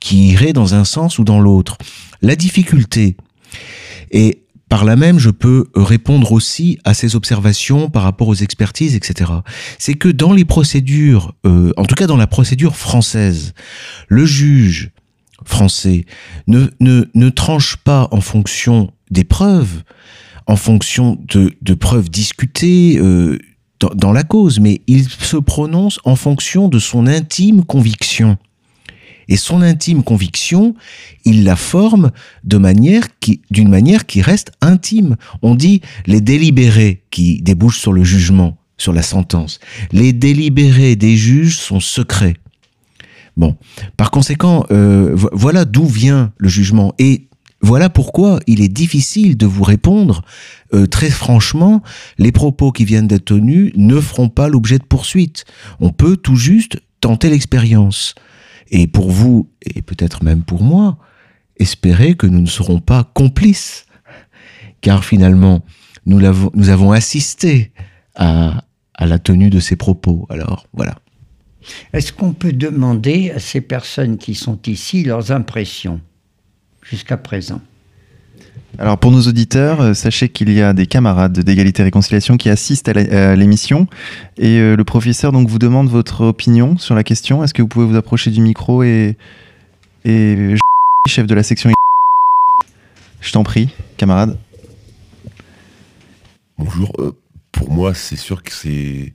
qui 0.00 0.30
iraient 0.30 0.52
dans 0.52 0.74
un 0.74 0.84
sens 0.84 1.18
ou 1.18 1.24
dans 1.24 1.40
l'autre. 1.40 1.76
La 2.22 2.36
difficulté, 2.36 3.16
et 4.10 4.42
par 4.70 4.84
là 4.84 4.94
même, 4.94 5.18
je 5.18 5.30
peux 5.30 5.66
répondre 5.74 6.32
aussi 6.32 6.78
à 6.84 6.94
ces 6.94 7.16
observations 7.16 7.90
par 7.90 8.04
rapport 8.04 8.28
aux 8.28 8.34
expertises, 8.34 8.94
etc. 8.94 9.30
C'est 9.78 9.94
que 9.94 10.08
dans 10.08 10.32
les 10.32 10.44
procédures, 10.44 11.34
euh, 11.44 11.72
en 11.76 11.84
tout 11.84 11.96
cas 11.96 12.06
dans 12.06 12.16
la 12.16 12.28
procédure 12.28 12.76
française, 12.76 13.52
le 14.08 14.24
juge 14.24 14.92
français 15.50 16.06
ne, 16.46 16.68
ne, 16.80 17.04
ne 17.14 17.28
tranche 17.28 17.76
pas 17.76 18.08
en 18.10 18.20
fonction 18.20 18.90
des 19.10 19.24
preuves, 19.24 19.82
en 20.46 20.56
fonction 20.56 21.18
de, 21.28 21.52
de 21.60 21.74
preuves 21.74 22.08
discutées 22.08 22.98
euh, 22.98 23.38
dans, 23.80 23.90
dans, 23.94 24.12
la 24.12 24.22
cause, 24.22 24.60
mais 24.60 24.80
il 24.86 25.08
se 25.08 25.36
prononce 25.36 26.00
en 26.04 26.16
fonction 26.16 26.68
de 26.68 26.78
son 26.78 27.06
intime 27.06 27.64
conviction. 27.64 28.38
Et 29.30 29.36
son 29.36 29.62
intime 29.62 30.02
conviction, 30.02 30.74
il 31.24 31.44
la 31.44 31.54
forme 31.54 32.10
manière 32.52 33.06
d'une 33.50 33.68
manière 33.68 34.06
qui 34.06 34.22
reste 34.22 34.50
intime. 34.60 35.16
On 35.40 35.54
dit 35.54 35.82
les 36.06 36.20
délibérés 36.20 37.04
qui 37.10 37.40
débouchent 37.40 37.78
sur 37.78 37.92
le 37.92 38.02
jugement, 38.02 38.58
sur 38.76 38.92
la 38.92 39.02
sentence. 39.02 39.60
Les 39.92 40.12
délibérés 40.12 40.96
des 40.96 41.16
juges 41.16 41.58
sont 41.58 41.78
secrets. 41.78 42.34
Bon, 43.40 43.56
par 43.96 44.10
conséquent, 44.10 44.66
euh, 44.70 45.16
voilà 45.32 45.64
d'où 45.64 45.86
vient 45.86 46.30
le 46.36 46.50
jugement 46.50 46.92
et 46.98 47.26
voilà 47.62 47.88
pourquoi 47.88 48.38
il 48.46 48.60
est 48.60 48.68
difficile 48.68 49.38
de 49.38 49.46
vous 49.46 49.62
répondre 49.62 50.20
euh, 50.74 50.84
très 50.86 51.08
franchement. 51.08 51.82
Les 52.18 52.32
propos 52.32 52.70
qui 52.70 52.84
viennent 52.84 53.06
d'être 53.06 53.24
tenus 53.24 53.72
ne 53.76 53.98
feront 53.98 54.28
pas 54.28 54.48
l'objet 54.48 54.76
de 54.76 54.84
poursuite. 54.84 55.46
On 55.80 55.88
peut 55.88 56.18
tout 56.18 56.36
juste 56.36 56.82
tenter 57.00 57.30
l'expérience. 57.30 58.14
Et 58.70 58.86
pour 58.86 59.10
vous, 59.10 59.48
et 59.62 59.80
peut-être 59.80 60.22
même 60.22 60.42
pour 60.42 60.62
moi, 60.62 60.98
espérer 61.56 62.16
que 62.16 62.26
nous 62.26 62.42
ne 62.42 62.46
serons 62.46 62.80
pas 62.80 63.10
complices. 63.14 63.86
Car 64.82 65.02
finalement, 65.02 65.64
nous, 66.04 66.22
avons, 66.26 66.50
nous 66.52 66.68
avons 66.68 66.92
assisté 66.92 67.72
à, 68.16 68.64
à 68.92 69.06
la 69.06 69.18
tenue 69.18 69.48
de 69.48 69.60
ces 69.60 69.76
propos. 69.76 70.26
Alors, 70.28 70.66
voilà. 70.74 70.96
Est-ce 71.92 72.12
qu'on 72.12 72.32
peut 72.32 72.52
demander 72.52 73.30
à 73.30 73.38
ces 73.38 73.60
personnes 73.60 74.18
qui 74.18 74.34
sont 74.34 74.58
ici 74.66 75.04
leurs 75.04 75.32
impressions 75.32 76.00
jusqu'à 76.82 77.16
présent? 77.16 77.60
Alors 78.78 78.98
pour 78.98 79.10
nos 79.10 79.22
auditeurs, 79.22 79.80
euh, 79.80 79.94
sachez 79.94 80.28
qu'il 80.28 80.50
y 80.50 80.62
a 80.62 80.72
des 80.72 80.86
camarades 80.86 81.40
d'égalité 81.40 81.82
et 81.82 81.84
réconciliation 81.84 82.36
qui 82.36 82.48
assistent 82.48 82.88
à 82.88 83.34
l'émission 83.34 83.88
et 84.38 84.58
euh, 84.58 84.76
le 84.76 84.84
professeur 84.84 85.32
donc 85.32 85.48
vous 85.48 85.58
demande 85.58 85.88
votre 85.88 86.24
opinion 86.24 86.78
sur 86.78 86.94
la 86.94 87.02
question. 87.02 87.42
Est-ce 87.42 87.52
que 87.52 87.62
vous 87.62 87.68
pouvez 87.68 87.86
vous 87.86 87.96
approcher 87.96 88.30
du 88.30 88.40
micro 88.40 88.82
et, 88.82 89.16
et 90.04 90.54
chef 91.08 91.26
de 91.26 91.34
la 91.34 91.42
section 91.42 91.70
Je 93.20 93.32
t'en 93.32 93.42
prie, 93.42 93.70
camarade. 93.96 94.38
Bonjour. 96.56 96.92
Euh, 96.98 97.16
pour 97.52 97.70
moi, 97.70 97.92
c'est 97.94 98.16
sûr 98.16 98.42
que 98.42 98.52
c'est 98.52 99.12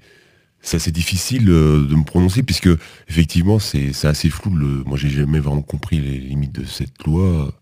c'est 0.66 0.78
assez 0.78 0.91
difficile 0.91 1.47
euh, 1.49 1.88
de 1.88 1.95
me 1.95 2.03
prononcer 2.03 2.43
puisque 2.43 2.70
effectivement 3.07 3.59
c'est 3.59 3.93
assez 4.03 4.30
flou. 4.30 4.55
Le, 4.55 4.84
moi 4.86 4.97
j'ai 4.97 5.09
jamais 5.09 5.39
vraiment 5.39 5.61
compris 5.61 5.99
les 5.99 6.18
limites 6.18 6.59
de 6.59 6.66
cette 6.66 7.03
loi, 7.05 7.53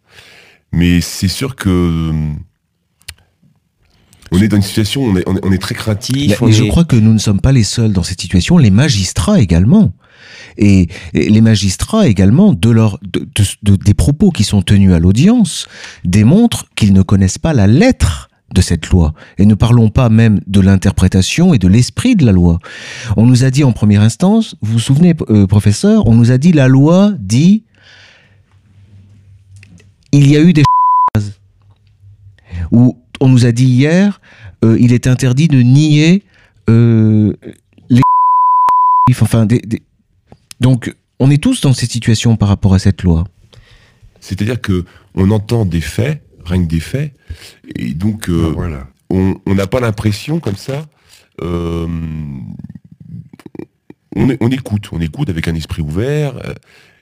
mais 0.72 1.02
c'est 1.02 1.28
sûr 1.28 1.56
que 1.56 1.70
euh, 1.70 2.12
on 4.32 4.42
est 4.42 4.48
dans 4.48 4.58
une 4.58 4.64
situation, 4.64 5.04
on 5.04 5.18
est, 5.18 5.24
on 5.28 5.52
est, 5.52 5.62
très 5.62 5.76
craintif. 5.76 6.42
Je 6.50 6.64
crois 6.64 6.86
que 6.86 6.96
nous 6.96 7.14
ne 7.14 7.20
sommes 7.20 7.42
pas 7.42 7.52
les 7.52 7.64
seuls 7.64 7.92
dans 7.92 8.02
cette 8.02 8.22
situation, 8.22 8.58
les 8.58 8.72
magistrats 8.72 9.40
également. 9.40 9.92
Et, 10.58 10.88
les 11.14 11.42
magistrats 11.42 12.08
également, 12.08 12.54
de 12.54 12.70
leur, 12.72 13.00
des 13.04 13.94
propos 13.94 14.32
qui 14.32 14.44
sont 14.44 14.64
tenus 14.64 14.92
à 14.92 14.98
l'audience, 14.98 15.68
démontrent 16.04 16.66
qu'ils 16.76 16.94
ne 16.94 17.04
connaissent 17.04 17.38
pas 17.38 17.54
la 17.54 17.68
lettre 17.68 18.30
de 18.52 18.62
cette 18.62 18.90
loi. 18.90 19.14
Et 19.38 19.46
ne 19.46 19.56
parlons 19.56 19.90
pas 19.90 20.10
même 20.10 20.40
de 20.48 20.60
l'interprétation 20.60 21.54
et 21.54 21.60
de 21.60 21.68
l'esprit 21.68 22.16
de 22.16 22.26
la 22.26 22.32
loi. 22.32 22.60
On 23.18 23.26
nous 23.26 23.44
a 23.44 23.50
dit 23.50 23.64
en 23.64 23.72
première 23.72 24.02
instance, 24.02 24.56
vous 24.62 24.74
vous 24.74 24.80
souvenez, 24.80 25.16
euh, 25.30 25.48
professeur, 25.48 26.08
on 26.08 26.14
nous 26.14 26.32
a 26.32 26.38
dit 26.38 26.52
la 26.52 26.68
loi 26.68 27.14
dit 27.20 27.64
il 30.12 30.30
y 30.30 30.38
a 30.38 30.42
eu 30.42 30.54
des 30.54 30.64
ou 32.72 32.98
on 33.20 33.30
nous 33.30 33.46
a 33.46 33.52
dit 33.52 33.66
hier 33.66 34.22
euh, 34.64 34.78
il 34.80 34.94
est 34.94 35.08
interdit 35.08 35.48
de 35.48 35.62
nier 35.62 36.24
euh, 36.70 37.34
les 37.90 38.02
donc 40.60 40.96
on 41.20 41.30
est 41.30 41.42
tous 41.42 41.62
dans 41.62 41.74
cette 41.74 41.92
situation 41.92 42.36
par 42.36 42.50
rapport 42.50 42.74
à 42.74 42.80
cette 42.80 43.04
loi. 43.04 43.26
C'est-à-dire 44.20 44.62
que 44.62 44.86
on 45.16 45.32
entend 45.32 45.66
des 45.66 45.82
faits 45.82 46.22
rien 46.46 46.64
que 46.64 46.70
des 46.70 46.80
faits. 46.80 47.14
Et 47.76 47.94
donc, 47.94 48.30
euh, 48.30 48.48
ah, 48.50 48.54
voilà. 48.54 48.88
on 49.10 49.36
n'a 49.48 49.68
pas 49.68 49.80
l'impression 49.80 50.40
comme 50.40 50.56
ça. 50.56 50.86
Euh, 51.42 51.88
on, 54.16 54.30
on, 54.40 54.50
écoute, 54.50 54.90
on 54.92 55.00
écoute 55.02 55.30
avec 55.30 55.48
un 55.48 55.56
esprit 55.56 55.82
ouvert. 55.82 56.36
Euh, 56.46 56.54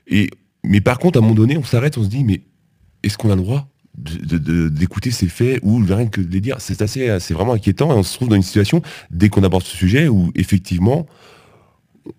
et, 0.06 0.30
mais 0.64 0.80
par 0.80 0.98
contre, 0.98 1.18
à 1.18 1.20
un 1.20 1.22
moment 1.22 1.34
donné, 1.34 1.56
on 1.56 1.64
s'arrête, 1.64 1.98
on 1.98 2.04
se 2.04 2.08
dit, 2.08 2.24
mais 2.24 2.42
est-ce 3.02 3.18
qu'on 3.18 3.30
a 3.30 3.36
le 3.36 3.42
droit 3.42 3.68
d'écouter 3.94 5.10
ces 5.10 5.28
faits 5.28 5.60
ou 5.62 5.76
rien 5.84 6.06
que 6.06 6.20
de 6.20 6.32
les 6.32 6.40
dire? 6.40 6.56
C'est 6.60 6.80
assez, 6.80 7.14
c'est 7.20 7.34
vraiment 7.34 7.52
inquiétant. 7.52 7.92
Et 7.92 7.96
on 7.96 8.02
se 8.02 8.14
trouve 8.14 8.28
dans 8.28 8.36
une 8.36 8.42
situation, 8.42 8.80
dès 9.10 9.28
qu'on 9.28 9.42
aborde 9.42 9.64
ce 9.64 9.76
sujet, 9.76 10.08
où 10.08 10.30
effectivement, 10.34 11.06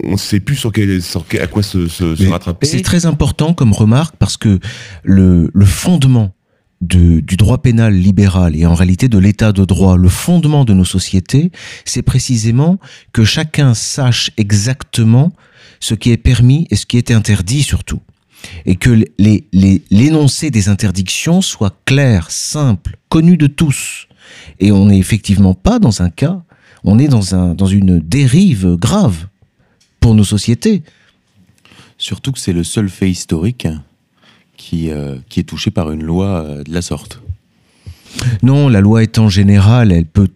on 0.03 0.11
ne 0.11 0.17
sait 0.17 0.39
plus 0.39 0.55
sur, 0.55 0.71
quel, 0.71 1.01
sur 1.01 1.25
quel- 1.27 1.41
à 1.41 1.47
quoi 1.47 1.63
se, 1.63 1.87
se, 1.87 2.15
se 2.15 2.23
Mais 2.23 2.29
rattraper. 2.29 2.67
C'est 2.67 2.81
très 2.81 3.05
important 3.05 3.53
comme 3.53 3.73
remarque 3.73 4.15
parce 4.17 4.37
que 4.37 4.59
le, 5.03 5.49
le 5.53 5.65
fondement 5.65 6.35
du 6.83 7.37
droit 7.37 7.61
pénal 7.61 7.93
libéral 7.95 8.55
et 8.55 8.65
en 8.65 8.73
réalité 8.75 9.07
de 9.07 9.17
l'état 9.17 9.51
de 9.51 9.65
droit, 9.65 9.97
le 9.97 10.09
fondement 10.09 10.65
de 10.65 10.73
nos 10.73 10.85
sociétés, 10.85 11.51
c'est 11.85 12.01
précisément 12.01 12.79
que 13.13 13.23
chacun 13.23 13.73
sache 13.73 14.31
exactement 14.37 15.31
ce 15.79 15.93
qui 15.95 16.11
est 16.11 16.17
permis 16.17 16.67
et 16.69 16.75
ce 16.75 16.85
qui 16.85 16.97
est 16.97 17.11
interdit 17.11 17.63
surtout. 17.63 17.99
Et 18.65 18.75
que 18.75 18.89
les- 19.17 19.45
les- 19.53 19.81
l'énoncé 19.89 20.51
des 20.51 20.67
interdictions 20.67 21.41
soit 21.41 21.75
clair, 21.85 22.29
simple, 22.29 22.97
connu 23.09 23.37
de 23.37 23.47
tous. 23.47 24.07
Et 24.59 24.71
on 24.71 24.87
n'est 24.87 24.97
effectivement 24.99 25.53
pas 25.53 25.79
dans 25.79 26.01
un 26.01 26.09
cas, 26.09 26.41
on 26.83 26.99
est 26.99 27.07
dans, 27.07 27.33
un, 27.35 27.53
dans 27.55 27.67
une 27.67 27.99
dérive 27.99 28.75
grave 28.75 29.27
pour 30.01 30.13
nos 30.15 30.25
sociétés. 30.25 30.83
Surtout 31.97 32.33
que 32.33 32.39
c'est 32.39 32.51
le 32.53 32.65
seul 32.65 32.89
fait 32.89 33.09
historique 33.09 33.67
qui, 34.57 34.89
euh, 34.89 35.17
qui 35.29 35.39
est 35.39 35.43
touché 35.43 35.71
par 35.71 35.91
une 35.91 36.03
loi 36.03 36.43
euh, 36.43 36.63
de 36.63 36.73
la 36.73 36.81
sorte. 36.81 37.21
Non, 38.43 38.69
la 38.69 38.81
loi 38.81 39.03
étant 39.03 39.29
générale, 39.29 39.91
elle 39.91 40.05
peut 40.05 40.27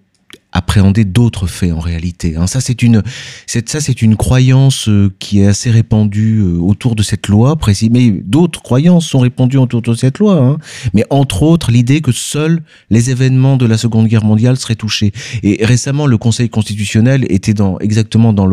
appréhender 0.54 1.06
d'autres 1.06 1.46
faits 1.46 1.72
en 1.72 1.80
réalité. 1.80 2.36
hein. 2.36 2.48
Ça, 2.48 2.62
c'est 2.62 2.82
une, 2.82 3.04
ça, 3.46 3.80
c'est 3.80 4.02
une 4.02 4.16
croyance 4.16 4.90
euh, 4.90 5.14
qui 5.20 5.42
est 5.42 5.46
assez 5.46 5.70
répandue 5.70 6.42
autour 6.42 6.96
de 6.96 7.04
cette 7.04 7.28
loi, 7.28 7.56
précis. 7.58 7.90
Mais 7.92 8.10
d'autres 8.10 8.64
croyances 8.64 9.06
sont 9.06 9.20
répandues 9.20 9.58
autour 9.58 9.84
de 9.84 9.94
cette 9.94 10.18
loi. 10.18 10.42
hein. 10.42 10.58
Mais 10.96 11.04
entre 11.12 11.44
autres, 11.44 11.70
l'idée 11.70 12.02
que 12.02 12.12
seuls 12.12 12.64
les 12.90 13.12
événements 13.12 13.58
de 13.58 13.68
la 13.68 13.78
Seconde 13.78 14.08
Guerre 14.08 14.24
mondiale 14.24 14.58
seraient 14.58 14.76
touchés. 14.76 15.12
Et 15.44 15.64
récemment, 15.64 16.08
le 16.08 16.18
Conseil 16.18 16.50
constitutionnel 16.50 17.26
était 17.30 17.54
dans 17.54 17.78
exactement 17.78 18.34
dans 18.34 18.48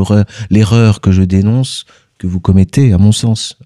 l'erreur 0.50 1.00
que 1.00 1.10
je 1.10 1.22
dénonce, 1.22 1.86
que 2.18 2.26
vous 2.26 2.40
commettez, 2.40 2.92
à 2.92 2.98
mon 2.98 3.12
sens, 3.12 3.56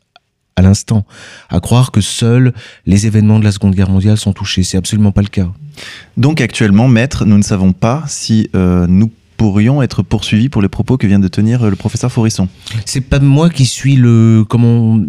à 0.59 0.63
l'instant, 0.63 1.07
à 1.51 1.61
croire 1.61 1.93
que 1.93 2.01
seuls 2.01 2.53
les 2.85 3.07
événements 3.07 3.39
de 3.39 3.45
la 3.45 3.53
Seconde 3.53 3.77
Guerre 3.77 3.91
mondiale 3.91 4.17
sont 4.17 4.33
touchés. 4.33 4.65
C'est 4.65 4.77
absolument 4.77 5.13
pas 5.13 5.23
le 5.23 5.29
cas. 5.29 5.49
Donc 6.17 6.41
actuellement, 6.41 6.89
maître, 6.89 7.25
nous 7.25 7.39
ne 7.39 7.43
savons 7.43 7.73
pas 7.73 8.03
si 8.09 8.51
euh, 8.57 8.87
nous 8.89 9.09
pourrions 9.39 9.81
être 9.81 10.03
poursuivis 10.03 10.51
pour 10.51 10.61
les 10.61 10.69
propos 10.69 10.99
que 10.99 11.07
vient 11.07 11.19
de 11.21 11.29
tenir 11.29 11.63
euh, 11.63 11.71
le 11.71 11.77
professeur 11.77 12.13
Faurisson. 12.13 12.49
C'est 12.85 13.01
pas 13.01 13.21
moi 13.21 13.49
qui 13.49 13.65
suis 13.65 13.97
le 13.97 14.45
comment 14.47 15.01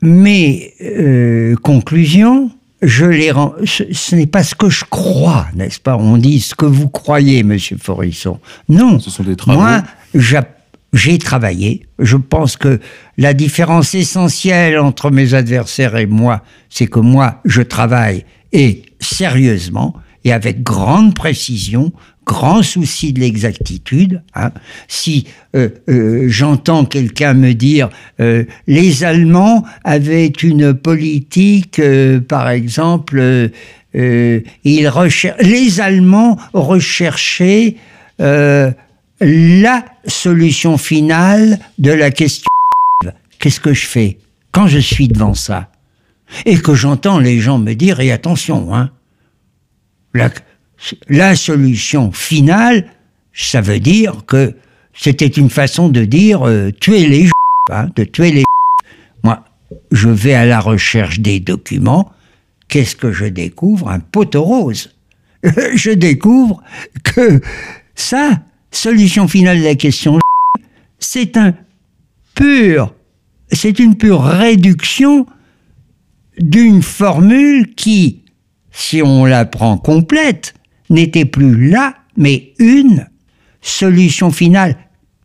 mes 0.00 0.72
euh, 0.80 1.54
conclusions, 1.56 2.50
je 2.82 3.04
les 3.04 3.30
rends. 3.30 3.52
Ce, 3.64 3.82
ce 3.92 4.16
n'est 4.16 4.26
pas 4.26 4.42
ce 4.42 4.54
que 4.54 4.70
je 4.70 4.84
crois, 4.88 5.46
n'est-ce 5.54 5.80
pas? 5.80 5.96
On 5.96 6.16
dit 6.16 6.40
ce 6.40 6.54
que 6.54 6.66
vous 6.66 6.88
croyez, 6.88 7.42
Monsieur 7.42 7.76
Forisson. 7.80 8.40
Non. 8.68 8.98
Ce 9.00 9.10
sont 9.10 9.22
des 9.22 9.36
travaux. 9.36 9.60
Moi, 9.60 9.82
j'ai 10.94 11.18
travaillé. 11.18 11.86
Je 11.98 12.16
pense 12.16 12.56
que 12.56 12.80
la 13.18 13.34
différence 13.34 13.94
essentielle 13.94 14.78
entre 14.78 15.10
mes 15.10 15.34
adversaires 15.34 15.96
et 15.96 16.06
moi, 16.06 16.42
c'est 16.70 16.86
que 16.86 17.00
moi, 17.00 17.40
je 17.44 17.62
travaille 17.62 18.24
et 18.52 18.82
sérieusement 19.00 19.94
et 20.24 20.32
avec 20.32 20.62
grande 20.62 21.14
précision, 21.14 21.92
grand 22.24 22.62
souci 22.62 23.12
de 23.12 23.20
l'exactitude. 23.20 24.22
hein. 24.34 24.52
Si 24.88 25.26
euh, 25.54 25.68
euh, 25.90 26.24
j'entends 26.28 26.84
quelqu'un 26.86 27.34
me 27.34 27.52
dire 27.52 27.90
euh, 28.20 28.44
les 28.66 29.04
Allemands 29.04 29.64
avaient 29.82 30.32
une 30.42 30.72
politique, 30.72 31.80
par 32.28 32.48
exemple, 32.48 33.50
ils 33.92 34.42
les 35.40 35.80
Allemands 35.80 36.38
recherchaient 36.52 37.76
la 39.24 39.84
solution 40.06 40.78
finale 40.78 41.58
de 41.78 41.90
la 41.90 42.10
question. 42.10 42.46
Qu'est-ce 43.38 43.60
que 43.60 43.74
je 43.74 43.86
fais 43.86 44.18
quand 44.52 44.66
je 44.66 44.78
suis 44.78 45.08
devant 45.08 45.34
ça 45.34 45.70
et 46.46 46.58
que 46.58 46.74
j'entends 46.74 47.18
les 47.18 47.40
gens 47.40 47.58
me 47.58 47.74
dire 47.74 48.00
et 48.00 48.12
attention, 48.12 48.74
hein, 48.74 48.90
la, 51.08 51.36
solution 51.36 52.12
finale, 52.12 52.86
ça 53.32 53.60
veut 53.60 53.80
dire 53.80 54.24
que 54.26 54.54
c'était 54.94 55.26
une 55.26 55.50
façon 55.50 55.88
de 55.88 56.04
dire 56.04 56.46
euh, 56.46 56.70
tuer 56.70 57.06
les 57.06 57.28
hein, 57.70 57.88
de 57.96 58.04
tuer 58.04 58.30
les. 58.30 58.44
Moi, 59.22 59.44
je 59.90 60.08
vais 60.08 60.34
à 60.34 60.44
la 60.44 60.60
recherche 60.60 61.20
des 61.20 61.40
documents. 61.40 62.12
Qu'est-ce 62.68 62.96
que 62.96 63.12
je 63.12 63.26
découvre? 63.26 63.88
Un 63.88 64.00
poteau 64.00 64.42
rose. 64.42 64.94
je 65.74 65.90
découvre 65.90 66.62
que 67.02 67.40
ça, 67.94 68.40
solution 68.76 69.28
finale 69.28 69.60
de 69.60 69.64
la 69.64 69.74
question, 69.74 70.18
c'est 70.98 71.36
un 71.36 71.54
pur, 72.34 72.94
c'est 73.50 73.78
une 73.78 73.96
pure 73.96 74.22
réduction 74.22 75.26
d'une 76.38 76.82
formule 76.82 77.74
qui, 77.74 78.20
si 78.72 79.02
on 79.02 79.24
la 79.24 79.44
prend 79.44 79.78
complète, 79.78 80.54
n'était 80.90 81.24
plus 81.24 81.68
là, 81.68 81.94
mais 82.16 82.52
une 82.58 83.06
solution 83.60 84.30
finale 84.30 84.76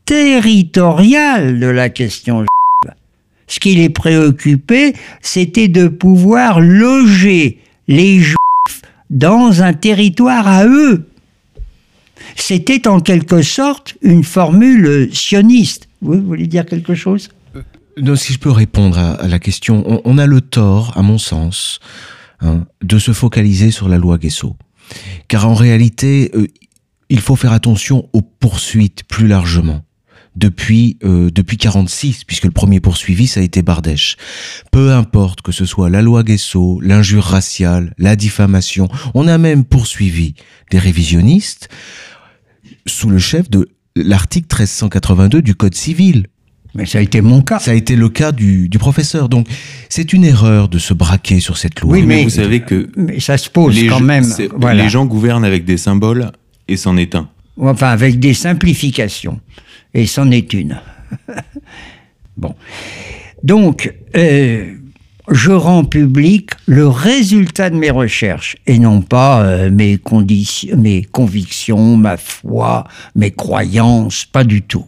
territoriale 0.06 1.60
de 1.60 1.68
la 1.68 1.90
question. 1.90 2.46
Ce 3.48 3.60
qui 3.60 3.76
les 3.76 3.90
préoccupait, 3.90 4.94
c'était 5.22 5.68
de 5.68 5.88
pouvoir 5.88 6.60
loger 6.60 7.60
les 7.88 8.20
juifs 8.20 8.36
dans 9.10 9.64
un 9.64 9.74
territoire 9.74 10.48
à 10.48 10.66
eux. 10.66 11.09
C'était 12.40 12.88
en 12.88 13.00
quelque 13.00 13.42
sorte 13.42 13.96
une 14.02 14.24
formule 14.24 15.10
sioniste. 15.14 15.88
Vous 16.02 16.22
voulez 16.22 16.48
dire 16.48 16.66
quelque 16.66 16.96
chose? 16.96 17.30
Non, 18.02 18.16
si 18.16 18.34
je 18.34 18.40
peux 18.40 18.52
répondre 18.52 18.98
à, 18.98 19.28
la 19.28 19.40
question, 19.40 19.84
on, 19.86 20.02
on 20.06 20.18
a 20.18 20.26
le 20.26 20.42
tort, 20.42 20.98
à 20.98 21.02
mon 21.02 21.18
sens, 21.18 21.80
hein, 22.42 22.66
de 22.82 22.98
se 22.98 23.12
focaliser 23.12 23.72
sur 23.72 23.90
la 23.90 23.98
loi 23.98 24.18
Guesso. 24.18 24.56
Car 25.28 25.48
en 25.48 25.54
réalité, 25.54 26.32
euh, 26.34 26.48
il 27.10 27.20
faut 27.20 27.36
faire 27.36 27.54
attention 27.54 28.08
aux 28.14 28.22
poursuites 28.22 29.04
plus 29.04 29.28
largement. 29.28 29.84
Depuis 30.36 30.98
euh, 31.04 31.32
depuis 31.32 31.58
46, 31.58 32.24
puisque 32.24 32.46
le 32.46 32.52
premier 32.52 32.80
poursuivi 32.80 33.28
ça 33.28 33.42
a 33.42 33.44
été 33.44 33.62
Bardèche. 33.62 34.16
Peu 34.72 34.94
importe 34.94 35.42
que 35.42 35.52
ce 35.52 35.66
soit 35.66 35.90
la 35.90 36.02
loi 36.02 36.24
Guesso, 36.24 36.80
l'injure 36.82 37.24
raciale, 37.26 37.94
la 37.98 38.16
diffamation, 38.16 38.88
on 39.16 39.28
a 39.28 39.38
même 39.38 39.66
poursuivi 39.66 40.36
des 40.72 40.80
révisionnistes 40.80 41.68
sous 42.86 43.10
le 43.10 43.20
chef 43.20 43.50
de 43.50 43.70
l'article 43.96 44.48
1382 44.56 45.42
du 45.42 45.56
Code 45.56 45.76
civil. 45.76 46.28
Mais 46.76 46.86
ça 46.86 47.00
a 47.00 47.02
été 47.02 47.22
mon 47.22 47.42
cas. 47.42 47.58
Ça 47.60 47.72
a 47.72 47.74
été 47.74 47.96
le 47.96 48.10
cas 48.10 48.32
du, 48.32 48.70
du 48.70 48.78
professeur. 48.78 49.28
Donc, 49.28 49.48
c'est 49.90 50.14
une 50.14 50.24
erreur 50.24 50.70
de 50.70 50.78
se 50.78 50.94
braquer 50.94 51.40
sur 51.40 51.58
cette 51.58 51.82
loi. 51.82 51.94
Oui, 51.94 52.02
mais, 52.04 52.18
mais- 52.18 52.24
vous 52.26 52.30
savez 52.30 52.62
que 52.62 52.90
Mais 52.96 53.20
ça 53.20 53.38
se 53.38 53.50
pose 53.50 53.78
quand 53.90 54.00
même. 54.00 54.26
Voilà. 54.56 54.84
les 54.84 54.90
gens 54.90 55.06
gouvernent 55.06 55.46
avec 55.46 55.66
des 55.66 55.78
symboles 55.78 56.32
et 56.68 56.78
c'en 56.78 56.96
est 56.98 57.16
un. 57.16 57.28
Enfin, 57.58 57.88
avec 57.90 58.20
des 58.20 58.34
simplifications. 58.36 59.40
Et 59.96 60.06
c'en 60.06 60.30
est 60.30 60.54
une. 60.54 60.80
bon. 62.38 62.54
Donc, 63.44 63.94
euh, 64.16 64.76
je 65.32 65.52
rends 65.52 65.84
public 65.84 66.52
le 66.66 66.88
résultat 66.88 67.70
de 67.70 67.76
mes 67.76 67.92
recherches 67.92 68.58
et 68.66 68.80
non 68.80 69.02
pas 69.02 69.44
euh, 69.44 69.70
mes, 69.70 70.00
mes 70.76 71.04
convictions, 71.04 71.98
ma 71.98 72.18
foi, 72.18 72.86
mes 73.16 73.32
croyances, 73.32 74.26
pas 74.26 74.44
du 74.44 74.62
tout. 74.62 74.88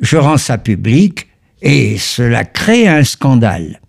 Je 0.00 0.16
rends 0.16 0.38
ça 0.38 0.58
public 0.58 1.28
et 1.62 1.98
cela 1.98 2.44
crée 2.44 2.88
un 2.88 3.04
scandale. 3.04 3.80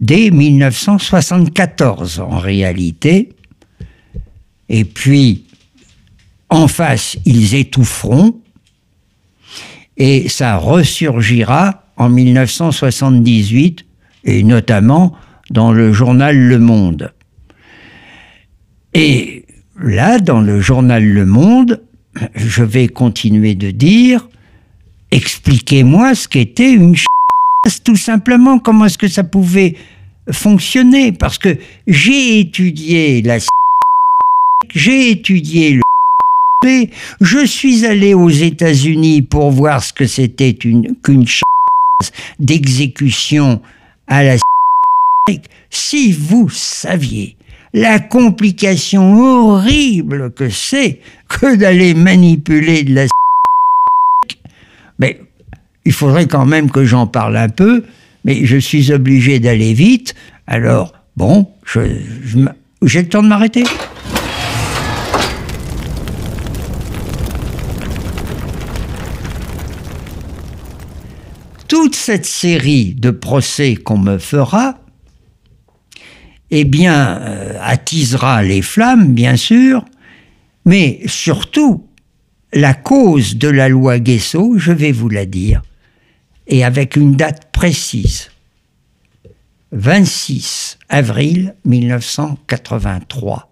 Dès 0.00 0.30
1974, 0.30 2.20
en 2.20 2.38
réalité, 2.38 3.30
et 4.68 4.84
puis 4.84 5.44
en 6.50 6.68
face, 6.68 7.16
ils 7.24 7.56
étoufferont, 7.56 8.40
et 9.96 10.28
ça 10.28 10.56
ressurgira 10.56 11.87
en 11.98 12.08
1978, 12.08 13.84
et 14.24 14.42
notamment 14.42 15.14
dans 15.50 15.72
le 15.72 15.92
journal 15.92 16.36
Le 16.36 16.58
Monde. 16.58 17.12
Et 18.94 19.44
là, 19.80 20.18
dans 20.18 20.40
le 20.40 20.60
journal 20.60 21.04
Le 21.04 21.26
Monde, 21.26 21.82
je 22.34 22.62
vais 22.62 22.88
continuer 22.88 23.54
de 23.54 23.70
dire, 23.70 24.28
expliquez-moi 25.10 26.14
ce 26.14 26.28
qu'était 26.28 26.72
une 26.72 26.96
chasse, 26.96 27.82
tout 27.84 27.96
simplement, 27.96 28.58
comment 28.58 28.86
est-ce 28.86 28.98
que 28.98 29.08
ça 29.08 29.24
pouvait 29.24 29.74
fonctionner, 30.30 31.12
parce 31.12 31.38
que 31.38 31.56
j'ai 31.86 32.40
étudié 32.40 33.22
la 33.22 33.38
j'ai 34.74 35.10
étudié 35.10 35.72
le 35.72 35.82
je 37.20 37.46
suis 37.46 37.86
allé 37.86 38.14
aux 38.14 38.28
États-Unis 38.28 39.22
pour 39.22 39.52
voir 39.52 39.82
ce 39.82 39.92
que 39.92 40.06
c'était 40.06 40.54
qu'une 40.54 41.26
chasse 41.26 41.47
d'exécution 42.38 43.60
à 44.06 44.22
la 44.22 44.36
si 45.68 46.12
vous 46.12 46.48
saviez 46.48 47.36
la 47.74 47.98
complication 47.98 49.20
horrible 49.20 50.32
que 50.32 50.48
c'est 50.48 51.00
que 51.28 51.56
d'aller 51.56 51.92
manipuler 51.94 52.84
de 52.84 52.94
la 52.94 53.06
mais 54.98 55.20
il 55.84 55.92
faudrait 55.92 56.26
quand 56.26 56.46
même 56.46 56.70
que 56.70 56.84
j'en 56.84 57.06
parle 57.06 57.36
un 57.36 57.48
peu, 57.48 57.84
mais 58.24 58.44
je 58.44 58.56
suis 58.56 58.92
obligé 58.92 59.38
d'aller 59.38 59.74
vite. 59.74 60.14
Alors, 60.46 60.92
bon, 61.16 61.46
j'ai 62.82 63.02
le 63.02 63.08
temps 63.08 63.22
de 63.22 63.28
m'arrêter. 63.28 63.64
Toute 71.88 71.96
cette 71.96 72.26
série 72.26 72.94
de 72.94 73.10
procès 73.10 73.74
qu'on 73.74 73.96
me 73.96 74.18
fera, 74.18 74.78
eh 76.50 76.64
bien, 76.64 77.16
euh, 77.16 77.58
attisera 77.62 78.42
les 78.42 78.60
flammes, 78.60 79.14
bien 79.14 79.36
sûr, 79.36 79.86
mais 80.66 81.00
surtout, 81.06 81.88
la 82.52 82.74
cause 82.74 83.38
de 83.38 83.48
la 83.48 83.70
loi 83.70 84.00
Guesso, 84.00 84.58
je 84.58 84.70
vais 84.70 84.92
vous 84.92 85.08
la 85.08 85.24
dire, 85.24 85.62
et 86.46 86.62
avec 86.62 86.94
une 86.94 87.16
date 87.16 87.50
précise. 87.52 88.32
26 89.72 90.78
avril 90.90 91.54
1983, 91.64 93.48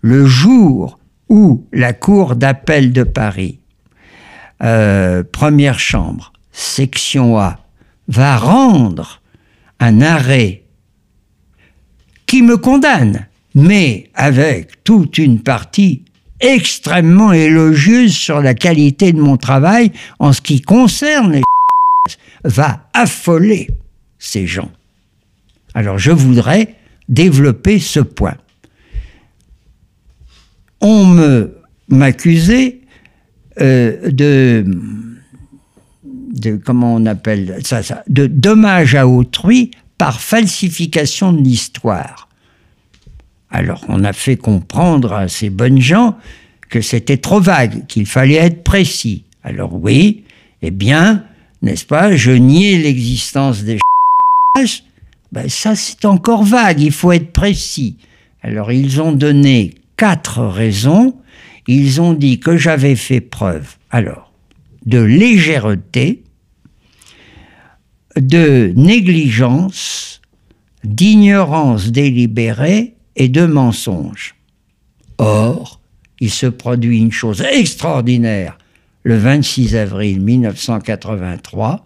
le 0.00 0.24
jour 0.24 0.98
où 1.28 1.66
la 1.70 1.92
Cour 1.92 2.34
d'appel 2.34 2.94
de 2.94 3.02
Paris, 3.02 3.58
euh, 4.62 5.22
première 5.30 5.78
chambre, 5.78 6.32
section 6.52 7.38
A, 7.38 7.58
va 8.08 8.36
rendre 8.36 9.22
un 9.80 10.00
arrêt 10.00 10.62
qui 12.26 12.42
me 12.42 12.56
condamne, 12.56 13.26
mais 13.54 14.10
avec 14.14 14.84
toute 14.84 15.18
une 15.18 15.40
partie 15.40 16.02
extrêmement 16.40 17.32
élogieuse 17.32 18.14
sur 18.14 18.40
la 18.40 18.54
qualité 18.54 19.12
de 19.12 19.20
mon 19.20 19.36
travail 19.36 19.92
en 20.18 20.32
ce 20.32 20.40
qui 20.40 20.60
concerne 20.60 21.32
les 21.32 21.42
va 22.44 22.88
affoler 22.92 23.70
ces 24.18 24.46
gens. 24.46 24.70
Alors 25.74 25.98
je 25.98 26.10
voudrais 26.10 26.76
développer 27.08 27.78
ce 27.78 28.00
point. 28.00 28.36
On 30.80 31.06
me 31.06 31.54
m'accusait 31.88 32.80
euh, 33.60 34.10
de, 34.10 34.64
de 36.32 36.56
comment 36.56 36.94
on 36.94 37.06
appelle 37.06 37.58
ça, 37.62 37.82
de 38.08 38.26
dommage 38.26 38.94
à 38.94 39.06
autrui 39.06 39.70
par 39.98 40.20
falsification 40.20 41.32
de 41.32 41.42
l'histoire. 41.42 42.28
Alors 43.50 43.84
on 43.88 44.02
a 44.04 44.12
fait 44.12 44.36
comprendre 44.36 45.12
à 45.12 45.28
ces 45.28 45.50
bonnes 45.50 45.80
gens 45.80 46.16
que 46.70 46.80
c'était 46.80 47.18
trop 47.18 47.40
vague, 47.40 47.86
qu'il 47.86 48.06
fallait 48.06 48.36
être 48.36 48.64
précis. 48.64 49.24
Alors 49.44 49.74
oui, 49.74 50.24
eh 50.62 50.70
bien, 50.70 51.24
n'est-ce 51.60 51.84
pas, 51.84 52.16
je 52.16 52.30
niais 52.30 52.78
l'existence 52.78 53.62
des 53.62 53.78
ben 55.32 55.48
ça 55.48 55.74
c'est 55.74 56.04
encore 56.04 56.44
vague, 56.44 56.80
il 56.80 56.92
faut 56.92 57.12
être 57.12 57.32
précis. 57.32 57.96
Alors 58.42 58.72
ils 58.72 59.00
ont 59.00 59.12
donné 59.12 59.74
quatre 59.96 60.42
raisons, 60.44 61.14
ils 61.66 62.00
ont 62.00 62.12
dit 62.12 62.40
que 62.40 62.56
j'avais 62.56 62.96
fait 62.96 63.20
preuve, 63.20 63.76
alors, 63.90 64.31
de 64.86 64.98
légèreté, 64.98 66.24
de 68.16 68.72
négligence, 68.76 70.20
d'ignorance 70.84 71.90
délibérée 71.90 72.94
et 73.16 73.28
de 73.28 73.46
mensonge. 73.46 74.34
Or, 75.18 75.80
il 76.20 76.30
se 76.30 76.46
produit 76.46 76.98
une 76.98 77.12
chose 77.12 77.40
extraordinaire 77.40 78.58
le 79.02 79.16
26 79.16 79.76
avril 79.76 80.20
1983. 80.20 81.84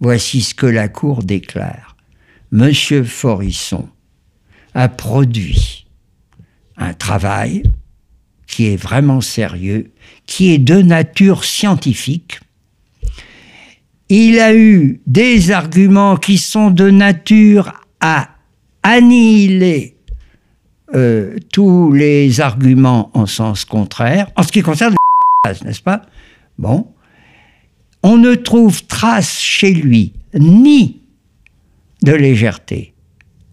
Voici 0.00 0.42
ce 0.42 0.54
que 0.54 0.66
la 0.66 0.88
Cour 0.88 1.22
déclare. 1.22 1.96
Monsieur 2.50 3.04
Forisson 3.04 3.88
a 4.74 4.88
produit 4.88 5.86
un 6.76 6.94
travail 6.94 7.62
qui 8.46 8.66
est 8.66 8.76
vraiment 8.76 9.20
sérieux, 9.20 9.91
qui 10.26 10.52
est 10.52 10.58
de 10.58 10.80
nature 10.82 11.44
scientifique, 11.44 12.40
il 14.08 14.38
a 14.40 14.54
eu 14.54 15.00
des 15.06 15.50
arguments 15.50 16.16
qui 16.16 16.36
sont 16.36 16.70
de 16.70 16.90
nature 16.90 17.72
à 18.00 18.28
annihiler 18.82 19.96
euh, 20.94 21.36
tous 21.50 21.92
les 21.92 22.40
arguments 22.40 23.10
en 23.14 23.24
sens 23.24 23.64
contraire, 23.64 24.30
en 24.36 24.42
ce 24.42 24.52
qui 24.52 24.60
concerne 24.60 24.94
les 25.44 25.52
n'est-ce 25.64 25.80
pas? 25.80 26.02
Bon. 26.58 26.86
On 28.02 28.18
ne 28.18 28.34
trouve 28.34 28.84
trace 28.84 29.40
chez 29.40 29.72
lui 29.72 30.12
ni 30.34 31.00
de 32.02 32.12
légèreté, 32.12 32.92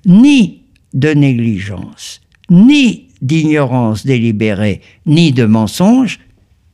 ni 0.05 0.63
de 0.93 1.11
négligence, 1.11 2.19
ni 2.49 3.07
d'ignorance 3.21 4.05
délibérée, 4.05 4.81
ni 5.05 5.31
de 5.31 5.45
mensonge, 5.45 6.19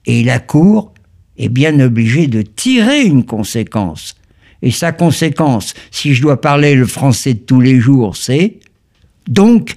et 0.05 0.23
la 0.23 0.39
Cour 0.39 0.93
est 1.37 1.49
bien 1.49 1.79
obligé 1.79 2.27
de 2.27 2.41
tirer 2.41 3.03
une 3.03 3.25
conséquence. 3.25 4.15
Et 4.61 4.71
sa 4.71 4.91
conséquence, 4.91 5.73
si 5.91 6.13
je 6.13 6.21
dois 6.21 6.39
parler 6.41 6.75
le 6.75 6.85
français 6.85 7.33
de 7.33 7.39
tous 7.39 7.61
les 7.61 7.79
jours, 7.79 8.15
c'est 8.15 8.59
donc 9.27 9.75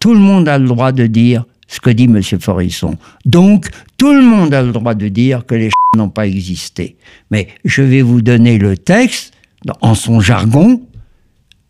tout 0.00 0.14
le 0.14 0.20
monde 0.20 0.48
a 0.48 0.58
le 0.58 0.66
droit 0.66 0.92
de 0.92 1.06
dire 1.06 1.44
ce 1.66 1.80
que 1.80 1.90
dit 1.90 2.04
M. 2.04 2.22
Forisson. 2.40 2.96
Donc 3.24 3.68
tout 3.96 4.12
le 4.12 4.22
monde 4.22 4.54
a 4.54 4.62
le 4.62 4.72
droit 4.72 4.94
de 4.94 5.08
dire 5.08 5.46
que 5.46 5.54
les 5.54 5.70
n'ont 5.96 6.08
pas 6.08 6.26
existé. 6.26 6.96
Mais 7.30 7.48
je 7.64 7.82
vais 7.82 8.02
vous 8.02 8.22
donner 8.22 8.58
le 8.58 8.76
texte 8.76 9.32
en 9.80 9.94
son 9.94 10.20
jargon. 10.20 10.82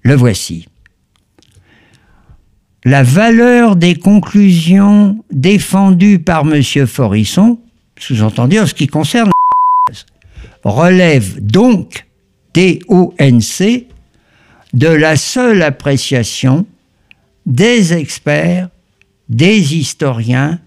Le 0.02 0.14
voici. 0.14 0.66
La 2.84 3.02
valeur 3.02 3.76
des 3.76 3.96
conclusions 3.96 5.22
défendues 5.30 6.20
par 6.20 6.46
M. 6.46 6.62
Forisson 6.86 7.58
sous-entendu 7.98 8.58
en 8.58 8.66
ce 8.66 8.74
qui 8.74 8.86
concerne 8.86 9.30
relève 10.64 11.44
donc 11.44 12.06
D-O-N-C 12.54 13.88
de 14.74 14.88
la 14.88 15.16
seule 15.16 15.62
appréciation 15.62 16.66
des 17.46 17.94
experts, 17.94 18.68
des 19.28 19.74
historiens 19.74 20.60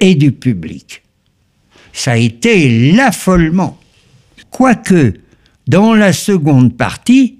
et 0.00 0.14
du 0.14 0.32
public. 0.32 1.02
Ça 1.92 2.12
a 2.12 2.16
été 2.16 2.92
l'affolement. 2.92 3.78
Quoique, 4.50 5.14
dans 5.66 5.94
la 5.94 6.12
seconde 6.12 6.76
partie, 6.76 7.38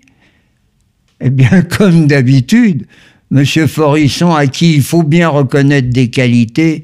eh 1.21 1.31
bien, 1.31 1.63
comme 1.79 2.07
d'habitude, 2.07 2.87
M. 3.31 3.45
Forisson, 3.45 4.35
à 4.35 4.47
qui 4.47 4.75
il 4.75 4.83
faut 4.83 5.03
bien 5.03 5.29
reconnaître 5.29 5.91
des 5.91 6.09
qualités, 6.09 6.83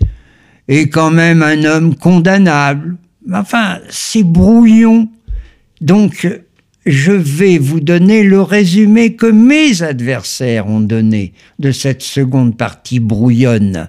est 0.68 0.88
quand 0.88 1.10
même 1.10 1.42
un 1.42 1.64
homme 1.64 1.94
condamnable. 1.96 2.96
Enfin, 3.32 3.78
c'est 3.88 4.22
brouillon. 4.22 5.08
Donc, 5.80 6.28
je 6.86 7.12
vais 7.12 7.58
vous 7.58 7.80
donner 7.80 8.22
le 8.22 8.40
résumé 8.40 9.14
que 9.14 9.26
mes 9.26 9.82
adversaires 9.82 10.66
ont 10.66 10.80
donné 10.80 11.32
de 11.58 11.72
cette 11.72 12.02
seconde 12.02 12.56
partie 12.56 13.00
brouillonne. 13.00 13.88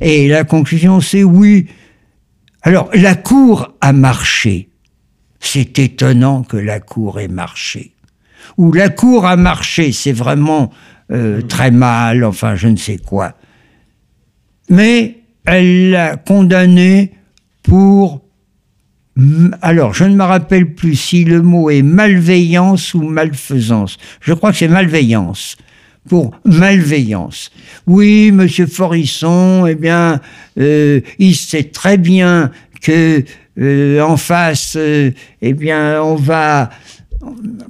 Et 0.00 0.28
la 0.28 0.44
conclusion, 0.44 1.00
c'est 1.00 1.24
oui. 1.24 1.66
Alors, 2.62 2.90
la 2.94 3.14
cour 3.14 3.74
a 3.80 3.92
marché. 3.92 4.68
C'est 5.40 5.78
étonnant 5.78 6.42
que 6.42 6.56
la 6.56 6.80
cour 6.80 7.20
ait 7.20 7.28
marché. 7.28 7.92
Ou 8.58 8.72
la 8.72 8.88
cour 8.88 9.26
a 9.26 9.36
marché, 9.36 9.92
c'est 9.92 10.12
vraiment 10.12 10.70
euh, 11.12 11.42
très 11.42 11.70
mal, 11.70 12.24
enfin, 12.24 12.56
je 12.56 12.68
ne 12.68 12.76
sais 12.76 12.98
quoi 12.98 13.36
mais 14.68 15.18
elle 15.44 15.90
l'a 15.90 16.16
condamné 16.16 17.12
pour 17.62 18.22
alors, 19.62 19.94
je 19.94 20.04
ne 20.04 20.14
me 20.14 20.24
rappelle 20.24 20.74
plus 20.74 20.94
si 20.94 21.24
le 21.24 21.40
mot 21.40 21.70
est 21.70 21.80
malveillance 21.80 22.92
ou 22.92 23.02
malfaisance. 23.02 23.96
Je 24.20 24.34
crois 24.34 24.52
que 24.52 24.58
c'est 24.58 24.68
malveillance. 24.68 25.56
Pour 26.06 26.38
malveillance. 26.44 27.50
Oui, 27.86 28.30
Monsieur 28.30 28.66
Forisson, 28.66 29.66
eh 29.66 29.74
bien, 29.74 30.20
euh, 30.60 31.00
il 31.18 31.34
sait 31.34 31.64
très 31.64 31.96
bien 31.96 32.50
que 32.82 33.24
euh, 33.58 34.00
en 34.02 34.16
face, 34.16 34.74
euh, 34.76 35.10
eh 35.40 35.52
bien, 35.54 36.02
on 36.02 36.14
va, 36.14 36.70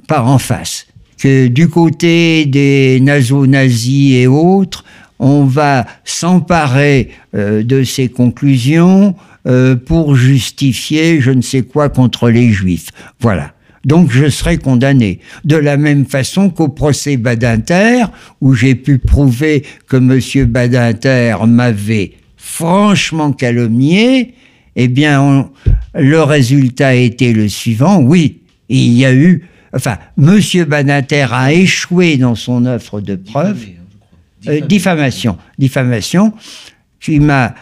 pas 0.07 0.21
en 0.21 0.37
face, 0.37 0.85
que 1.17 1.47
du 1.47 1.69
côté 1.69 2.45
des 2.45 2.99
nazo-nazis 2.99 4.15
et 4.15 4.27
autres, 4.27 4.83
on 5.19 5.45
va 5.45 5.85
s'emparer 6.03 7.09
de 7.33 7.83
ces 7.83 8.09
conclusions 8.09 9.15
euh, 9.47 9.77
pour 9.77 10.17
justifier 10.17 11.21
je 11.21 11.31
ne 11.31 11.41
sais 11.41 11.61
quoi 11.61 11.87
contre 11.87 12.29
les 12.29 12.51
juifs. 12.51 12.89
Voilà. 13.21 13.53
Donc 13.85 14.11
je 14.11 14.29
serai 14.29 14.57
condamné. 14.57 15.19
De 15.45 15.55
la 15.55 15.77
même 15.77 16.05
façon 16.05 16.49
qu'au 16.49 16.67
procès 16.67 17.15
Badinter, 17.15 18.05
où 18.41 18.53
j'ai 18.55 18.75
pu 18.75 18.97
prouver 18.97 19.63
que 19.87 19.95
M. 19.95 20.45
Badinter 20.47 21.37
m'avait 21.47 22.13
franchement 22.35 23.31
calomnié, 23.31 24.33
eh 24.75 24.89
bien, 24.89 25.49
le 25.95 26.21
résultat 26.23 26.95
été 26.95 27.31
le 27.31 27.47
suivant. 27.47 28.01
Oui, 28.01 28.41
il 28.67 28.93
y 28.93 29.05
a 29.05 29.13
eu, 29.13 29.45
enfin, 29.73 29.97
M. 30.17 30.41
Badinter 30.65 31.27
a 31.31 31.53
échoué 31.53 32.17
dans 32.17 32.35
son 32.35 32.65
offre 32.65 32.99
de 32.99 33.15
preuve. 33.15 33.65
Euh, 34.47 34.59
diffamation. 34.61 35.37
diffamation, 35.57 36.33
qui 36.99 37.19
m'a 37.19 37.55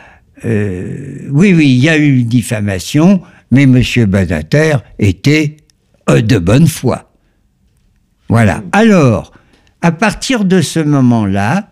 euh, 0.44 1.30
oui, 1.32 1.54
oui, 1.54 1.70
il 1.70 1.78
y 1.78 1.90
a 1.90 1.98
eu 1.98 2.24
diffamation, 2.24 3.22
mais 3.52 3.64
M. 3.64 3.82
Badater 4.06 4.78
était 5.00 5.58
euh, 6.10 6.22
de 6.22 6.38
bonne 6.38 6.68
foi. 6.68 7.12
Voilà. 8.28 8.64
Alors, 8.72 9.32
à 9.82 9.92
partir 9.92 10.46
de 10.46 10.62
ce 10.62 10.80
moment-là, 10.80 11.70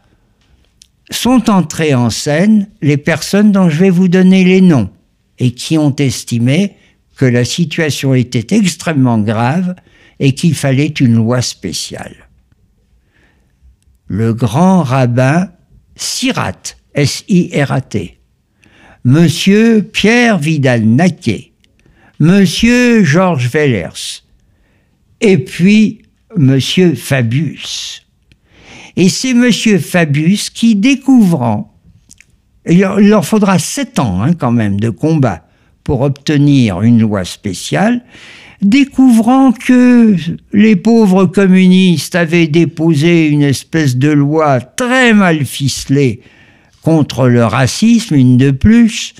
sont 1.09 1.49
entrées 1.49 1.93
en 1.93 2.09
scène 2.09 2.67
les 2.81 2.97
personnes 2.97 3.51
dont 3.51 3.69
je 3.69 3.79
vais 3.79 3.89
vous 3.89 4.07
donner 4.07 4.43
les 4.43 4.61
noms 4.61 4.89
et 5.39 5.51
qui 5.51 5.77
ont 5.77 5.95
estimé 5.95 6.75
que 7.17 7.25
la 7.25 7.45
situation 7.45 8.13
était 8.13 8.55
extrêmement 8.55 9.19
grave 9.19 9.75
et 10.19 10.33
qu'il 10.33 10.55
fallait 10.55 10.87
une 10.87 11.15
loi 11.15 11.41
spéciale. 11.41 12.22
Le 14.15 14.31
grand 14.31 14.83
rabbin 14.83 15.49
Sirat, 15.95 16.75
S-I-R-A-T, 16.93 18.19
Monsieur 19.05 19.81
Pierre 19.81 20.37
Vidal-Naquet, 20.37 21.53
Monsieur 22.19 23.03
Georges 23.03 23.49
Vellers, 23.49 24.21
et 25.19 25.39
puis 25.39 26.03
Monsieur 26.37 26.93
Fabius. 26.93 28.05
Et 28.97 29.09
c'est 29.09 29.33
Monsieur 29.33 29.79
Fabius 29.79 30.51
qui, 30.51 30.75
découvrant, 30.75 31.75
il 32.69 32.81
leur 32.81 33.25
faudra 33.25 33.57
sept 33.57 33.97
ans 33.97 34.21
hein, 34.21 34.35
quand 34.35 34.51
même 34.51 34.79
de 34.79 34.91
combat 34.91 35.47
pour 35.83 36.01
obtenir 36.01 36.83
une 36.83 37.01
loi 37.01 37.25
spéciale, 37.25 38.05
découvrant 38.63 39.51
que 39.51 40.15
les 40.51 40.75
pauvres 40.75 41.25
communistes 41.25 42.15
avaient 42.15 42.47
déposé 42.47 43.27
une 43.27 43.43
espèce 43.43 43.97
de 43.97 44.09
loi 44.09 44.59
très 44.61 45.13
mal 45.13 45.45
ficelée 45.45 46.21
contre 46.81 47.29
le 47.29 47.45
racisme, 47.45 48.15
une 48.15 48.37
de 48.37 48.51
plus, 48.51 49.13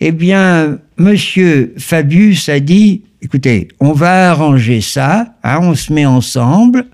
eh 0.00 0.12
bien, 0.12 0.78
Monsieur 0.96 1.74
Fabius 1.76 2.48
a 2.48 2.58
dit, 2.60 3.02
écoutez, 3.20 3.68
on 3.80 3.92
va 3.92 4.30
arranger 4.30 4.80
ça, 4.80 5.34
hein, 5.44 5.58
on 5.62 5.74
se 5.74 5.92
met 5.92 6.06
ensemble, 6.06 6.86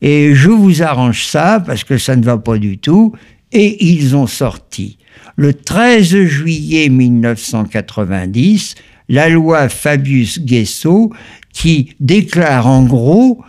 et 0.00 0.34
je 0.34 0.50
vous 0.50 0.82
arrange 0.82 1.24
ça 1.24 1.62
parce 1.64 1.84
que 1.84 1.98
ça 1.98 2.16
ne 2.16 2.24
va 2.24 2.36
pas 2.38 2.58
du 2.58 2.78
tout, 2.78 3.12
et 3.52 3.84
ils 3.84 4.16
ont 4.16 4.26
sorti. 4.26 4.98
Le 5.36 5.54
13 5.54 6.24
juillet 6.24 6.88
1990, 6.88 8.74
la 9.08 9.28
loi 9.28 9.68
Fabius-Guesso 9.68 11.12
qui 11.52 11.94
déclare 12.00 12.66
en 12.66 12.84
gros 12.84 13.42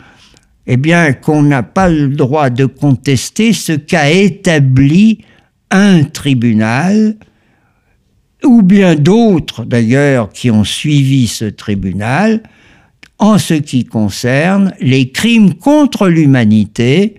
eh 0.66 0.78
bien, 0.78 1.14
qu'on 1.14 1.44
n'a 1.44 1.64
pas 1.64 1.90
le 1.90 2.08
droit 2.10 2.50
de 2.50 2.66
contester 2.66 3.54
ce 3.54 3.74
qu'a 3.74 4.12
établi 4.12 5.20
un 5.72 6.04
tribunal, 6.04 7.16
ou 8.46 8.62
bien 8.62 8.96
d'autres 8.96 9.66
d'ailleurs 9.66 10.30
qui 10.30 10.52
ont 10.52 10.64
suivi 10.64 11.28
ce 11.28 11.46
tribunal, 11.46 12.44
en 13.20 13.38
ce 13.38 13.54
qui 13.54 13.86
concerne 13.86 14.74
les 14.80 15.12
crimes 15.12 15.54
contre 15.56 16.08
l'humanité 16.08 17.16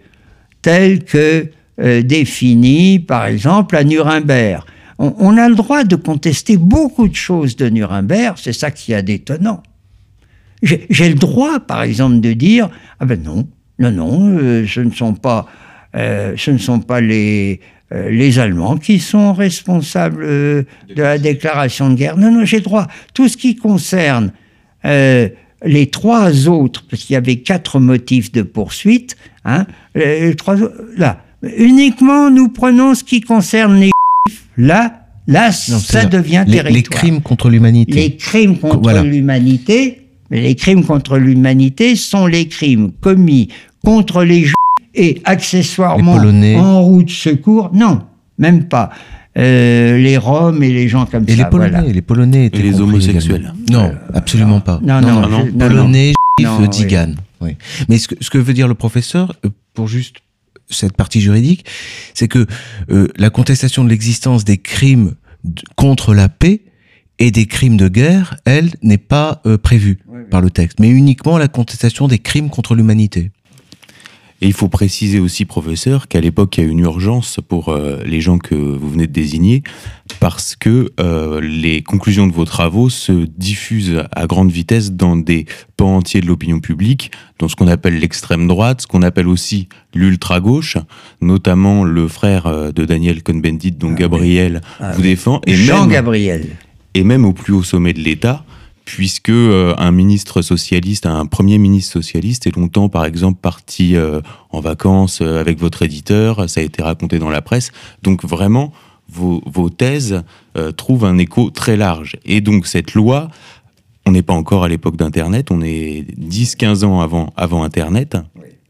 tels 0.62 1.05
que 1.05 1.51
euh, 1.80 2.03
définis 2.03 2.99
par 2.99 3.26
exemple 3.26 3.76
à 3.76 3.85
Nuremberg. 3.85 4.64
On, 4.99 5.37
a 5.37 5.49
le 5.49 5.55
droit 5.55 5.85
de 5.85 5.97
contester 5.97 6.57
beaucoup 6.57 7.09
de 7.09 7.17
choses 7.17 7.57
de 7.57 7.69
Nuremberg, 7.69 8.37
c'est 8.39 8.53
ça 8.53 8.71
qui 8.71 8.93
est 8.93 9.03
d'étonnant. 9.03 9.63
J'ai 10.63 11.09
le 11.09 11.15
droit, 11.15 11.61
par 11.61 11.83
exemple, 11.83 12.21
de 12.21 12.33
dire 12.33 12.71
ah 13.01 13.05
ben 13.05 13.21
non, 13.23 13.47
non, 13.79 13.91
non, 13.91 14.39
euh, 14.39 14.67
ce 14.67 14.81
ne 14.81 14.93
sont 14.93 15.15
pas, 15.15 15.47
euh, 15.97 16.35
ce 16.37 16.51
ne 16.53 16.59
sont 16.59 16.81
pas 16.81 17.01
les 17.01 17.61
euh, 17.93 18.09
les 18.09 18.39
Allemands 18.39 18.79
qui 18.79 18.99
sont 18.99 19.35
responsables 19.35 20.25
de 20.25 20.67
la 20.97 21.19
déclaration 21.19 21.91
de 21.91 21.97
guerre. 21.97 22.17
Non, 22.17 22.31
non, 22.31 22.45
j'ai 22.45 22.61
droit. 22.61 22.87
Tout 23.13 23.29
ce 23.29 23.37
qui 23.37 23.57
concerne 23.57 24.33
les 24.85 25.91
trois 25.91 26.49
autres, 26.49 26.85
parce 26.89 27.03
qu'il 27.03 27.15
y 27.15 27.17
avait 27.17 27.37
quatre 27.37 27.81
motifs 27.81 28.31
de 28.33 28.43
poursuite, 28.43 29.17
hein, 29.45 29.67
les 29.95 30.35
trois, 30.35 30.57
là, 30.97 31.23
uniquement 31.57 32.31
nous 32.31 32.49
prenons 32.49 32.95
ce 32.95 33.05
qui 33.05 33.21
concerne 33.21 33.77
les 33.77 33.91
là, 34.57 35.07
là, 35.27 35.53
ça 35.53 36.05
devient 36.05 36.45
les, 36.47 36.62
Les 36.62 36.83
crimes 36.83 37.20
contre 37.20 37.49
l'humanité. 37.49 37.93
Les 37.93 38.16
crimes 38.16 38.59
contre 38.59 39.03
l'humanité, 39.03 40.03
les 40.31 40.55
crimes 40.55 40.85
contre 40.85 41.18
l'humanité 41.18 41.97
sont 41.97 42.27
les 42.27 42.49
crimes 42.49 42.93
commis 43.01 43.49
contre 43.85 44.25
les 44.25 44.43
juifs 44.43 44.55
et 44.95 45.20
accessoirement 45.25 46.16
en 46.57 46.83
route 46.83 47.11
secours, 47.11 47.70
non, 47.75 48.03
même 48.39 48.68
pas. 48.68 48.91
Euh, 49.37 49.99
les 49.99 50.16
Roms 50.16 50.62
et 50.62 50.72
les 50.72 50.89
gens 50.89 51.07
comme 51.07 51.25
et 51.27 51.33
ça. 51.33 51.43
Les 51.43 51.51
Polonais, 51.51 51.93
les 51.93 52.03
Polonais 52.03 52.51
et 52.53 52.62
les 52.62 52.81
homosexuels. 52.81 53.53
Non, 53.70 53.93
absolument 54.12 54.61
pas. 54.61 54.81
Non, 54.83 55.01
non, 55.01 55.29
non, 55.29 55.47
Polonais, 55.59 56.12
juifs, 56.39 56.68
Digan. 56.70 57.14
Oui. 57.41 57.57
Mais 57.89 57.99
ce 57.99 58.07
que, 58.07 58.14
ce 58.20 58.31
que 58.31 58.39
veut 58.39 58.55
dire 58.55 58.68
le 58.68 58.75
professeur, 58.75 59.35
euh, 59.45 59.49
pour 59.75 59.89
juste 59.89 60.18
cette 60.71 60.97
partie 60.97 61.21
juridique, 61.21 61.67
c'est 62.15 62.29
que 62.29 62.47
euh, 62.91 63.09
la 63.17 63.31
contestation 63.31 63.85
de 63.85 63.91
l'existence 63.91 64.45
des 64.45 64.59
crimes 64.59 65.15
contre 65.77 66.15
la 66.15 66.29
paix 66.29 66.62
et 67.19 67.31
des 67.31 67.47
crimes 67.47 67.77
de 67.77 67.89
guerre, 67.89 68.37
elle, 68.45 68.71
n'est 68.83 68.99
pas 68.99 69.43
prévue 69.62 69.99
par 70.31 70.41
le 70.41 70.51
texte, 70.51 70.81
mais 70.81 70.89
uniquement 70.89 71.39
la 71.39 71.49
contestation 71.49 72.09
des 72.09 72.19
crimes 72.19 72.51
contre 72.51 72.75
l'humanité. 72.75 73.31
Et 74.45 74.49
il 74.49 74.53
faut 74.53 74.69
préciser 74.69 75.21
aussi, 75.21 75.47
professeur, 75.47 76.07
qu'à 76.07 76.21
l'époque, 76.21 76.59
il 76.59 76.65
y 76.65 76.67
a 76.67 76.71
une 76.71 76.81
urgence 76.81 77.41
pour 77.49 77.71
euh, 77.71 78.03
les 78.05 78.21
gens 78.21 78.37
que 78.37 78.55
vous 78.55 78.91
venez 78.91 79.07
de 79.07 79.13
désigner, 79.13 79.63
parce 80.21 80.55
que 80.55 80.93
euh, 81.01 81.41
les 81.41 81.83
conclusions 81.83 82.27
de 82.27 82.33
vos 82.35 82.45
travaux 82.45 82.91
se 82.91 83.27
diffusent 83.39 84.03
à 84.13 84.27
grande 84.27 84.51
vitesse 84.51 84.93
dans 84.93 85.17
des 85.17 85.47
pans 85.79 85.97
entiers 85.97 86.21
de 86.21 86.27
l'opinion 86.27 86.61
publique, 86.61 87.11
dans 87.39 87.49
ce 87.49 87.57
qu'on 87.57 87.69
appelle 87.69 87.99
l'extrême 87.99 88.47
droite, 88.47 88.83
ce 88.83 88.87
qu'on 88.87 89.01
appelle 89.01 89.29
aussi 89.29 89.67
l'ultra-gauche, 89.95 90.77
notamment 91.23 91.83
le 91.83 92.07
frère 92.07 92.47
euh, 92.47 92.71
de 92.71 92.85
Daniel 92.85 93.23
Cohn-Bendit, 93.23 93.73
dont 93.73 93.93
ah 93.93 93.99
Gabriel 93.99 94.61
ah 94.79 94.93
vous 94.93 95.01
défend. 95.01 95.41
Et 95.47 95.55
Jean 95.55 95.87
Gabriel. 95.87 96.49
Et 96.93 97.03
même 97.03 97.25
au 97.25 97.33
plus 97.33 97.55
haut 97.55 97.63
sommet 97.63 97.95
de 97.95 98.01
l'État, 98.01 98.45
puisque 98.85 99.30
euh, 99.30 99.74
un 99.78 99.91
ministre 99.91 100.43
socialiste, 100.43 101.07
un 101.07 101.26
premier 101.26 101.59
ministre 101.59 101.93
socialiste 101.93 102.47
est 102.47 102.57
longtemps, 102.57 102.89
par 102.89 103.05
exemple, 103.05 103.39
parti 103.41 103.97
euh, 103.97 104.20
en 104.51 104.61
vacances 104.61 105.20
euh, 105.22 105.41
avec 105.41 105.59
votre 105.59 105.82
éditeur, 105.82 106.49
ça 106.49 106.61
a 106.61 106.64
été 106.64 106.82
raconté 106.82 107.18
dans 107.18 107.30
la 107.30 107.43
presse. 107.43 107.72
Donc 108.03 108.24
vraiment, 108.24 108.72
vos, 109.09 109.43
vos 109.47 109.70
thèses 109.70 110.22
trouvent 110.76 111.05
un 111.05 111.18
écho 111.18 111.51
très 111.51 111.76
large. 111.76 112.16
Et 112.24 112.41
donc 112.41 112.66
cette 112.66 112.95
loi, 112.95 113.28
on 114.07 114.12
n'est 114.12 114.22
pas 114.22 114.32
encore 114.32 114.64
à 114.64 114.68
l'époque 114.68 114.97
d'Internet, 114.97 115.51
on 115.51 115.61
est 115.62 116.07
10-15 116.18 116.85
ans 116.85 117.01
avant, 117.01 117.32
avant 117.37 117.64
Internet. 117.64 118.16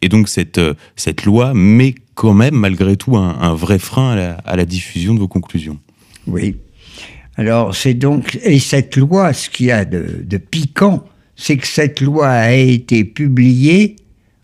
Et 0.02 0.08
donc 0.08 0.28
cette, 0.28 0.60
cette 0.96 1.24
loi 1.24 1.52
met 1.54 1.94
quand 2.14 2.34
même, 2.34 2.54
malgré 2.54 2.96
tout, 2.96 3.16
un, 3.16 3.54
vrai 3.54 3.78
frein 3.78 4.36
à 4.44 4.56
la 4.56 4.64
diffusion 4.64 5.14
de 5.14 5.20
vos 5.20 5.28
conclusions. 5.28 5.78
Oui, 6.26 6.56
alors 7.37 7.74
c'est 7.74 7.95
donc 7.95 8.39
et 8.43 8.59
cette 8.59 8.97
loi, 8.97 9.32
ce 9.32 9.51
qu'il 9.51 9.66
y 9.66 9.70
a 9.70 9.85
de, 9.85 10.37
piquant, 10.39 11.05
c'est 11.37 11.57
que 11.57 11.66
cette 11.66 12.01
loi 12.01 12.28
a 12.28 12.53
été 12.53 13.05
publiée 13.05 13.97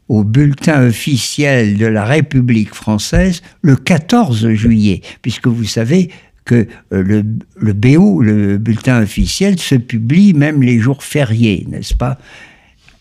au 0.08 0.24
bulletin 0.24 0.86
officiel 0.86 1.76
de 1.76 1.86
la 1.86 2.04
République 2.04 2.74
française 2.74 3.42
le 3.62 3.76
14 3.76 4.52
juillet, 4.54 5.02
puisque 5.22 5.46
vous 5.46 5.64
savez 5.64 6.10
que 6.44 6.66
euh, 6.92 7.02
le, 7.02 7.24
le 7.56 7.72
BO, 7.72 8.22
le 8.22 8.58
bulletin 8.58 9.02
officiel, 9.02 9.58
se 9.60 9.76
publie 9.76 10.34
même 10.34 10.62
les 10.62 10.80
jours 10.80 11.04
fériés, 11.04 11.64
n'est-ce 11.68 11.94
pas? 11.94 12.18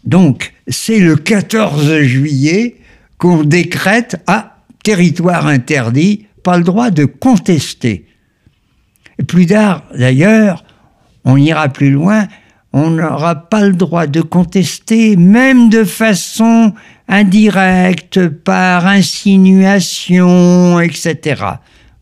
Donc, 0.03 0.53
c'est 0.67 0.99
le 0.99 1.15
14 1.15 2.01
juillet 2.01 2.75
qu'on 3.17 3.43
décrète 3.43 4.21
à 4.27 4.63
territoire 4.83 5.47
interdit, 5.47 6.25
pas 6.43 6.57
le 6.57 6.63
droit 6.63 6.89
de 6.89 7.05
contester. 7.05 8.05
Et 9.19 9.23
plus 9.23 9.45
tard, 9.45 9.83
d'ailleurs, 9.95 10.63
on 11.25 11.37
ira 11.37 11.67
plus 11.69 11.91
loin, 11.91 12.27
on 12.73 12.89
n'aura 12.91 13.35
pas 13.35 13.65
le 13.67 13.73
droit 13.73 14.07
de 14.07 14.21
contester, 14.21 15.15
même 15.17 15.69
de 15.69 15.83
façon 15.83 16.73
indirecte, 17.07 18.27
par 18.29 18.87
insinuation, 18.87 20.79
etc. 20.79 21.43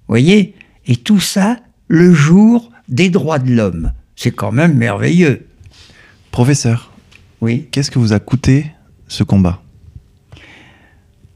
Voyez? 0.08 0.54
Et 0.86 0.96
tout 0.96 1.20
ça, 1.20 1.58
le 1.88 2.14
jour 2.14 2.72
des 2.88 3.10
droits 3.10 3.40
de 3.40 3.52
l'homme. 3.54 3.92
C'est 4.16 4.32
quand 4.32 4.52
même 4.52 4.76
merveilleux. 4.76 5.48
Professeur, 6.32 6.92
Oui. 7.42 7.68
qu'est-ce 7.72 7.90
que 7.92 8.00
vous 8.00 8.14
a 8.14 8.20
coûté 8.20 8.68
ce 9.08 9.24
combat? 9.24 9.62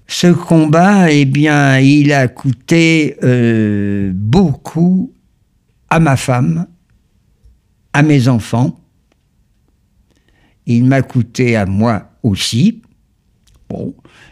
Ce 0.08 0.28
combat, 0.28 1.12
eh 1.12 1.26
bien, 1.26 1.80
il 1.80 2.12
a 2.12 2.28
coûté 2.28 3.16
euh, 3.24 4.12
beaucoup 4.14 5.14
à 5.92 6.00
ma 6.00 6.16
femme, 6.16 6.66
à 7.94 8.02
mes 8.02 8.30
enfants. 8.30 8.80
Il 10.66 10.86
m'a 10.86 11.02
coûté 11.02 11.56
à 11.56 11.66
moi 11.66 12.10
aussi. 12.24 12.82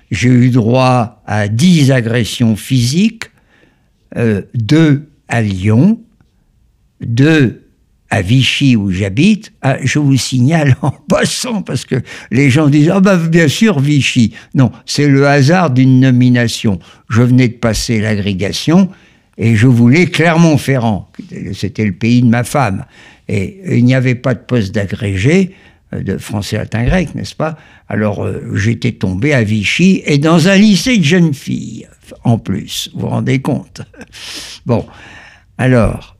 J'ai 0.09 0.29
eu 0.29 0.49
droit 0.49 1.21
à 1.27 1.47
10 1.47 1.91
agressions 1.91 2.55
physiques, 2.55 3.25
euh, 4.15 4.41
deux 4.55 5.09
à 5.27 5.41
Lyon, 5.41 6.01
deux 7.01 7.67
à 8.09 8.21
Vichy 8.21 8.75
où 8.75 8.91
j'habite. 8.91 9.51
Ah, 9.61 9.77
je 9.83 9.99
vous 9.99 10.17
signale 10.17 10.77
en 10.81 10.91
passant 10.91 11.61
parce 11.61 11.83
que 11.83 11.95
les 12.31 12.49
gens 12.49 12.69
disent 12.69 12.91
bah 13.03 13.17
bien 13.17 13.49
sûr 13.49 13.79
Vichy. 13.79 14.33
Non, 14.55 14.71
c'est 14.85 15.07
le 15.07 15.27
hasard 15.27 15.71
d'une 15.71 15.99
nomination. 15.99 16.79
Je 17.09 17.21
venais 17.21 17.49
de 17.49 17.53
passer 17.53 17.99
l'agrégation 17.99 18.89
et 19.39 19.55
je 19.55 19.67
voulais 19.67 20.05
Clermont-Ferrand. 20.07 21.09
C'était 21.53 21.85
le 21.85 21.93
pays 21.93 22.21
de 22.21 22.27
ma 22.27 22.43
femme. 22.43 22.85
Et 23.29 23.77
il 23.77 23.85
n'y 23.85 23.95
avait 23.95 24.15
pas 24.15 24.33
de 24.33 24.39
poste 24.39 24.75
d'agrégé 24.75 25.55
euh, 25.93 26.03
de 26.03 26.17
français 26.17 26.57
latin 26.57 26.83
grec, 26.83 27.15
n'est-ce 27.15 27.35
pas? 27.35 27.57
Alors 27.87 28.23
euh, 28.23 28.53
j'étais 28.55 28.91
tombé 28.91 29.33
à 29.33 29.43
Vichy 29.43 30.03
et 30.05 30.17
dans 30.17 30.49
un 30.49 30.57
lycée 30.57 30.97
de 30.97 31.03
jeunes 31.03 31.33
filles 31.33 31.87
en 32.25 32.37
plus. 32.37 32.89
Vous 32.93 33.01
vous 33.01 33.07
rendez 33.07 33.39
compte 33.39 33.81
Bon, 34.65 34.85
alors 35.57 36.17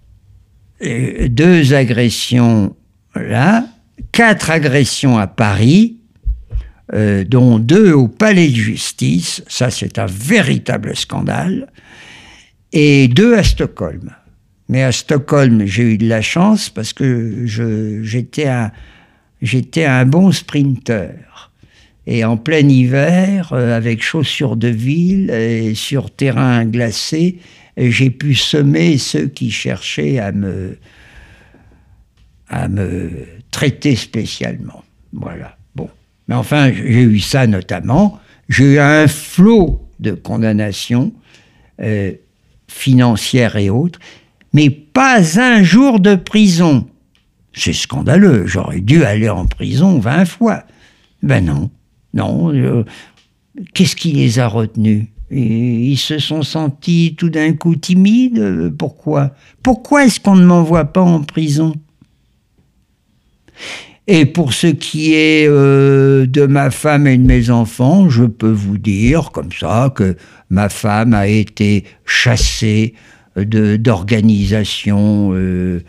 euh, 0.82 1.28
deux 1.28 1.74
agressions 1.74 2.74
là, 3.16 3.66
quatre 4.14 4.50
agressions 4.50 5.18
à 5.18 5.28
Paris, 5.28 5.98
dont 7.28 7.60
deux 7.60 7.92
au 7.92 8.08
palais 8.08 8.48
de 8.48 8.56
justice, 8.56 9.44
ça 9.48 9.70
c'est 9.70 10.00
un 10.00 10.08
véritable 10.08 10.96
scandale, 10.96 11.68
et 12.72 13.08
deux 13.08 13.36
à 13.36 13.44
Stockholm. 13.44 14.12
Mais 14.68 14.84
à 14.84 14.92
Stockholm, 14.92 15.66
j'ai 15.66 15.94
eu 15.94 15.98
de 15.98 16.08
la 16.08 16.22
chance 16.22 16.70
parce 16.70 16.94
que 16.94 17.46
j'étais 17.46 18.46
un, 18.48 20.06
bon 20.06 20.32
sprinter. 20.32 21.52
Et 22.06 22.24
en 22.24 22.38
plein 22.38 22.68
hiver, 22.68 23.52
euh, 23.54 23.76
avec 23.76 24.02
chaussures 24.02 24.56
de 24.56 24.68
ville 24.68 25.30
et 25.32 25.76
sur 25.76 26.10
terrain 26.12 26.66
glacé, 26.66 27.40
j'ai 27.78 28.10
pu 28.10 28.36
semer 28.36 28.98
ceux 28.98 29.28
qui 29.28 29.52
cherchaient 29.52 30.20
à 30.20 30.32
me, 30.32 30.78
à 32.48 32.68
me 32.68 33.10
traiter 33.52 33.96
spécialement. 33.96 34.84
Voilà. 35.14 35.58
Bon. 35.76 35.90
Mais 36.28 36.36
enfin, 36.36 36.72
j'ai 36.72 37.04
eu 37.04 37.20
ça 37.20 37.48
notamment. 37.48 38.20
J'ai 38.50 38.76
eu 38.76 38.80
un 38.80 39.08
flot 39.08 39.88
de 40.00 40.12
condamnations 40.12 41.14
euh, 41.82 42.14
financières 42.70 43.56
et 43.58 43.70
autres, 43.70 44.00
mais 44.54 44.70
pas 44.70 45.40
un 45.42 45.64
jour 45.64 46.00
de 46.00 46.16
prison. 46.16 46.88
C'est 47.54 47.74
scandaleux. 47.74 48.46
J'aurais 48.48 48.80
dû 48.80 49.04
aller 49.04 49.28
en 49.30 49.46
prison 49.46 50.00
20 50.00 50.26
fois. 50.26 50.64
Ben 51.24 51.44
non. 51.46 51.70
Non. 52.14 52.54
euh, 52.54 52.86
Qu'est-ce 53.74 53.96
qui 53.96 54.12
les 54.14 54.40
a 54.40 54.48
retenus? 54.48 55.08
Et 55.32 55.42
Ils 55.92 55.98
se 55.98 56.18
sont 56.20 56.42
sentis 56.44 57.16
tout 57.18 57.30
d'un 57.30 57.54
coup 57.54 57.76
timides 57.76 58.40
Euh, 58.40 58.70
Pourquoi? 58.76 59.32
Pourquoi 59.62 60.06
est-ce 60.06 60.20
qu'on 60.20 60.36
ne 60.36 60.46
m'envoie 60.46 60.86
pas 60.86 61.02
en 61.02 61.22
prison? 61.22 61.74
Et 64.12 64.26
pour 64.26 64.54
ce 64.54 64.66
qui 64.66 65.14
est 65.14 65.48
euh, 65.48 66.26
de 66.26 66.48
ma 66.48 66.72
femme 66.72 67.06
et 67.06 67.16
de 67.16 67.28
mes 67.28 67.52
enfants, 67.52 68.10
je 68.10 68.24
peux 68.24 68.50
vous 68.50 68.80
dire 68.80 69.30
comme 69.32 69.52
ça 69.52 69.94
que 69.96 70.18
ma 70.50 70.68
femme 70.68 71.14
a 71.14 71.28
été 71.28 71.84
chassée 72.08 72.96
d'organisations, 73.36 75.30
euh, 75.34 75.84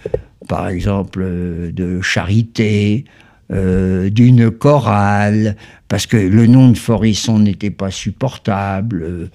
par 0.49 0.69
exemple 0.69 1.21
euh, 1.23 1.73
de 1.73 2.03
charité, 2.03 3.07
d'une 3.51 4.49
chorale, 4.53 5.57
parce 5.89 6.07
que 6.07 6.17
le 6.17 6.47
nom 6.47 6.69
de 6.69 6.79
Forisson 6.79 7.41
n'était 7.41 7.71
pas 7.71 7.91
supportable. 7.91 9.29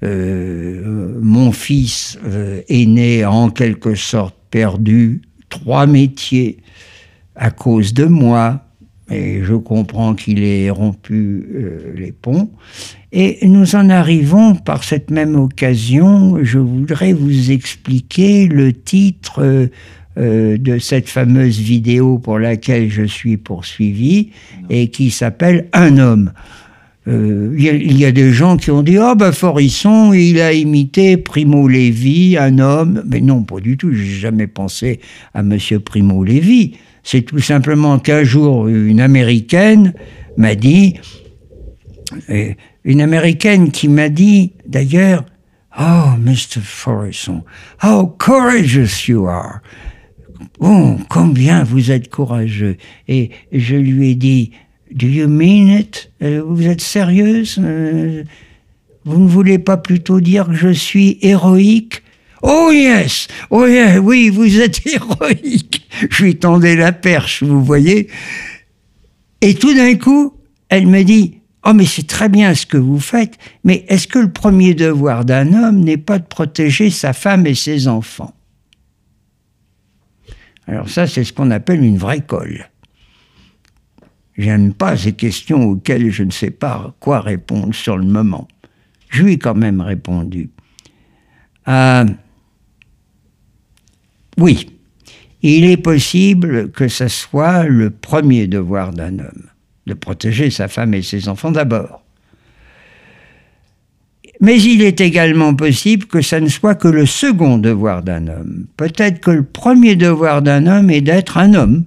Mon 0.00 1.52
fils 1.52 2.18
euh, 2.24 2.62
aîné 2.70 3.24
a 3.24 3.30
en 3.30 3.50
quelque 3.50 3.94
sorte 3.94 4.34
perdu 4.50 5.20
trois 5.50 5.86
métiers 5.86 6.56
à 7.36 7.50
cause 7.50 7.94
de 7.94 8.04
moi, 8.04 8.62
et 9.10 9.42
je 9.44 9.54
comprends 9.54 10.14
qu'il 10.14 10.42
ait 10.42 10.70
rompu 10.70 11.46
euh, 11.54 11.92
les 11.96 12.12
ponts. 12.12 12.50
Et 13.12 13.46
nous 13.46 13.76
en 13.76 13.88
arrivons 13.88 14.56
par 14.56 14.82
cette 14.82 15.10
même 15.10 15.36
occasion, 15.36 16.38
je 16.42 16.58
voudrais 16.58 17.12
vous 17.12 17.52
expliquer 17.52 18.48
le 18.48 18.72
titre 18.72 19.68
euh, 20.18 20.58
de 20.58 20.78
cette 20.78 21.08
fameuse 21.08 21.58
vidéo 21.58 22.18
pour 22.18 22.38
laquelle 22.38 22.90
je 22.90 23.04
suis 23.04 23.36
poursuivi 23.36 24.30
et 24.70 24.88
qui 24.88 25.10
s'appelle 25.10 25.68
Un 25.72 25.98
homme. 25.98 26.32
Euh, 27.06 27.54
Il 27.56 27.92
y, 27.92 27.98
y 27.98 28.04
a 28.04 28.12
des 28.12 28.32
gens 28.32 28.56
qui 28.56 28.72
ont 28.72 28.82
dit 28.82 28.98
Ah, 28.98 29.14
ben 29.14 29.30
Forisson, 29.30 30.12
il 30.12 30.40
a 30.40 30.52
imité 30.52 31.16
Primo 31.16 31.68
Levi, 31.68 32.36
un 32.36 32.58
homme. 32.58 33.04
Mais 33.06 33.20
non, 33.20 33.42
pas 33.44 33.60
du 33.60 33.76
tout, 33.76 33.92
j'ai 33.92 34.18
jamais 34.18 34.48
pensé 34.48 34.98
à 35.32 35.44
Monsieur 35.44 35.78
Primo 35.78 36.24
Levi. 36.24 36.74
C'est 37.08 37.22
tout 37.22 37.38
simplement 37.38 38.00
qu'un 38.00 38.24
jour, 38.24 38.66
une 38.66 39.00
américaine 39.00 39.94
m'a 40.36 40.56
dit 40.56 40.94
Une 42.84 43.00
américaine 43.00 43.70
qui 43.70 43.86
m'a 43.86 44.08
dit, 44.08 44.54
d'ailleurs, 44.66 45.24
Oh, 45.78 46.16
Mr. 46.18 46.60
Forisson, 46.64 47.44
how 47.80 48.06
courageous 48.18 49.06
you 49.06 49.28
are. 49.28 49.60
Oh, 50.58 50.96
combien 51.08 51.62
vous 51.62 51.92
êtes 51.92 52.10
courageux. 52.10 52.76
Et 53.06 53.30
je 53.52 53.76
lui 53.76 54.10
ai 54.10 54.14
dit, 54.16 54.50
Do 54.92 55.06
you 55.06 55.28
mean 55.28 55.68
it? 55.68 56.10
Euh, 56.22 56.42
Vous 56.44 56.66
êtes 56.66 56.80
sérieuse? 56.80 57.56
Euh, 57.62 58.24
Vous 59.04 59.20
ne 59.20 59.28
voulez 59.28 59.60
pas 59.60 59.76
plutôt 59.76 60.20
dire 60.20 60.46
que 60.48 60.54
je 60.54 60.70
suis 60.70 61.18
héroïque? 61.22 62.02
Oh 62.42 62.70
yes! 62.72 63.28
Oh 63.50 63.66
yeah, 63.66 64.00
oui, 64.00 64.28
vous 64.30 64.60
êtes 64.60 64.86
héroïque! 64.86 65.88
Je 66.10 66.24
lui 66.24 66.36
tendais 66.36 66.76
la 66.76 66.92
perche, 66.92 67.42
vous 67.42 67.64
voyez? 67.64 68.08
Et 69.40 69.54
tout 69.54 69.74
d'un 69.74 69.94
coup, 69.96 70.34
elle 70.68 70.86
me 70.86 71.02
dit, 71.02 71.36
Oh, 71.68 71.72
mais 71.74 71.84
c'est 71.84 72.06
très 72.06 72.28
bien 72.28 72.54
ce 72.54 72.64
que 72.64 72.76
vous 72.76 73.00
faites, 73.00 73.38
mais 73.64 73.84
est-ce 73.88 74.06
que 74.06 74.20
le 74.20 74.30
premier 74.30 74.72
devoir 74.72 75.24
d'un 75.24 75.52
homme 75.52 75.80
n'est 75.80 75.96
pas 75.96 76.20
de 76.20 76.24
protéger 76.24 76.90
sa 76.90 77.12
femme 77.12 77.44
et 77.44 77.56
ses 77.56 77.88
enfants? 77.88 78.32
Alors 80.68 80.88
ça, 80.88 81.08
c'est 81.08 81.24
ce 81.24 81.32
qu'on 81.32 81.50
appelle 81.50 81.82
une 81.82 81.98
vraie 81.98 82.20
colle. 82.20 82.68
J'aime 84.38 84.74
pas 84.74 84.96
ces 84.96 85.14
questions 85.14 85.64
auxquelles 85.64 86.10
je 86.10 86.22
ne 86.22 86.30
sais 86.30 86.52
pas 86.52 86.94
quoi 87.00 87.20
répondre 87.20 87.74
sur 87.74 87.96
le 87.96 88.04
moment. 88.04 88.46
Je 89.08 89.24
lui 89.24 89.32
ai 89.32 89.38
quand 89.38 89.56
même 89.56 89.80
répondu. 89.80 90.50
Euh, 91.66 92.04
oui, 94.38 94.66
il 95.42 95.64
est 95.64 95.76
possible 95.76 96.70
que 96.70 96.88
ce 96.88 97.08
soit 97.08 97.64
le 97.64 97.90
premier 97.90 98.46
devoir 98.46 98.92
d'un 98.92 99.18
homme, 99.18 99.46
de 99.86 99.94
protéger 99.94 100.50
sa 100.50 100.68
femme 100.68 100.94
et 100.94 101.02
ses 101.02 101.28
enfants 101.28 101.52
d'abord. 101.52 102.02
Mais 104.40 104.60
il 104.60 104.82
est 104.82 105.00
également 105.00 105.54
possible 105.54 106.06
que 106.06 106.20
ça 106.20 106.40
ne 106.40 106.48
soit 106.48 106.74
que 106.74 106.88
le 106.88 107.06
second 107.06 107.56
devoir 107.58 108.02
d'un 108.02 108.28
homme. 108.28 108.66
Peut-être 108.76 109.20
que 109.20 109.30
le 109.30 109.44
premier 109.44 109.96
devoir 109.96 110.42
d'un 110.42 110.66
homme 110.66 110.90
est 110.90 111.00
d'être 111.00 111.38
un 111.38 111.54
homme. 111.54 111.84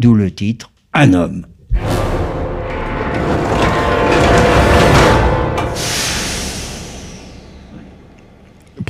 D'où 0.00 0.14
le 0.14 0.30
titre 0.32 0.72
Un 0.92 1.12
homme. 1.12 1.46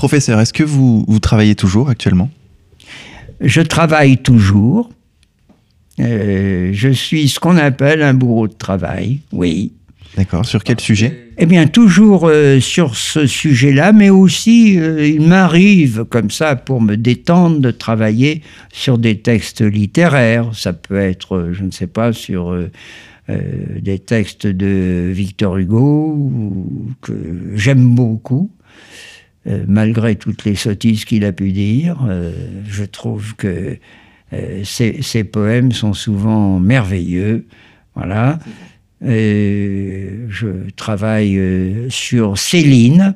Professeur, 0.04 0.38
est-ce 0.38 0.52
que 0.52 0.64
vous, 0.64 1.02
vous 1.08 1.18
travaillez 1.18 1.54
toujours 1.54 1.88
actuellement? 1.88 2.28
Je 3.40 3.62
travaille 3.62 4.18
toujours. 4.18 4.90
Euh, 5.98 6.72
je 6.74 6.90
suis 6.90 7.26
ce 7.30 7.40
qu'on 7.40 7.56
appelle 7.56 8.02
un 8.02 8.12
bourreau 8.12 8.46
de 8.46 8.52
travail, 8.52 9.20
oui. 9.32 9.72
D'accord. 10.14 10.44
Sur 10.44 10.62
quel 10.62 10.78
sujet? 10.78 11.30
Eh 11.38 11.46
bien, 11.46 11.66
toujours 11.66 12.28
euh, 12.28 12.60
sur 12.60 12.96
ce 12.96 13.26
sujet-là, 13.26 13.94
mais 13.94 14.10
aussi, 14.10 14.78
euh, 14.78 15.08
il 15.08 15.22
m'arrive 15.22 16.04
comme 16.04 16.30
ça, 16.30 16.54
pour 16.54 16.82
me 16.82 16.98
détendre, 16.98 17.60
de 17.60 17.70
travailler 17.70 18.42
sur 18.74 18.98
des 18.98 19.20
textes 19.20 19.62
littéraires. 19.62 20.50
Ça 20.52 20.74
peut 20.74 20.98
être, 20.98 21.48
je 21.52 21.62
ne 21.62 21.70
sais 21.70 21.86
pas, 21.86 22.12
sur 22.12 22.50
euh, 22.50 22.68
des 23.80 24.00
textes 24.00 24.46
de 24.46 25.10
Victor 25.14 25.56
Hugo, 25.56 26.68
que 27.00 27.14
j'aime 27.54 27.94
beaucoup. 27.94 28.50
Euh, 29.46 29.64
malgré 29.68 30.16
toutes 30.16 30.46
les 30.46 30.54
sottises 30.54 31.04
qu'il 31.04 31.22
a 31.26 31.32
pu 31.32 31.52
dire, 31.52 31.98
euh, 32.08 32.32
je 32.66 32.84
trouve 32.84 33.36
que 33.36 33.76
euh, 34.32 34.62
ces 34.64 35.24
poèmes 35.24 35.72
sont 35.72 35.92
souvent 35.92 36.58
merveilleux. 36.58 37.46
Voilà. 37.94 38.38
Et 39.06 40.08
je 40.30 40.70
travaille 40.76 41.38
sur 41.90 42.38
Céline, 42.38 43.14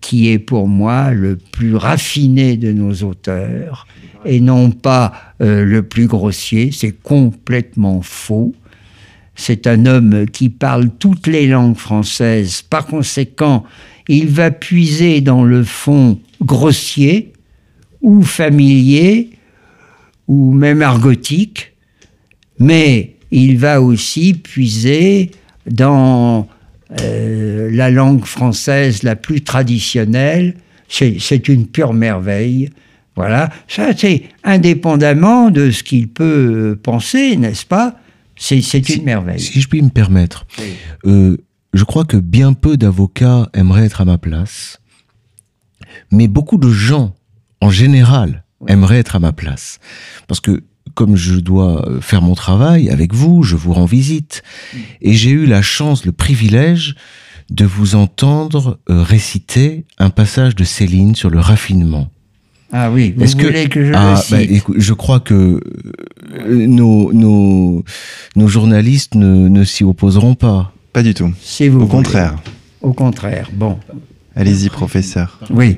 qui 0.00 0.28
est 0.28 0.38
pour 0.40 0.66
moi 0.66 1.12
le 1.12 1.36
plus 1.36 1.76
raffiné 1.76 2.56
de 2.56 2.72
nos 2.72 2.92
auteurs, 3.04 3.86
et 4.24 4.40
non 4.40 4.72
pas 4.72 5.12
le 5.38 5.80
plus 5.82 6.08
grossier. 6.08 6.72
C'est 6.72 6.92
complètement 7.00 8.02
faux. 8.02 8.54
C'est 9.36 9.68
un 9.68 9.86
homme 9.86 10.26
qui 10.26 10.48
parle 10.48 10.90
toutes 10.98 11.28
les 11.28 11.46
langues 11.46 11.76
françaises. 11.76 12.62
Par 12.62 12.86
conséquent, 12.86 13.64
il 14.18 14.28
va 14.28 14.50
puiser 14.50 15.20
dans 15.20 15.44
le 15.44 15.62
fond 15.64 16.18
grossier 16.42 17.32
ou 18.02 18.22
familier 18.22 19.30
ou 20.28 20.52
même 20.52 20.82
argotique, 20.82 21.72
mais 22.58 23.14
il 23.30 23.58
va 23.58 23.80
aussi 23.82 24.34
puiser 24.34 25.30
dans 25.70 26.48
euh, 27.00 27.70
la 27.72 27.90
langue 27.90 28.24
française 28.24 29.02
la 29.02 29.16
plus 29.16 29.42
traditionnelle. 29.42 30.54
C'est 30.88 31.48
une 31.48 31.66
pure 31.66 31.92
merveille. 31.92 32.70
Voilà, 33.16 33.50
ça 33.68 33.90
c'est 33.96 34.22
indépendamment 34.44 35.50
de 35.50 35.70
ce 35.70 35.82
qu'il 35.82 36.08
peut 36.08 36.78
penser, 36.82 37.36
n'est-ce 37.36 37.66
pas? 37.66 37.96
C'est 38.36 38.60
Si- 38.62 38.78
une 38.78 39.04
merveille. 39.04 39.38
Si 39.40 39.60
je 39.60 39.68
puis 39.68 39.82
me 39.82 39.90
permettre, 39.90 40.46
euh, 41.06 41.36
je 41.72 41.84
crois 41.84 42.04
que 42.04 42.16
bien 42.16 42.52
peu 42.52 42.76
d'avocats 42.76 43.48
aimeraient 43.54 43.84
être 43.86 44.00
à 44.00 44.04
ma 44.04 44.18
place, 44.18 44.78
mais 46.10 46.28
beaucoup 46.28 46.56
de 46.58 46.70
gens, 46.70 47.14
en 47.60 47.70
général, 47.70 48.44
aimeraient 48.68 48.98
être 48.98 49.16
à 49.16 49.20
ma 49.20 49.32
place. 49.32 49.78
Parce 50.28 50.40
que 50.40 50.62
comme 50.94 51.16
je 51.16 51.34
dois 51.36 51.88
euh, 51.88 52.00
faire 52.00 52.20
mon 52.22 52.34
travail 52.34 52.90
avec 52.90 53.14
vous, 53.14 53.42
je 53.42 53.54
vous 53.56 53.72
rends 53.72 53.84
visite, 53.86 54.42
et 55.00 55.12
j'ai 55.14 55.30
eu 55.30 55.46
la 55.46 55.62
chance, 55.62 56.04
le 56.04 56.12
privilège 56.12 56.96
de 57.50 57.64
vous 57.64 57.94
entendre 57.94 58.78
euh, 58.90 59.02
réciter 59.02 59.84
un 59.98 60.10
passage 60.10 60.54
de 60.56 60.64
Céline 60.64 61.14
sur 61.14 61.30
le 61.30 61.38
raffinement. 61.40 62.10
Ah 62.72 62.90
oui, 62.92 63.12
vous 63.16 63.24
Est-ce 63.24 63.34
que- 63.34 63.46
voulez 63.46 63.68
que 63.68 63.84
je 63.84 63.92
Ah, 63.94 64.10
le 64.24 64.30
bah, 64.30 64.40
cite? 64.40 64.50
écoute, 64.52 64.76
je 64.78 64.92
crois 64.92 65.18
que 65.20 65.60
euh, 66.32 66.66
nos, 66.66 67.12
nos, 67.12 67.84
nos 68.36 68.48
journalistes 68.48 69.14
ne, 69.16 69.48
ne 69.48 69.64
s'y 69.64 69.82
opposeront 69.84 70.34
pas. 70.36 70.72
Pas 70.92 71.02
du 71.02 71.14
tout. 71.14 71.32
Si 71.42 71.68
vous 71.68 71.76
Au 71.78 71.80
voulez. 71.80 71.90
contraire. 71.90 72.36
Au 72.82 72.92
contraire, 72.92 73.48
bon. 73.52 73.78
Allez-y, 74.34 74.68
professeur. 74.70 75.38
Oui. 75.50 75.76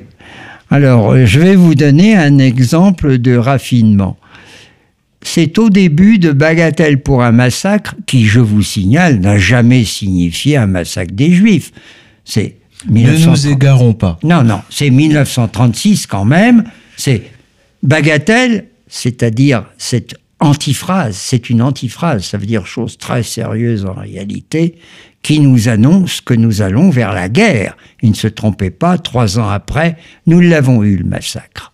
Alors, 0.69 1.11
euh, 1.11 1.25
je 1.25 1.39
vais 1.39 1.55
vous 1.55 1.75
donner 1.75 2.15
un 2.15 2.37
exemple 2.39 3.17
de 3.17 3.35
raffinement. 3.35 4.17
C'est 5.21 5.57
au 5.57 5.69
début 5.69 6.17
de 6.17 6.31
Bagatelle 6.31 7.01
pour 7.01 7.23
un 7.23 7.31
massacre, 7.31 7.95
qui, 8.07 8.25
je 8.25 8.39
vous 8.39 8.61
signale, 8.61 9.19
n'a 9.19 9.37
jamais 9.37 9.83
signifié 9.85 10.57
un 10.57 10.67
massacre 10.67 11.13
des 11.13 11.31
Juifs. 11.31 11.71
C'est 12.25 12.57
Ne 12.89 13.01
nous 13.01 13.11
1930. 13.13 13.45
égarons 13.53 13.93
pas. 13.93 14.19
Non, 14.23 14.43
non, 14.43 14.61
c'est 14.69 14.89
1936 14.89 16.07
quand 16.07 16.25
même. 16.25 16.63
C'est 16.97 17.23
bagatelle, 17.83 18.65
c'est-à-dire 18.87 19.65
cette 19.77 20.15
antiphrase, 20.39 21.15
c'est 21.15 21.49
une 21.49 21.61
antiphrase, 21.61 22.25
ça 22.25 22.37
veut 22.37 22.45
dire 22.45 22.65
chose 22.65 22.97
très 22.97 23.23
sérieuse 23.23 23.85
en 23.85 23.93
réalité, 23.93 24.75
qui 25.21 25.39
nous 25.39 25.69
annonce 25.69 26.21
que 26.21 26.33
nous 26.33 26.61
allons 26.61 26.89
vers 26.89 27.13
la 27.13 27.29
guerre. 27.29 27.77
Il 28.01 28.09
ne 28.09 28.15
se 28.15 28.27
trompait 28.27 28.69
pas, 28.69 28.97
trois 28.97 29.39
ans 29.39 29.49
après, 29.49 29.97
nous 30.27 30.41
l'avons 30.41 30.83
eu, 30.83 30.97
le 30.97 31.05
massacre. 31.05 31.73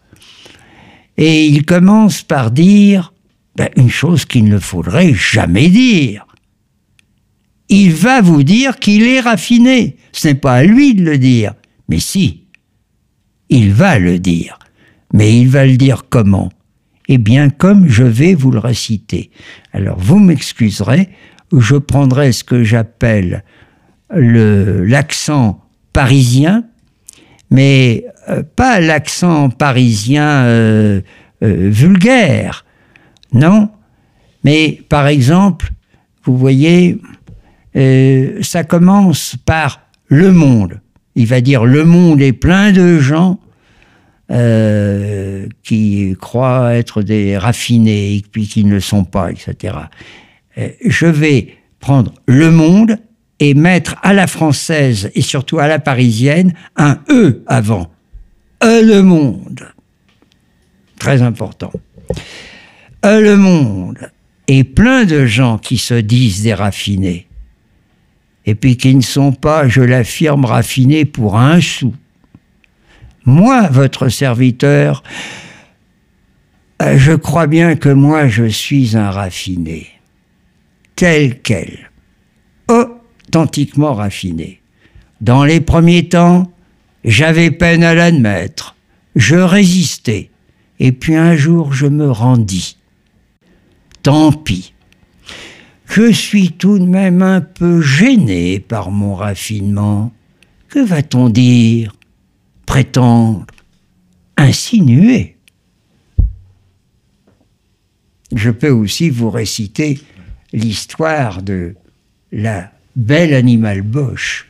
Et 1.18 1.48
il 1.48 1.66
commence 1.66 2.22
par 2.22 2.52
dire 2.52 3.14
ben, 3.56 3.70
une 3.76 3.90
chose 3.90 4.26
qu'il 4.26 4.46
ne 4.46 4.60
faudrait 4.60 5.14
jamais 5.14 5.68
dire. 5.68 6.26
Il 7.68 7.92
va 7.92 8.22
vous 8.22 8.44
dire 8.44 8.80
qu'il 8.80 9.04
est 9.04 9.20
raffiné. 9.20 9.98
Ce 10.12 10.30
n'est 10.30 10.36
pas 10.36 10.56
à 10.56 10.64
lui 10.64 10.96
de 10.96 11.04
le 11.04 11.18
dire, 11.18 11.54
mais 11.90 12.00
si. 12.00 12.46
Il 13.50 13.74
va 13.74 14.00
le 14.00 14.20
dire. 14.20 14.60
Mais 15.14 15.40
il 15.40 15.50
va 15.50 15.66
le 15.66 15.76
dire 15.76 16.04
comment? 16.10 16.50
Eh 17.12 17.18
bien, 17.18 17.50
comme 17.50 17.88
je 17.90 18.04
vais 18.04 18.36
vous 18.36 18.52
le 18.52 18.60
réciter. 18.60 19.32
Alors, 19.74 19.98
vous 20.00 20.20
m'excuserez, 20.20 21.10
je 21.52 21.76
prendrai 21.76 22.32
ce 22.32 22.44
que 22.44 22.64
j'appelle 22.64 23.44
le- 24.16 24.86
l'accent 24.86 25.60
parisien, 25.92 26.66
mais 27.50 28.06
euh, 28.30 28.44
pas 28.56 28.80
l'accent 28.80 29.50
parisien 29.50 30.44
euh, 30.46 31.02
euh, 31.42 31.70
vulgaire, 31.72 32.64
non. 33.34 33.70
Mais 34.44 34.80
par 34.88 35.08
exemple, 35.08 35.72
vous 36.24 36.38
voyez, 36.38 37.02
ça 38.42 38.64
commence 38.64 39.36
par 39.46 39.82
le 40.08 40.32
monde. 40.32 40.80
Il 41.16 41.26
va 41.28 41.42
dire 41.42 41.66
le 41.66 41.84
monde 41.86 42.22
est 42.22 42.34
plein 42.34 42.72
de 42.72 43.00
gens 43.00 43.40
euh, 44.32 45.48
qui 45.64 46.16
croient 46.22 46.76
être 46.76 47.02
des 47.02 47.38
raffinés 47.38 48.16
et 48.16 48.24
puis 48.32 48.48
qui 48.48 48.64
ne 48.64 48.72
le 48.72 48.80
sont 48.80 49.04
pas, 49.04 49.32
etc. 49.32 49.76
Euh, 50.58 50.70
je 50.86 51.08
vais 51.08 51.56
prendre 51.80 52.14
le 52.28 52.52
monde 52.52 52.98
et 53.40 53.54
mettre 53.54 53.96
à 54.04 54.14
la 54.14 54.28
française 54.28 55.10
et 55.16 55.22
surtout 55.22 55.60
à 55.60 55.68
la 55.68 55.80
parisienne 55.80 56.54
un 56.76 57.00
E 57.10 57.42
avant. 57.48 57.90
E 58.64 58.84
le 58.84 59.02
monde. 59.02 59.68
Très 61.00 61.22
important. 61.22 61.72
E 63.06 63.22
le 63.22 63.38
monde. 63.38 64.12
Et 64.48 64.64
plein 64.64 65.06
de 65.06 65.26
gens 65.26 65.58
qui 65.58 65.78
se 65.78 65.94
disent 65.94 66.44
des 66.44 66.54
raffinés. 66.54 67.28
Et 68.46 68.56
puis 68.56 68.78
qui 68.78 68.96
ne 68.96 69.02
sont 69.02 69.32
pas, 69.32 69.68
je 69.68 69.82
l'affirme, 69.82 70.46
raffinés 70.46 71.06
pour 71.06 71.38
un 71.38 71.62
sou. 71.62 71.94
Moi, 73.30 73.68
votre 73.70 74.10
serviteur, 74.10 75.04
euh, 76.82 76.98
je 76.98 77.14
crois 77.14 77.46
bien 77.46 77.76
que 77.76 77.90
moi, 77.90 78.28
je 78.28 78.46
suis 78.46 78.98
un 78.98 79.12
raffiné. 79.12 79.86
Tel 80.96 81.40
quel. 81.40 81.92
Authentiquement 82.68 83.94
raffiné. 83.94 84.62
Dans 85.22 85.44
les 85.44 85.62
premiers 85.62 86.10
temps, 86.10 86.52
j'avais 87.04 87.52
peine 87.52 87.84
à 87.84 87.94
l'admettre. 87.94 88.76
Je 89.16 89.36
résistais. 89.36 90.32
Et 90.80 90.92
puis 90.92 91.16
un 91.16 91.36
jour, 91.36 91.72
je 91.72 91.86
me 91.86 92.10
rendis. 92.10 92.78
Tant 94.02 94.32
pis. 94.32 94.74
Je 95.86 96.12
suis 96.12 96.54
tout 96.54 96.80
de 96.80 96.86
même 96.86 97.22
un 97.22 97.42
peu 97.42 97.80
gêné 97.80 98.60
par 98.60 98.90
mon 98.90 99.14
raffinement. 99.14 100.12
Que 100.68 100.80
va-t-on 100.80 101.30
dire? 101.30 101.94
Prétendre 102.70 103.48
Insinuer 104.38 105.38
Je 108.32 108.52
peux 108.52 108.70
aussi 108.70 109.10
vous 109.10 109.32
réciter 109.32 110.00
l'histoire 110.54 111.42
de 111.42 111.74
la 112.32 112.72
belle 112.96 113.34
animal 113.34 113.82
Bosch. 113.82 114.48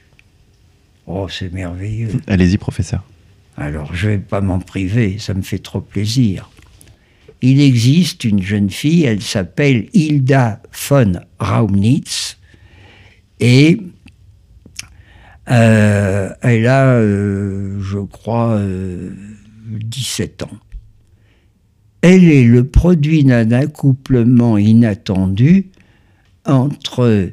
Oh, 1.07 1.29
c'est 1.29 1.53
merveilleux. 1.53 2.11
Allez-y, 2.27 2.57
professeur. 2.57 3.05
Alors, 3.55 3.95
je 3.95 4.07
ne 4.07 4.11
vais 4.11 4.19
pas 4.19 4.41
m'en 4.41 4.59
priver, 4.59 5.17
ça 5.17 5.33
me 5.33 5.41
fait 5.41 5.59
trop 5.59 5.79
plaisir. 5.79 6.49
Il 7.41 7.61
existe 7.61 8.25
une 8.25 8.43
jeune 8.43 8.69
fille, 8.69 9.05
elle 9.05 9.21
s'appelle 9.21 9.87
Hilda 9.93 10.61
von 10.89 11.13
Raumnitz, 11.39 12.37
et 13.39 13.79
euh, 15.51 16.29
elle 16.41 16.67
a, 16.67 16.93
euh, 16.93 17.79
je 17.81 17.99
crois, 17.99 18.51
euh, 18.51 19.11
17 19.67 20.43
ans. 20.43 20.57
Elle 22.01 22.25
est 22.25 22.43
le 22.43 22.65
produit 22.65 23.23
d'un 23.23 23.51
accouplement 23.51 24.57
inattendu 24.57 25.71
entre 26.45 27.31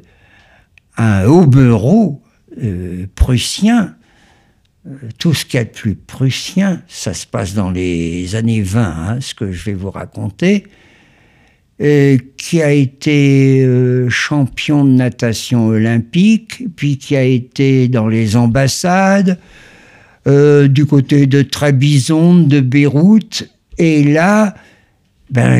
un 0.97 1.23
hobereau 1.25 2.21
euh, 2.61 3.07
prussien 3.15 3.95
tout 5.17 5.33
ce 5.33 5.45
qu'il 5.45 5.57
y 5.57 5.61
a 5.61 5.65
de 5.65 5.69
plus 5.69 5.95
prussien, 5.95 6.81
ça 6.87 7.13
se 7.13 7.27
passe 7.27 7.53
dans 7.53 7.71
les 7.71 8.35
années 8.35 8.61
20, 8.61 8.81
hein, 8.81 9.21
ce 9.21 9.33
que 9.33 9.51
je 9.51 9.65
vais 9.65 9.73
vous 9.73 9.91
raconter, 9.91 10.65
qui 11.79 12.61
a 12.61 12.71
été 12.71 13.61
euh, 13.63 14.09
champion 14.09 14.83
de 14.83 14.91
natation 14.91 15.67
olympique, 15.67 16.63
puis 16.75 16.97
qui 16.97 17.15
a 17.15 17.23
été 17.23 17.87
dans 17.87 18.07
les 18.07 18.35
ambassades, 18.35 19.39
euh, 20.25 20.67
du 20.67 20.85
côté 20.85 21.27
de 21.27 21.43
Trabizonde, 21.43 22.47
de 22.47 22.61
Beyrouth, 22.61 23.47
et 23.77 24.03
là, 24.03 24.55
ben, 25.29 25.59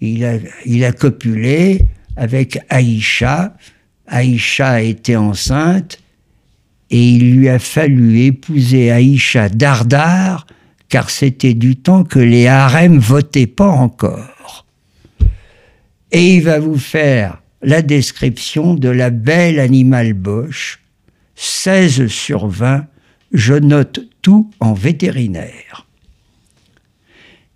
il, 0.00 0.24
a, 0.24 0.38
il 0.64 0.84
a 0.84 0.92
copulé 0.92 1.82
avec 2.16 2.58
Aïcha. 2.70 3.54
Aïcha 4.06 4.80
était 4.82 5.16
enceinte, 5.16 5.98
et 6.90 7.10
il 7.10 7.36
lui 7.36 7.48
a 7.48 7.58
fallu 7.58 8.20
épouser 8.20 8.90
Aïcha 8.90 9.50
Dardar, 9.50 10.46
car 10.88 11.10
c'était 11.10 11.54
du 11.54 11.76
temps 11.76 12.04
que 12.04 12.18
les 12.18 12.46
harems 12.46 12.98
votaient 12.98 13.46
pas 13.46 13.68
encore. 13.68 14.66
Et 16.12 16.36
il 16.36 16.42
va 16.42 16.58
vous 16.58 16.78
faire 16.78 17.42
la 17.62 17.82
description 17.82 18.74
de 18.74 18.88
la 18.88 19.10
belle 19.10 19.58
animale 19.58 20.12
Bosch, 20.12 20.80
16 21.34 22.06
sur 22.06 22.46
20, 22.46 22.86
je 23.32 23.54
note 23.54 24.00
tout 24.22 24.50
en 24.60 24.72
vétérinaire. 24.72 25.86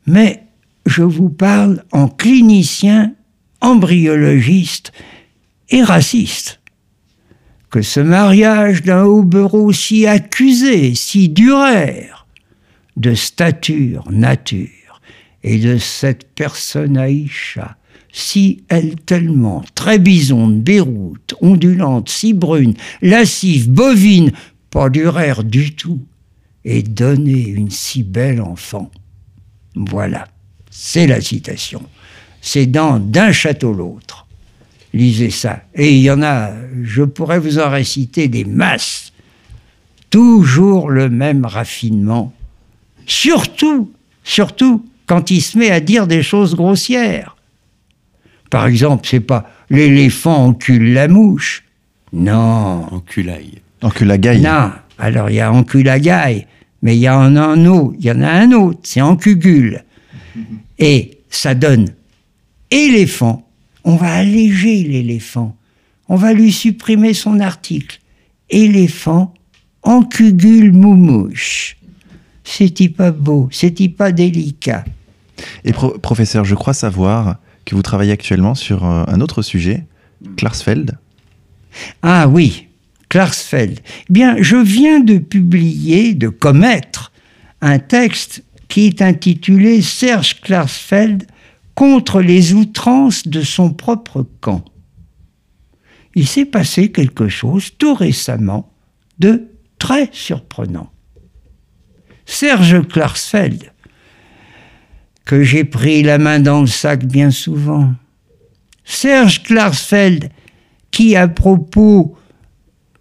Mais 0.07 0.43
je 0.87 1.03
vous 1.03 1.31
parle 1.31 1.85
en 1.93 2.09
clinicien, 2.09 3.15
embryologiste 3.61 4.93
et 5.69 5.83
raciste 5.83 6.61
que 7.71 7.83
ce 7.83 8.01
mariage 8.01 8.83
d'un 8.83 9.05
hobereau 9.05 9.73
si 9.73 10.07
accusé, 10.07 10.95
si 10.97 11.29
duraire, 11.29 12.20
de 12.97 13.15
stature, 13.15 14.11
nature, 14.11 15.01
et 15.43 15.59
de 15.59 15.79
cette 15.79 16.29
personne 16.35 16.97
Aïcha, 16.97 17.77
si 18.13 18.65
elle 18.69 18.97
tellement, 18.97 19.65
très 19.75 19.99
bisonde, 19.99 20.63
Beyrouth, 20.63 21.35
ondulante, 21.41 22.09
si 22.09 22.35
brune, 22.35 22.75
lascive, 23.01 23.71
bovine, 23.71 24.33
pas 24.71 24.91
duraire 24.91 25.45
du 25.45 25.75
tout, 25.75 26.01
et 26.65 26.83
donner 26.83 27.49
une 27.49 27.71
si 27.71 28.03
belle 28.03 28.43
enfant. 28.43 28.91
Voilà, 29.75 30.29
c'est 30.71 31.07
la 31.07 31.21
citation. 31.21 31.83
C'est 32.43 32.67
dans 32.67 32.99
D'un 32.99 33.33
château 33.33 33.73
l'autre 33.73 34.27
lisez 34.93 35.31
ça. 35.31 35.63
Et 35.75 35.95
il 35.95 36.03
y 36.03 36.11
en 36.11 36.23
a, 36.23 36.53
je 36.83 37.03
pourrais 37.03 37.39
vous 37.39 37.59
en 37.59 37.71
réciter 37.71 38.29
des 38.29 38.45
masses. 38.45 39.13
Toujours 40.11 40.91
le 40.91 41.09
même 41.09 41.45
raffinement. 41.45 42.33
Surtout, 43.11 43.91
surtout 44.25 44.85
quand 45.07 45.31
il 45.31 45.41
se 45.41 45.59
met 45.59 45.71
à 45.71 45.81
dire 45.81 46.07
des 46.07 46.23
choses 46.23 46.55
grossières. 46.55 47.37
Par 48.51 48.67
exemple, 48.67 49.07
c'est 49.09 49.21
pas 49.21 49.51
l'éléphant 49.69 50.47
encule 50.47 50.93
la 50.93 51.09
mouche. 51.09 51.65
Non. 52.13 52.87
Enculaille. 52.91 53.61
Enculagaille. 53.83 54.41
Non. 54.41 54.71
Alors 54.99 55.31
il 55.31 55.37
y 55.37 55.41
a 55.41 55.53
enculagaille, 55.53 56.47
mais 56.83 56.97
il 56.97 57.01
y 57.01 57.09
en 57.09 57.37
a 57.37 57.43
un 57.43 57.67
autre. 57.67 57.95
Il 57.99 58.05
y 58.05 58.11
en 58.11 58.23
a 58.23 58.31
un 58.31 58.53
autre, 58.53 58.81
c'est 58.83 59.01
encugule. 59.01 59.85
Et 60.79 61.19
ça 61.31 61.55
donne 61.55 61.89
éléphant 62.71 63.51
on 63.85 63.97
va 63.97 64.13
alléger 64.13 64.83
l'éléphant. 64.83 65.57
On 66.09 66.17
va 66.17 66.33
lui 66.33 66.53
supprimer 66.53 67.15
son 67.15 67.41
article. 67.41 68.01
Éléphant, 68.51 69.35
encugule 69.83 70.73
moumouche. 70.73 71.77
C'est-il 72.51 72.93
pas 72.93 73.13
beau 73.13 73.49
C'est-il 73.53 73.95
pas 73.95 74.11
délicat 74.11 74.85
Et 75.65 75.73
professeur, 75.73 76.45
je 76.45 76.57
crois 76.57 76.75
savoir 76.75 77.37
que 77.65 77.77
vous 77.77 77.83
travaillez 77.83 78.11
actuellement 78.11 78.57
sur 78.57 78.85
euh, 78.85 79.05
un 79.07 79.21
autre 79.21 79.43
sujet, 79.43 79.87
Klarsfeld. 80.37 80.99
Ah 82.03 82.27
oui, 82.27 82.67
Klarsfeld. 83.09 83.79
Eh 83.79 84.13
bien, 84.13 84.37
je 84.43 84.57
viens 84.57 84.99
de 84.99 85.19
publier, 85.19 86.15
de 86.15 86.29
commettre, 86.29 87.13
un 87.61 87.79
texte 87.79 88.43
qui 88.67 88.87
est 88.87 89.01
intitulé 89.01 89.81
Serge 89.81 90.41
Klarsfeld 90.41 91.27
contre 91.77 92.21
les 92.21 92.53
outrances 92.53 93.29
de 93.29 93.43
son 93.43 93.73
propre 93.73 94.27
camp. 94.41 94.65
Il 96.17 96.27
s'est 96.27 96.47
passé 96.47 96.91
quelque 96.91 97.29
chose 97.29 97.71
tout 97.79 97.95
récemment 97.95 98.73
de 99.21 99.47
très 99.79 100.09
surprenant. 100.11 100.91
Serge 102.31 102.87
Klarsfeld, 102.87 103.73
que 105.25 105.43
j'ai 105.43 105.65
pris 105.65 106.05
la 106.05 106.17
main 106.17 106.39
dans 106.39 106.61
le 106.61 106.69
sac 106.69 107.05
bien 107.05 107.33
souvent, 107.33 107.93
Serge 108.85 109.43
Klarsfeld, 109.43 110.31
qui 110.93 111.17
à 111.17 111.27
propos 111.27 112.17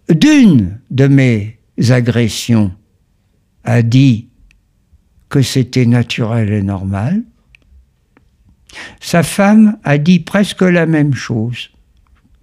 d'une 0.08 0.80
de 0.90 1.06
mes 1.06 1.58
agressions 1.90 2.72
a 3.62 3.82
dit 3.82 4.28
que 5.28 5.42
c'était 5.42 5.86
naturel 5.86 6.52
et 6.52 6.62
normal, 6.62 7.22
sa 9.00 9.22
femme 9.22 9.78
a 9.84 9.96
dit 9.96 10.18
presque 10.18 10.62
la 10.62 10.86
même 10.86 11.14
chose. 11.14 11.70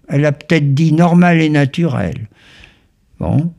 Elle 0.08 0.26
a 0.26 0.32
peut-être 0.32 0.74
dit 0.74 0.94
normal 0.94 1.42
et 1.42 1.50
naturel. 1.50 2.30
Bon, 3.20 3.54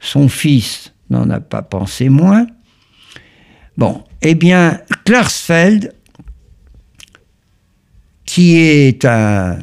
son 0.00 0.28
fils 0.28 0.92
n'en 1.08 1.30
a 1.30 1.40
pas 1.40 1.62
pensé 1.62 2.10
moins. 2.10 2.46
Bon, 3.78 4.04
eh 4.20 4.34
bien, 4.34 4.80
Klarsfeld, 5.06 5.94
qui 8.26 8.56
est 8.56 9.06
un. 9.06 9.58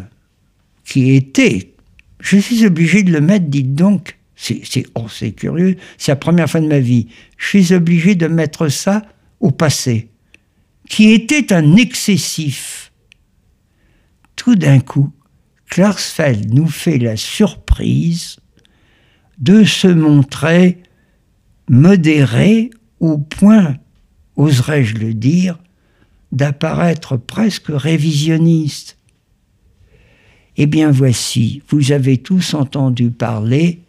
qui 0.84 1.16
était. 1.16 1.74
Je 2.20 2.38
suis 2.38 2.66
obligé 2.66 3.04
de 3.04 3.12
le 3.12 3.22
mettre, 3.22 3.46
dites 3.46 3.76
donc. 3.76 4.18
C'est, 4.36 4.64
oh, 4.96 5.08
c'est 5.10 5.32
curieux. 5.32 5.76
C'est 5.98 6.12
la 6.12 6.16
première 6.16 6.50
fois 6.50 6.62
de 6.62 6.68
ma 6.68 6.80
vie. 6.80 7.08
Je 7.38 7.48
suis 7.48 7.74
obligé 7.74 8.16
de 8.16 8.28
mettre 8.28 8.70
ça 8.70 9.04
au 9.40 9.52
passé 9.52 10.10
qui 10.90 11.12
était 11.12 11.54
un 11.54 11.76
excessif. 11.76 12.92
Tout 14.36 14.56
d'un 14.56 14.80
coup, 14.80 15.12
Klarsfeld 15.70 16.54
nous 16.54 16.68
fait 16.68 16.98
la 16.98 17.18
surprise 17.18 18.38
de 19.40 19.64
se 19.64 19.88
montrer 19.88 20.82
modéré 21.70 22.70
au 23.00 23.18
point, 23.18 23.76
oserais-je 24.38 24.96
le 24.96 25.14
dire, 25.14 25.58
d'apparaître 26.32 27.18
presque 27.18 27.68
révisionniste. 27.70 28.98
Eh 30.58 30.66
bien 30.66 30.92
voici, 30.92 31.62
vous 31.70 31.92
avez 31.92 32.18
tous 32.18 32.54
entendu 32.54 33.12
parler 33.12 33.82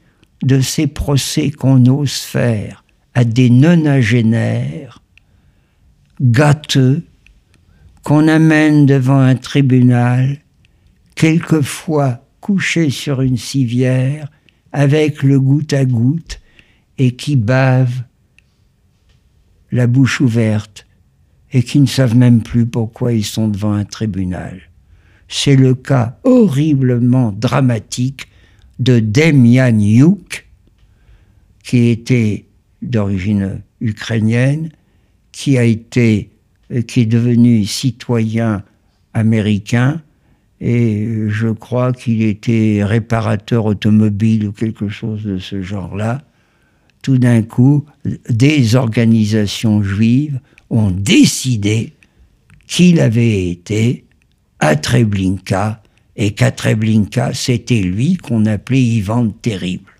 de 0.43 0.61
ces 0.61 0.87
procès 0.87 1.51
qu'on 1.51 1.87
ose 1.87 2.13
faire 2.13 2.85
à 3.15 3.25
des 3.25 3.51
nonagénaires 3.51 5.03
gâteux 6.21 7.03
qu'on 8.03 8.29
amène 8.29 8.87
devant 8.87 9.19
un 9.19 9.35
tribunal, 9.35 10.39
quelquefois 11.17 12.25
couché 12.41 12.91
sur 12.91 13.21
une 13.21 13.37
civière, 13.37 14.31
avec 14.73 15.23
le 15.23 15.41
goutte 15.41 15.73
à 15.73 15.85
goutte, 15.85 16.41
et 16.99 17.17
qui 17.17 17.35
bavent 17.35 18.03
la 19.77 19.87
bouche 19.87 20.21
ouverte, 20.21 20.87
et 21.53 21.63
qui 21.63 21.79
ne 21.79 21.87
savent 21.87 22.17
même 22.17 22.43
plus 22.43 22.67
pourquoi 22.67 23.13
ils 23.13 23.25
sont 23.25 23.49
devant 23.49 23.73
un 23.73 23.85
tribunal. 23.85 24.63
C'est 25.29 25.57
le 25.57 25.75
cas 25.75 26.19
horriblement 26.25 27.33
dramatique 27.33 28.29
de 28.79 28.99
Demian 28.99 29.79
Yuk, 29.79 30.49
qui 31.63 31.89
était 31.89 32.47
d'origine 32.83 33.63
ukrainienne, 33.81 34.71
qui 35.31 35.59
a 35.59 35.65
été, 35.65 36.31
euh, 36.73 36.83
qui 36.83 37.01
est 37.01 37.07
devenu 37.07 37.65
citoyen 37.65 38.63
américain 39.15 40.03
et 40.61 41.29
je 41.29 41.49
crois 41.49 41.93
qu'il 41.93 42.23
était 42.23 42.81
réparateur 42.83 43.67
automobile 43.67 44.49
ou 44.49 44.53
quelque 44.53 44.89
chose 44.89 45.23
de 45.25 45.39
ce 45.39 45.61
genre-là. 45.61 46.23
Tout 47.07 47.19
d'un 47.19 47.43
coup, 47.43 47.85
des 48.29 48.75
organisations 48.75 49.81
juives 49.81 50.41
ont 50.71 50.91
décidé 50.91 51.93
qu'il 52.67 52.99
avait 52.99 53.49
été 53.49 54.07
à 54.59 54.75
Treblinka 54.75 55.85
et 56.17 56.33
qu'à 56.33 56.51
Treblinka, 56.51 57.33
c'était 57.33 57.81
lui 57.81 58.17
qu'on 58.17 58.45
appelait 58.45 58.83
Ivan 58.83 59.29
Terrible. 59.29 59.93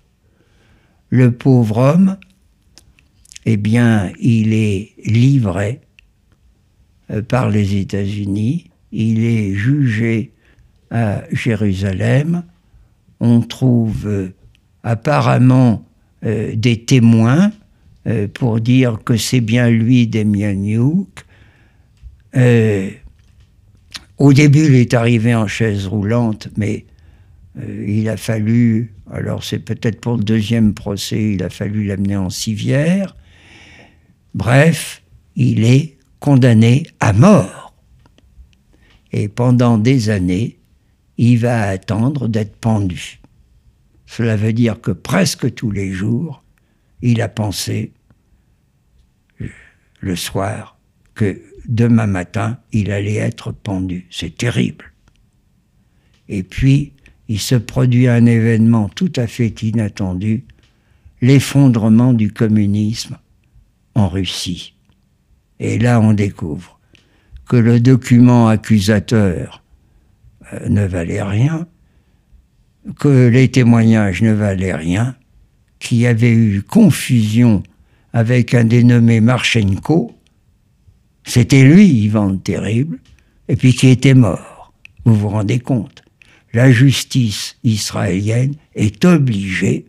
Le 1.09 1.31
pauvre 1.31 1.77
homme 1.77 2.17
eh 3.45 3.55
bien, 3.55 4.11
il 4.19 4.51
est 4.51 4.91
livré 5.05 5.79
euh, 7.09 7.21
par 7.21 7.49
les 7.49 7.77
États-Unis, 7.77 8.69
il 8.91 9.23
est 9.23 9.53
jugé 9.53 10.33
à 10.91 11.21
Jérusalem, 11.31 12.43
on 13.21 13.39
trouve 13.39 14.07
euh, 14.07 14.33
apparemment 14.83 15.86
euh, 16.25 16.55
des 16.55 16.83
témoins 16.83 17.51
euh, 18.07 18.27
pour 18.27 18.59
dire 18.59 18.99
que 19.05 19.17
c'est 19.17 19.41
bien 19.41 19.69
lui, 19.69 20.07
Damien. 20.07 20.55
Euh, 22.35 22.89
au 24.17 24.33
début, 24.33 24.65
il 24.65 24.75
est 24.75 24.93
arrivé 24.93 25.35
en 25.35 25.47
chaise 25.47 25.85
roulante, 25.85 26.47
mais 26.57 26.85
il 27.87 28.07
a 28.09 28.17
fallu, 28.17 28.93
alors 29.11 29.43
c'est 29.43 29.59
peut-être 29.59 29.99
pour 29.99 30.17
le 30.17 30.23
deuxième 30.23 30.73
procès, 30.73 31.33
il 31.33 31.43
a 31.43 31.49
fallu 31.49 31.85
l'amener 31.85 32.15
en 32.15 32.29
civière. 32.29 33.15
Bref, 34.35 35.01
il 35.35 35.63
est 35.63 35.97
condamné 36.19 36.85
à 36.99 37.13
mort. 37.13 37.73
Et 39.11 39.27
pendant 39.27 39.77
des 39.77 40.09
années, 40.09 40.57
il 41.17 41.37
va 41.39 41.63
attendre 41.63 42.27
d'être 42.27 42.55
pendu. 42.57 43.19
Cela 44.07 44.35
veut 44.35 44.53
dire 44.53 44.81
que 44.81 44.91
presque 44.91 45.53
tous 45.53 45.69
les 45.69 45.91
jours, 45.91 46.43
il 47.01 47.21
a 47.21 47.27
pensé 47.27 47.91
le 49.99 50.15
soir 50.15 50.79
que 51.13 51.39
demain 51.67 52.07
matin, 52.07 52.57
il 52.71 52.91
allait 52.91 53.15
être 53.15 53.51
pendu. 53.51 54.07
C'est 54.09 54.35
terrible. 54.35 54.93
Et 56.29 56.41
puis, 56.41 56.93
il 57.27 57.39
se 57.39 57.55
produit 57.55 58.07
un 58.07 58.25
événement 58.25 58.89
tout 58.89 59.11
à 59.17 59.27
fait 59.27 59.61
inattendu, 59.61 60.45
l'effondrement 61.21 62.13
du 62.13 62.31
communisme 62.31 63.17
en 63.93 64.07
Russie. 64.07 64.73
Et 65.59 65.79
là, 65.79 65.99
on 65.99 66.13
découvre 66.13 66.79
que 67.49 67.57
le 67.57 67.79
document 67.79 68.47
accusateur 68.47 69.63
euh, 70.53 70.69
ne 70.69 70.85
valait 70.85 71.23
rien, 71.23 71.67
que 72.99 73.27
les 73.27 73.49
témoignages 73.49 74.21
ne 74.21 74.33
valaient 74.33 74.75
rien, 74.75 75.15
qu'il 75.79 75.99
y 75.99 76.07
avait 76.07 76.31
eu 76.31 76.61
confusion 76.61 77.63
avec 78.13 78.53
un 78.53 78.63
dénommé 78.63 79.21
Marchenko, 79.21 80.13
c'était 81.23 81.63
lui, 81.63 81.87
Ivan 81.87 82.29
le 82.29 82.37
Terrible, 82.37 82.99
et 83.49 83.55
puis 83.55 83.73
qui 83.73 83.89
était 83.89 84.13
mort. 84.13 84.73
Vous 85.05 85.15
vous 85.15 85.29
rendez 85.29 85.59
compte? 85.59 86.03
La 86.53 86.71
justice 86.71 87.57
israélienne 87.63 88.55
est 88.75 89.03
obligée 89.05 89.85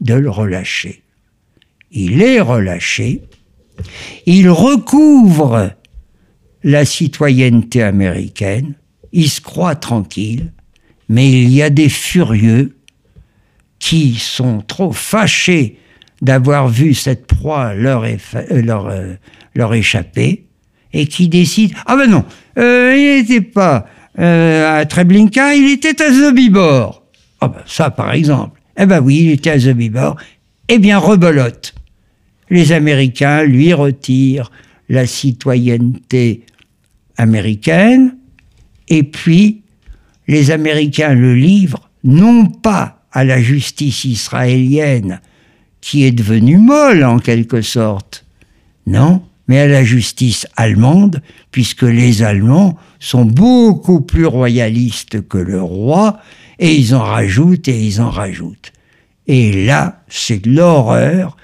de 0.00 0.14
le 0.14 0.30
relâcher. 0.30 1.02
Il 1.90 2.22
est 2.22 2.40
relâché, 2.40 3.22
il 4.26 4.48
recouvre 4.50 5.72
la 6.62 6.84
citoyenneté 6.84 7.82
américaine, 7.82 8.74
il 9.12 9.28
se 9.28 9.40
croit 9.40 9.74
tranquille, 9.74 10.52
mais 11.12 11.30
il 11.30 11.50
y 11.50 11.60
a 11.60 11.68
des 11.68 11.90
furieux 11.90 12.74
qui 13.78 14.14
sont 14.14 14.62
trop 14.62 14.92
fâchés 14.92 15.76
d'avoir 16.22 16.68
vu 16.68 16.94
cette 16.94 17.26
proie 17.26 17.74
leur, 17.74 18.04
euh, 18.04 19.16
euh, 19.58 19.72
échapper 19.72 20.46
et 20.94 21.06
qui 21.06 21.28
décident 21.28 21.76
Ah 21.84 21.96
ben 21.96 22.10
non, 22.10 22.24
euh, 22.58 22.94
il 22.96 23.20
n'était 23.20 23.42
pas 23.42 23.86
à 24.16 24.84
Treblinka, 24.86 25.54
il 25.54 25.72
était 25.72 26.02
à 26.02 26.10
Zobibor. 26.10 27.04
Ah 27.42 27.48
ben 27.48 27.62
ça 27.66 27.90
par 27.90 28.12
exemple. 28.14 28.58
Eh 28.78 28.86
ben 28.86 29.00
oui, 29.00 29.18
il 29.24 29.30
était 29.32 29.50
à 29.50 29.58
Zobibor. 29.58 30.16
Eh 30.68 30.78
bien, 30.78 30.96
rebelote. 30.96 31.74
Les 32.48 32.72
Américains 32.72 33.42
lui 33.44 33.74
retirent 33.74 34.50
la 34.88 35.06
citoyenneté 35.06 36.46
américaine 37.18 38.16
et 38.88 39.02
puis 39.02 39.61
les 40.28 40.50
Américains 40.50 41.14
le 41.14 41.34
livrent 41.34 41.90
non 42.04 42.46
pas 42.46 43.02
à 43.12 43.24
la 43.24 43.40
justice 43.40 44.04
israélienne, 44.04 45.20
qui 45.80 46.04
est 46.04 46.12
devenue 46.12 46.58
molle 46.58 47.04
en 47.04 47.18
quelque 47.18 47.62
sorte, 47.62 48.24
non, 48.86 49.22
mais 49.48 49.58
à 49.58 49.66
la 49.66 49.84
justice 49.84 50.46
allemande, 50.56 51.22
puisque 51.50 51.82
les 51.82 52.22
Allemands 52.22 52.78
sont 53.00 53.24
beaucoup 53.24 54.00
plus 54.00 54.26
royalistes 54.26 55.26
que 55.28 55.38
le 55.38 55.60
roi, 55.60 56.20
et 56.58 56.74
ils 56.74 56.94
en 56.94 57.02
rajoutent 57.02 57.68
et 57.68 57.84
ils 57.84 58.00
en 58.00 58.10
rajoutent. 58.10 58.72
Et 59.26 59.64
là, 59.64 60.02
c'est 60.08 60.46
l'horreur. 60.46 61.36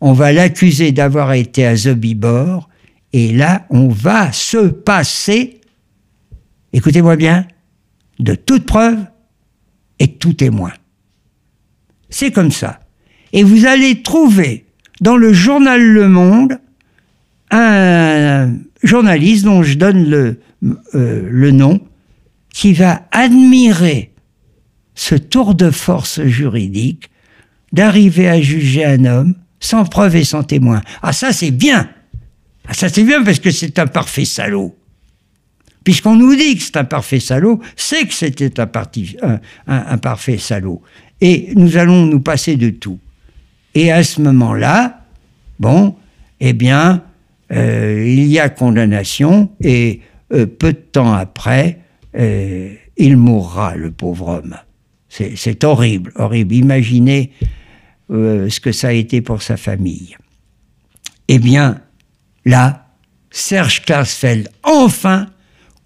On 0.00 0.12
va 0.12 0.32
l'accuser 0.32 0.92
d'avoir 0.92 1.32
été 1.32 1.64
à 1.66 1.76
Zobibor, 1.76 2.68
et 3.12 3.32
là, 3.32 3.66
on 3.70 3.88
va 3.88 4.32
se 4.32 4.68
passer, 4.68 5.60
écoutez-moi 6.72 7.16
bien, 7.16 7.46
de 8.18 8.34
toute 8.34 8.66
preuve 8.66 8.98
et 9.98 10.08
tout 10.08 10.32
témoin. 10.32 10.72
C'est 12.10 12.30
comme 12.30 12.50
ça. 12.50 12.80
Et 13.32 13.42
vous 13.42 13.66
allez 13.66 14.02
trouver 14.02 14.66
dans 15.00 15.16
le 15.16 15.32
journal 15.32 15.82
Le 15.82 16.08
Monde 16.08 16.58
un 17.50 18.54
journaliste 18.82 19.44
dont 19.44 19.62
je 19.62 19.74
donne 19.74 20.08
le, 20.08 20.40
euh, 20.94 21.28
le 21.30 21.50
nom, 21.50 21.80
qui 22.52 22.72
va 22.72 23.06
admirer 23.12 24.12
ce 24.94 25.14
tour 25.14 25.54
de 25.54 25.70
force 25.70 26.22
juridique 26.24 27.10
d'arriver 27.72 28.28
à 28.28 28.40
juger 28.40 28.84
un 28.84 29.04
homme 29.04 29.34
sans 29.60 29.84
preuve 29.84 30.16
et 30.16 30.24
sans 30.24 30.42
témoin. 30.42 30.82
Ah 31.02 31.12
ça 31.12 31.32
c'est 31.32 31.50
bien. 31.50 31.88
Ah 32.66 32.74
ça 32.74 32.88
c'est 32.88 33.04
bien 33.04 33.22
parce 33.22 33.38
que 33.38 33.50
c'est 33.50 33.78
un 33.78 33.86
parfait 33.86 34.24
salaud 34.24 34.77
puisqu'on 35.84 36.16
nous 36.16 36.34
dit 36.34 36.56
que 36.56 36.62
c'est 36.62 36.76
un 36.76 36.84
parfait 36.84 37.20
salaud, 37.20 37.60
c'est 37.76 38.06
que 38.06 38.14
c'était 38.14 38.52
un, 38.60 39.98
parfait 39.98 40.38
salaud. 40.38 40.82
Et 41.20 41.52
nous 41.54 41.76
allons 41.76 42.06
nous 42.06 42.20
passer 42.20 42.56
de 42.56 42.70
tout. 42.70 42.98
Et 43.74 43.90
à 43.90 44.02
ce 44.02 44.20
moment-là, 44.20 45.04
bon, 45.58 45.96
eh 46.40 46.52
bien, 46.52 47.02
euh, 47.52 48.04
il 48.06 48.26
y 48.26 48.38
a 48.38 48.48
condamnation 48.48 49.50
et 49.60 50.00
euh, 50.32 50.46
peu 50.46 50.72
de 50.72 50.78
temps 50.78 51.12
après, 51.12 51.78
euh, 52.16 52.74
il 52.96 53.16
mourra, 53.16 53.74
le 53.76 53.90
pauvre 53.90 54.28
homme. 54.28 54.56
C'est 55.08 55.64
horrible, 55.64 56.12
horrible. 56.16 56.54
Imaginez 56.54 57.32
ce 58.10 58.60
que 58.60 58.72
ça 58.72 58.88
a 58.88 58.92
été 58.92 59.22
pour 59.22 59.42
sa 59.42 59.56
famille. 59.56 60.16
Eh 61.28 61.38
bien, 61.38 61.80
là, 62.44 62.88
Serge 63.30 63.82
Klarsfeld, 63.82 64.48
enfin, 64.62 65.28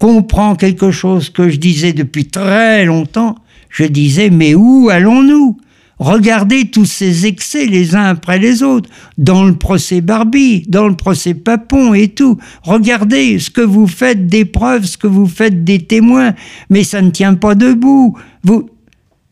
comprend 0.03 0.57
quelque 0.57 0.91
chose 0.91 1.29
que 1.29 1.47
je 1.47 1.55
disais 1.55 1.93
depuis 1.93 2.25
très 2.25 2.83
longtemps. 2.83 3.37
Je 3.69 3.85
disais, 3.85 4.29
mais 4.29 4.53
où 4.53 4.89
allons-nous? 4.91 5.55
Regardez 5.97 6.65
tous 6.65 6.83
ces 6.83 7.25
excès 7.25 7.67
les 7.67 7.95
uns 7.95 8.03
après 8.03 8.37
les 8.37 8.63
autres, 8.63 8.89
dans 9.17 9.45
le 9.45 9.55
procès 9.55 10.01
Barbie, 10.01 10.65
dans 10.67 10.89
le 10.89 10.97
procès 10.97 11.33
Papon 11.33 11.93
et 11.93 12.09
tout. 12.09 12.37
Regardez 12.63 13.39
ce 13.39 13.49
que 13.49 13.61
vous 13.61 13.87
faites 13.87 14.27
des 14.27 14.43
preuves, 14.43 14.83
ce 14.83 14.97
que 14.97 15.07
vous 15.07 15.25
faites 15.25 15.63
des 15.63 15.79
témoins, 15.79 16.33
mais 16.69 16.83
ça 16.83 17.01
ne 17.01 17.11
tient 17.11 17.35
pas 17.35 17.55
debout. 17.55 18.17
Vous, 18.43 18.69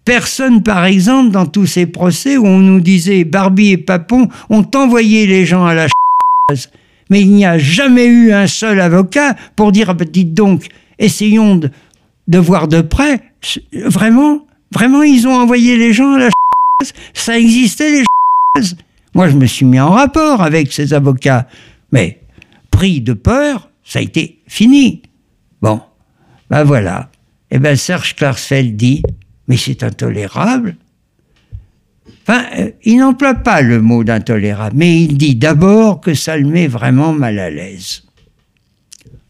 Personne, 0.06 0.64
par 0.64 0.86
exemple, 0.86 1.32
dans 1.32 1.48
tous 1.48 1.66
ces 1.66 1.86
procès 1.86 2.38
où 2.38 2.46
on 2.48 2.60
nous 2.60 2.80
disait 2.80 3.26
Barbie 3.26 3.72
et 3.72 3.78
Papon 3.78 4.30
ont 4.50 4.66
envoyé 4.74 5.28
les 5.28 5.46
gens 5.46 5.66
à 5.66 5.74
la 5.74 5.88
mais 7.12 7.22
il 7.22 7.34
n'y 7.34 7.46
a 7.46 7.58
jamais 7.58 8.06
eu 8.06 8.32
un 8.32 8.48
seul 8.48 8.80
avocat 8.80 9.36
pour 9.58 9.74
dire, 9.74 9.90
ah 9.90 9.94
ben, 9.94 10.08
dites 10.08 10.34
donc, 10.34 10.70
essayons 10.98 11.58
de, 11.58 12.38
voir 12.38 12.70
de 12.70 12.80
près. 12.80 13.22
Vraiment, 13.74 14.46
vraiment, 14.72 15.04
ils 15.04 15.28
ont 15.28 15.36
envoyé 15.36 15.78
les 15.78 15.92
gens 15.92 16.14
à 16.14 16.20
la 16.20 16.30
ça 17.14 17.38
existait 17.38 17.92
les 17.92 18.04
Moi, 19.14 19.28
je 19.28 19.36
me 19.36 19.46
suis 19.46 19.66
mis 19.66 19.80
en 19.80 19.92
rapport 19.92 20.42
avec 20.42 20.72
ces 20.72 20.94
avocats, 20.94 21.48
mais 21.92 22.22
pris 22.72 23.02
de 23.02 23.14
peur, 23.14 23.70
ça 23.84 24.00
a 24.00 24.02
été 24.02 24.40
fini. 24.48 25.02
Bon, 25.62 25.82
ben 26.50 26.64
voilà. 26.64 27.12
Eh 27.52 27.60
bien, 27.60 27.76
Serge 27.76 28.16
Klarsfeld 28.16 28.78
dit, 28.78 29.04
mais 29.50 29.58
c'est 29.58 29.84
intolérable. 29.84 30.78
Enfin, 32.28 32.46
euh, 32.58 32.72
il 32.84 32.98
n'emploie 32.98 33.36
pas 33.36 33.62
le 33.62 33.82
mot 33.82 34.04
d'intolérable, 34.04 34.76
mais 34.78 35.02
il 35.02 35.18
dit 35.18 35.36
d'abord 35.36 36.02
que 36.02 36.14
ça 36.14 36.38
le 36.38 36.48
met 36.48 36.68
vraiment 36.68 37.14
mal 37.14 37.40
à 37.40 37.50
l'aise. 37.50 38.04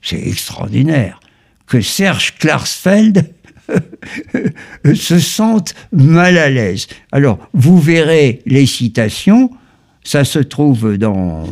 C'est 0.01 0.27
extraordinaire 0.27 1.19
que 1.67 1.81
Serge 1.81 2.35
Klarsfeld 2.37 3.33
se 4.93 5.19
sente 5.19 5.73
mal 5.91 6.37
à 6.37 6.49
l'aise. 6.49 6.87
Alors, 7.11 7.39
vous 7.53 7.79
verrez 7.79 8.41
les 8.45 8.65
citations, 8.65 9.51
ça 10.03 10.25
se 10.25 10.39
trouve 10.39 10.97
dans 10.97 11.45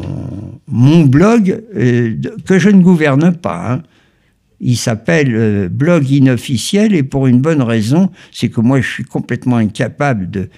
mon 0.68 1.04
blog 1.06 1.64
euh, 1.76 2.16
que 2.46 2.60
je 2.60 2.70
ne 2.70 2.82
gouverne 2.82 3.36
pas. 3.36 3.74
Hein. 3.74 3.84
Il 4.60 4.76
s'appelle 4.76 5.36
euh, 5.36 5.70
Blog 5.70 6.10
inofficiel 6.10 6.94
et 6.94 7.04
pour 7.04 7.28
une 7.28 7.40
bonne 7.40 7.62
raison, 7.62 8.12
c'est 8.32 8.50
que 8.50 8.60
moi 8.60 8.82
je 8.82 8.90
suis 8.90 9.04
complètement 9.06 9.58
incapable 9.58 10.30
de 10.30 10.50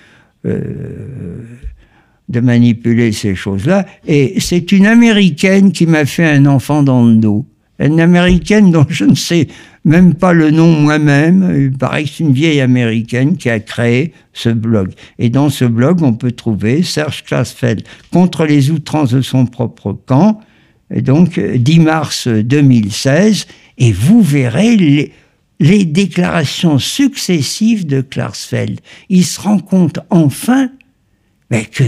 de 0.44 2.40
manipuler 2.40 3.12
ces 3.12 3.36
choses-là. 3.36 3.86
Et 4.08 4.40
c'est 4.40 4.72
une 4.72 4.86
américaine 4.86 5.72
qui 5.72 5.86
m'a 5.86 6.06
fait 6.06 6.26
un 6.26 6.46
enfant 6.46 6.84
dans 6.84 7.06
le 7.06 7.16
dos. 7.16 7.46
une 7.80 8.00
américaine 8.00 8.72
dont 8.72 8.86
je 8.90 9.06
ne 9.06 9.16
sais 9.16 9.48
même 9.86 10.14
pas 10.14 10.34
le 10.34 10.52
nom 10.52 10.72
moi-même. 10.72 11.54
Il 11.60 11.78
paraît 11.78 12.04
que 12.04 12.10
c'est 12.10 12.24
une 12.24 12.34
vieille 12.34 12.62
américaine 12.62 13.38
qui 13.38 13.50
a 13.50 13.60
créé 13.60 14.14
ce 14.34 14.50
blog. 14.50 14.92
Et 15.20 15.30
dans 15.30 15.50
ce 15.50 15.66
blog, 15.66 16.02
on 16.02 16.14
peut 16.14 16.32
trouver 16.32 16.84
Serge 16.84 17.24
Klaasfeld 17.24 17.84
contre 18.12 18.46
les 18.46 18.72
outrances 18.72 19.12
de 19.12 19.22
son 19.22 19.46
propre 19.46 19.94
camp, 19.94 20.40
et 20.94 21.02
donc 21.02 21.40
10 21.40 21.80
mars 21.80 22.28
2016, 22.28 23.48
et 23.78 23.92
vous 23.92 24.22
verrez 24.22 24.76
les, 24.76 25.12
les 25.62 25.86
déclarations 25.86 26.80
successives 26.80 27.86
de 27.86 28.02
Klarsfeld. 28.02 28.82
Il 29.08 29.24
se 29.24 29.40
rend 29.40 29.60
compte 29.60 30.00
enfin 30.10 30.70
mais 31.52 31.66
que 31.66 31.84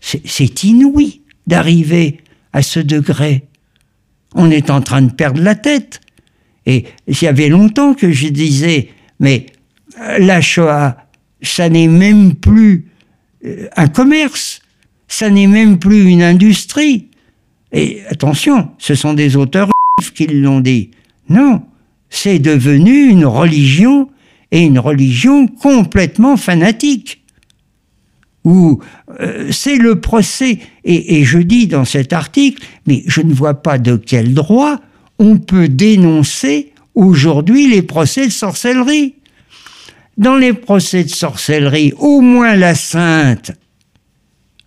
c'est 0.00 0.64
inouï 0.64 1.20
d'arriver 1.46 2.18
à 2.52 2.62
ce 2.62 2.80
degré. 2.80 3.44
On 4.34 4.50
est 4.50 4.70
en 4.70 4.80
train 4.80 5.02
de 5.02 5.12
perdre 5.12 5.40
la 5.40 5.54
tête. 5.54 6.00
Et 6.66 6.86
il 7.06 7.22
y 7.22 7.26
avait 7.26 7.48
longtemps 7.48 7.94
que 7.94 8.10
je 8.10 8.28
disais, 8.28 8.88
mais 9.20 9.46
euh, 10.00 10.18
la 10.18 10.40
Shoah, 10.40 10.96
ça 11.42 11.68
n'est 11.68 11.88
même 11.88 12.34
plus 12.34 12.86
euh, 13.44 13.68
un 13.76 13.88
commerce, 13.88 14.62
ça 15.08 15.28
n'est 15.28 15.46
même 15.46 15.78
plus 15.78 16.08
une 16.08 16.22
industrie. 16.22 17.08
Et 17.72 18.02
attention, 18.08 18.70
ce 18.78 18.94
sont 18.94 19.12
des 19.12 19.36
auteurs 19.36 19.70
qui 20.14 20.26
l'ont 20.26 20.60
dit. 20.60 20.90
Non, 21.28 21.62
c'est 22.12 22.38
devenu 22.38 23.08
une 23.08 23.24
religion 23.24 24.10
et 24.50 24.60
une 24.60 24.78
religion 24.78 25.46
complètement 25.46 26.36
fanatique. 26.36 27.24
Où 28.44 28.80
euh, 29.20 29.48
c'est 29.50 29.76
le 29.76 29.98
procès, 29.98 30.58
et, 30.84 31.18
et 31.18 31.24
je 31.24 31.38
dis 31.38 31.68
dans 31.68 31.86
cet 31.86 32.12
article, 32.12 32.62
mais 32.86 33.02
je 33.06 33.22
ne 33.22 33.32
vois 33.32 33.62
pas 33.62 33.78
de 33.78 33.96
quel 33.96 34.34
droit 34.34 34.78
on 35.18 35.38
peut 35.38 35.68
dénoncer 35.68 36.72
aujourd'hui 36.94 37.68
les 37.68 37.82
procès 37.82 38.26
de 38.26 38.32
sorcellerie. 38.32 39.14
Dans 40.18 40.36
les 40.36 40.52
procès 40.52 41.04
de 41.04 41.08
sorcellerie, 41.08 41.94
au 41.98 42.20
moins 42.20 42.56
la 42.56 42.74
Sainte 42.74 43.52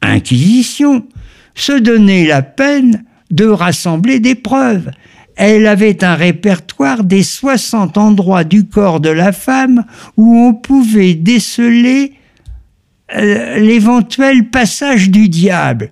Inquisition 0.01 1.05
se 1.53 1.73
donnait 1.73 2.25
la 2.25 2.41
peine 2.41 3.05
de 3.29 3.45
rassembler 3.45 4.19
des 4.19 4.35
preuves. 4.35 4.89
Elle 5.35 5.67
avait 5.67 6.03
un 6.03 6.15
répertoire 6.15 7.03
des 7.03 7.23
60 7.23 7.97
endroits 7.97 8.43
du 8.43 8.65
corps 8.65 8.99
de 8.99 9.09
la 9.09 9.31
femme 9.31 9.83
où 10.17 10.37
on 10.37 10.53
pouvait 10.53 11.13
déceler 11.13 12.13
euh, 13.15 13.57
l'éventuel 13.57 14.49
passage 14.49 15.09
du 15.09 15.29
diable. 15.29 15.91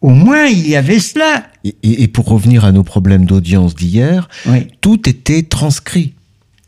Au 0.00 0.10
moins, 0.10 0.46
il 0.46 0.68
y 0.68 0.76
avait 0.76 0.98
cela. 0.98 1.44
Et, 1.82 2.08
pour 2.08 2.26
revenir 2.26 2.64
à 2.64 2.72
nos 2.72 2.82
problèmes 2.82 3.26
d'audience 3.26 3.74
d'hier, 3.74 4.28
tout 4.80 5.08
était 5.08 5.42
transcrit. 5.42 6.14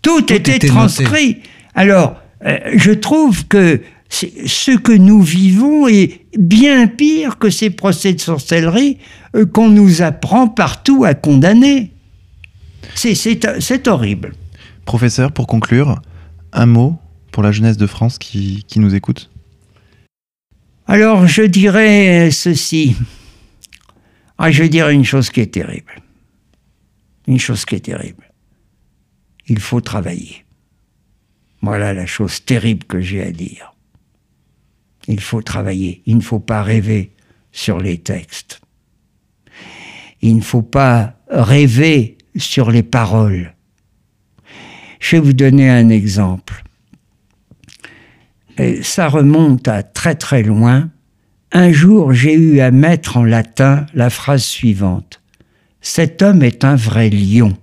Tout, 0.03 0.33
était, 0.33 0.59
transcrit. 0.59 1.39
Alors, 1.75 2.17
euh, 2.45 2.59
je 2.75 2.93
trouve 2.93 3.47
que 3.47 3.81
ce 4.09 4.77
que 4.77 4.93
nous 4.93 5.23
vivons 5.23 5.89
est 5.89 6.21
bien 6.39 6.87
pire 6.87 7.39
que 7.39 7.49
ces 7.49 7.71
procès 7.71 8.13
de 8.13 8.21
sorcellerie 8.21 8.99
euh, 9.35 9.47
qu'on 9.47 9.71
nous 9.71 10.03
apprend 10.03 10.49
partout 10.49 11.05
à 11.05 11.15
condamner. 11.15 11.93
C'est 12.95 13.89
horrible. 13.89 14.35
Professeur, 14.85 15.33
pour 15.33 15.47
conclure, 15.47 16.01
un 16.53 16.67
mot 16.67 16.99
pour 17.31 17.43
la 17.43 17.53
jeunesse 17.53 17.77
de 17.77 17.87
France 17.87 18.19
qui, 18.19 18.65
qui 18.69 18.81
nous 18.81 18.95
écoute 18.95 19.31
Alors, 20.87 21.27
je 21.27 21.43
dirais 21.43 22.31
ceci. 22.31 22.97
Ah, 24.39 24.51
je 24.51 24.65
dire 24.65 24.89
une 24.89 25.05
chose 25.05 25.31
qui 25.31 25.41
est 25.41 25.55
terrible. 25.55 26.03
Une 27.27 27.39
chose 27.39 27.65
qui 27.65 27.77
est 27.77 27.81
terrible. 27.81 28.33
Il 29.47 29.61
faut 29.61 29.81
travailler. 29.81 30.45
Voilà 31.61 31.95
la 31.95 32.07
chose 32.07 32.45
terrible 32.45 32.85
que 32.85 33.01
j'ai 33.01 33.23
à 33.23 33.31
dire. 33.31 33.73
Il 35.07 35.21
faut 35.21 35.43
travailler. 35.43 36.03
Il 36.07 36.17
ne 36.17 36.23
faut 36.23 36.41
pas 36.41 36.63
rêver 36.63 37.13
sur 37.53 37.79
les 37.79 37.99
textes. 37.99 38.61
Il 40.23 40.37
ne 40.37 40.43
faut 40.43 40.63
pas 40.63 41.15
rêver 41.29 42.19
sur 42.37 42.71
les 42.71 42.83
paroles. 42.83 43.55
Je 45.01 45.17
vais 45.17 45.23
vous 45.23 45.33
donner 45.33 45.69
un 45.69 45.89
exemple. 45.89 46.63
Et 48.59 48.83
ça 48.83 49.09
remonte 49.09 49.67
à 49.69 49.83
très 49.83 50.15
très 50.15 50.43
loin. 50.43 50.91
Un 51.53 51.73
jour, 51.73 52.13
j'ai 52.13 52.35
eu 52.35 52.61
à 52.61 52.71
mettre 52.71 53.17
en 53.17 53.25
latin 53.25 53.87
la 53.95 54.11
phrase 54.11 54.45
suivante. 54.45 55.21
Cet 55.81 56.23
homme 56.23 56.43
est 56.43 56.65
un 56.65 56.77
vrai 56.77 57.11
lion. 57.11 57.57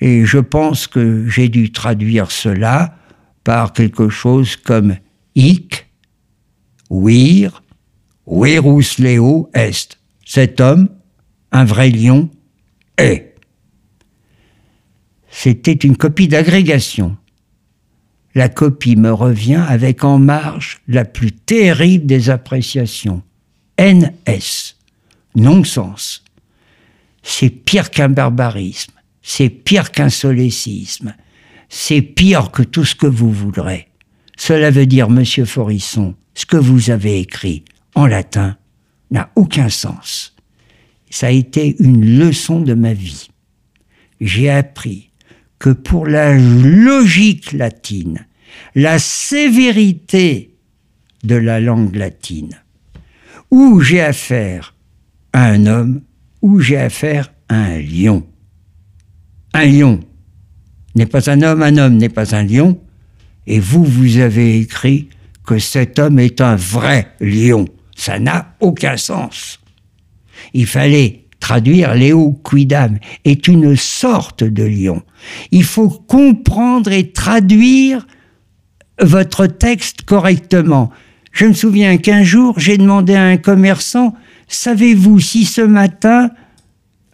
Et 0.00 0.24
je 0.24 0.38
pense 0.38 0.86
que 0.86 1.28
j'ai 1.28 1.48
dû 1.48 1.72
traduire 1.72 2.30
cela 2.30 2.96
par 3.44 3.72
quelque 3.72 4.08
chose 4.08 4.56
comme 4.56 4.96
hic, 5.34 5.88
wir, 6.90 7.62
virus 8.26 8.98
leo 8.98 9.48
est. 9.54 9.98
Cet 10.24 10.60
homme, 10.60 10.88
un 11.50 11.64
vrai 11.64 11.90
lion, 11.90 12.30
est. 12.98 13.31
C'était 15.34 15.72
une 15.72 15.96
copie 15.96 16.28
d'agrégation 16.28 17.16
la 18.34 18.48
copie 18.48 18.96
me 18.96 19.12
revient 19.12 19.64
avec 19.68 20.04
en 20.04 20.18
marge 20.18 20.80
la 20.88 21.04
plus 21.04 21.32
terrible 21.32 22.06
des 22.06 22.30
appréciations. 22.30 23.22
NS, 23.78 24.76
non-sens. 25.34 26.24
C'est 27.22 27.50
pire 27.50 27.90
qu'un 27.90 28.08
barbarisme, 28.08 28.92
c'est 29.22 29.48
pire 29.48 29.90
qu'un 29.90 30.08
solécisme, 30.08 31.14
c'est 31.68 32.02
pire 32.02 32.50
que 32.50 32.62
tout 32.62 32.84
ce 32.84 32.94
que 32.94 33.06
vous 33.06 33.30
voudrez. 33.30 33.88
Cela 34.36 34.70
veut 34.70 34.86
dire, 34.86 35.08
monsieur 35.08 35.44
Forisson, 35.44 36.14
ce 36.34 36.46
que 36.46 36.56
vous 36.56 36.90
avez 36.90 37.20
écrit 37.20 37.64
en 37.94 38.06
latin 38.06 38.56
n'a 39.10 39.30
aucun 39.36 39.68
sens. 39.68 40.34
Ça 41.10 41.26
a 41.26 41.30
été 41.30 41.76
une 41.78 42.18
leçon 42.18 42.60
de 42.60 42.74
ma 42.74 42.94
vie. 42.94 43.28
J'ai 44.20 44.50
appris 44.50 45.10
que 45.62 45.70
pour 45.70 46.08
la 46.08 46.36
logique 46.36 47.52
latine, 47.52 48.26
la 48.74 48.98
sévérité 48.98 50.56
de 51.22 51.36
la 51.36 51.60
langue 51.60 51.94
latine, 51.94 52.60
où 53.52 53.80
j'ai 53.80 54.00
affaire 54.00 54.74
à 55.32 55.44
un 55.44 55.66
homme, 55.66 56.02
où 56.42 56.58
j'ai 56.58 56.78
affaire 56.78 57.32
à 57.48 57.54
un 57.54 57.78
lion. 57.78 58.26
Un 59.54 59.66
lion 59.66 60.00
n'est 60.96 61.06
pas 61.06 61.30
un 61.30 61.42
homme, 61.42 61.62
un 61.62 61.76
homme 61.76 61.96
n'est 61.96 62.08
pas 62.08 62.34
un 62.34 62.42
lion, 62.42 62.80
et 63.46 63.60
vous, 63.60 63.84
vous 63.84 64.18
avez 64.18 64.58
écrit 64.58 65.10
que 65.46 65.60
cet 65.60 66.00
homme 66.00 66.18
est 66.18 66.40
un 66.40 66.56
vrai 66.56 67.12
lion. 67.20 67.66
Ça 67.94 68.18
n'a 68.18 68.56
aucun 68.58 68.96
sens. 68.96 69.60
Il 70.54 70.66
fallait 70.66 71.21
traduire 71.42 71.94
Léo 71.94 72.40
Quidam, 72.48 72.98
est 73.24 73.48
une 73.48 73.74
sorte 73.76 74.44
de 74.44 74.62
lion. 74.62 75.02
Il 75.50 75.64
faut 75.64 75.88
comprendre 75.88 76.92
et 76.92 77.10
traduire 77.10 78.06
votre 79.00 79.46
texte 79.46 80.02
correctement. 80.02 80.90
Je 81.32 81.46
me 81.46 81.52
souviens 81.52 81.98
qu'un 81.98 82.22
jour, 82.22 82.60
j'ai 82.60 82.78
demandé 82.78 83.16
à 83.16 83.24
un 83.24 83.38
commerçant, 83.38 84.14
savez-vous 84.46 85.18
si 85.18 85.44
ce 85.44 85.62
matin, 85.62 86.30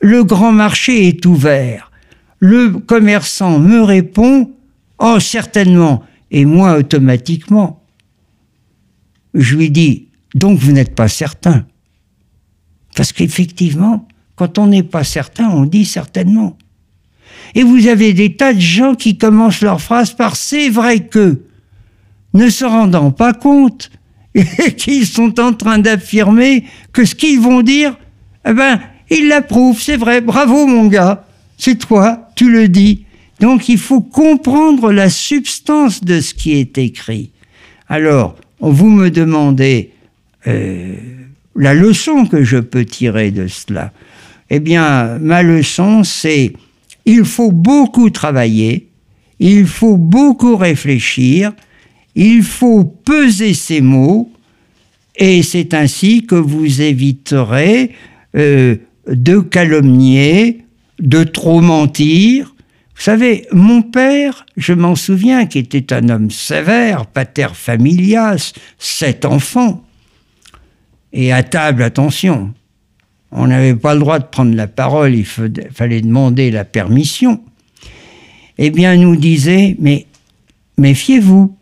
le 0.00 0.24
grand 0.24 0.52
marché 0.52 1.08
est 1.08 1.24
ouvert? 1.24 1.90
Le 2.38 2.72
commerçant 2.72 3.58
me 3.58 3.80
répond, 3.80 4.52
oh 4.98 5.18
certainement, 5.20 6.02
et 6.30 6.44
moi 6.44 6.76
automatiquement. 6.76 7.82
Je 9.32 9.56
lui 9.56 9.70
dis, 9.70 10.08
donc 10.34 10.58
vous 10.58 10.72
n'êtes 10.72 10.94
pas 10.94 11.08
certain. 11.08 11.64
Parce 12.94 13.12
qu'effectivement, 13.12 14.07
quand 14.38 14.58
on 14.58 14.68
n'est 14.68 14.84
pas 14.84 15.02
certain, 15.02 15.48
on 15.50 15.64
dit 15.64 15.84
certainement. 15.84 16.56
Et 17.54 17.64
vous 17.64 17.88
avez 17.88 18.12
des 18.12 18.36
tas 18.36 18.54
de 18.54 18.60
gens 18.60 18.94
qui 18.94 19.18
commencent 19.18 19.62
leur 19.62 19.80
phrase 19.80 20.12
par 20.12 20.36
c'est 20.36 20.68
vrai 20.68 21.00
que, 21.00 21.42
ne 22.34 22.48
se 22.48 22.64
rendant 22.64 23.10
pas 23.10 23.32
compte 23.32 23.90
qu'ils 24.76 25.06
sont 25.06 25.40
en 25.40 25.52
train 25.52 25.78
d'affirmer 25.78 26.64
que 26.92 27.04
ce 27.04 27.16
qu'ils 27.16 27.40
vont 27.40 27.62
dire, 27.62 27.96
eh 28.46 28.52
ben, 28.52 28.80
ils 29.10 29.26
l'approuvent, 29.26 29.80
c'est 29.80 29.96
vrai, 29.96 30.20
bravo 30.20 30.66
mon 30.66 30.86
gars, 30.86 31.26
c'est 31.56 31.76
toi, 31.76 32.28
tu 32.36 32.50
le 32.50 32.68
dis. 32.68 33.06
Donc 33.40 33.68
il 33.68 33.78
faut 33.78 34.00
comprendre 34.00 34.92
la 34.92 35.10
substance 35.10 36.04
de 36.04 36.20
ce 36.20 36.34
qui 36.34 36.52
est 36.52 36.78
écrit. 36.78 37.32
Alors, 37.88 38.36
vous 38.60 38.90
me 38.90 39.10
demandez 39.10 39.90
euh, 40.46 40.94
la 41.56 41.74
leçon 41.74 42.26
que 42.26 42.44
je 42.44 42.58
peux 42.58 42.84
tirer 42.84 43.30
de 43.30 43.48
cela. 43.48 43.92
Eh 44.50 44.60
bien, 44.60 45.18
ma 45.18 45.42
leçon, 45.42 46.04
c'est 46.04 46.52
il 47.04 47.24
faut 47.24 47.52
beaucoup 47.52 48.10
travailler, 48.10 48.88
il 49.40 49.66
faut 49.66 49.96
beaucoup 49.96 50.56
réfléchir, 50.56 51.52
il 52.14 52.42
faut 52.42 52.84
peser 52.84 53.54
ses 53.54 53.80
mots, 53.80 54.30
et 55.16 55.42
c'est 55.42 55.74
ainsi 55.74 56.26
que 56.26 56.34
vous 56.34 56.80
éviterez 56.80 57.92
euh, 58.36 58.76
de 59.06 59.38
calomnier, 59.38 60.64
de 61.00 61.24
trop 61.24 61.60
mentir. 61.60 62.54
Vous 62.94 63.02
savez, 63.02 63.46
mon 63.52 63.82
père, 63.82 64.44
je 64.56 64.72
m'en 64.72 64.94
souviens, 64.94 65.46
qui 65.46 65.58
était 65.58 65.92
un 65.92 66.08
homme 66.08 66.30
sévère, 66.30 67.06
pater 67.06 67.48
familias, 67.54 68.52
sept 68.78 69.24
enfants. 69.24 69.84
Et 71.12 71.32
à 71.32 71.42
table, 71.42 71.82
attention, 71.82 72.52
on 73.32 73.46
n'avait 73.46 73.74
pas 73.74 73.94
le 73.94 74.00
droit 74.00 74.18
de 74.18 74.24
prendre 74.24 74.54
la 74.54 74.66
parole, 74.66 75.14
il 75.14 75.24
fallait 75.24 76.00
demander 76.00 76.50
la 76.50 76.64
permission. 76.64 77.40
Eh 78.58 78.70
bien, 78.70 78.96
nous 78.96 79.16
disait, 79.16 79.76
mais 79.78 80.06
méfiez-vous, 80.78 81.54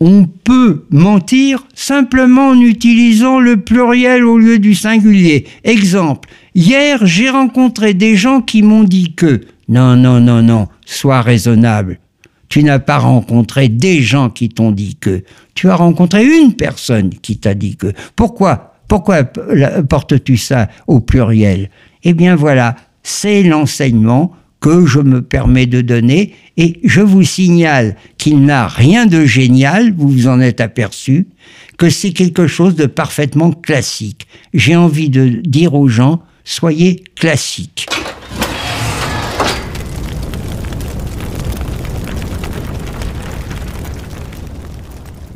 on 0.00 0.26
peut 0.26 0.86
mentir 0.90 1.66
simplement 1.74 2.48
en 2.48 2.60
utilisant 2.60 3.38
le 3.38 3.58
pluriel 3.58 4.24
au 4.24 4.38
lieu 4.38 4.58
du 4.58 4.74
singulier. 4.74 5.46
Exemple, 5.62 6.28
hier 6.54 7.06
j'ai 7.06 7.30
rencontré 7.30 7.94
des 7.94 8.16
gens 8.16 8.40
qui 8.40 8.62
m'ont 8.62 8.84
dit 8.84 9.14
que... 9.14 9.42
Non, 9.68 9.96
non, 9.96 10.20
non, 10.20 10.42
non, 10.42 10.68
sois 10.84 11.22
raisonnable. 11.22 12.00
Tu 12.48 12.62
n'as 12.62 12.78
pas 12.78 12.98
rencontré 12.98 13.68
des 13.68 14.02
gens 14.02 14.30
qui 14.30 14.48
t'ont 14.48 14.70
dit 14.70 14.96
que. 15.00 15.24
Tu 15.54 15.70
as 15.70 15.76
rencontré 15.76 16.24
une 16.24 16.52
personne 16.52 17.10
qui 17.10 17.38
t'a 17.38 17.54
dit 17.54 17.76
que. 17.76 17.92
Pourquoi 18.14 18.73
Pourquoi 18.88 19.24
portes-tu 19.24 20.36
ça 20.36 20.68
au 20.86 21.00
pluriel? 21.00 21.70
Eh 22.02 22.12
bien 22.12 22.36
voilà, 22.36 22.76
c'est 23.02 23.42
l'enseignement 23.42 24.32
que 24.60 24.86
je 24.86 25.00
me 25.00 25.20
permets 25.20 25.66
de 25.66 25.82
donner 25.82 26.34
et 26.56 26.80
je 26.84 27.02
vous 27.02 27.22
signale 27.22 27.96
qu'il 28.16 28.46
n'a 28.46 28.66
rien 28.66 29.04
de 29.04 29.26
génial, 29.26 29.92
vous 29.92 30.08
vous 30.08 30.26
en 30.26 30.40
êtes 30.40 30.62
aperçu, 30.62 31.28
que 31.76 31.90
c'est 31.90 32.12
quelque 32.12 32.46
chose 32.46 32.74
de 32.74 32.86
parfaitement 32.86 33.50
classique. 33.50 34.26
J'ai 34.54 34.74
envie 34.74 35.10
de 35.10 35.42
dire 35.44 35.74
aux 35.74 35.88
gens, 35.88 36.22
soyez 36.44 37.04
classiques. 37.14 37.86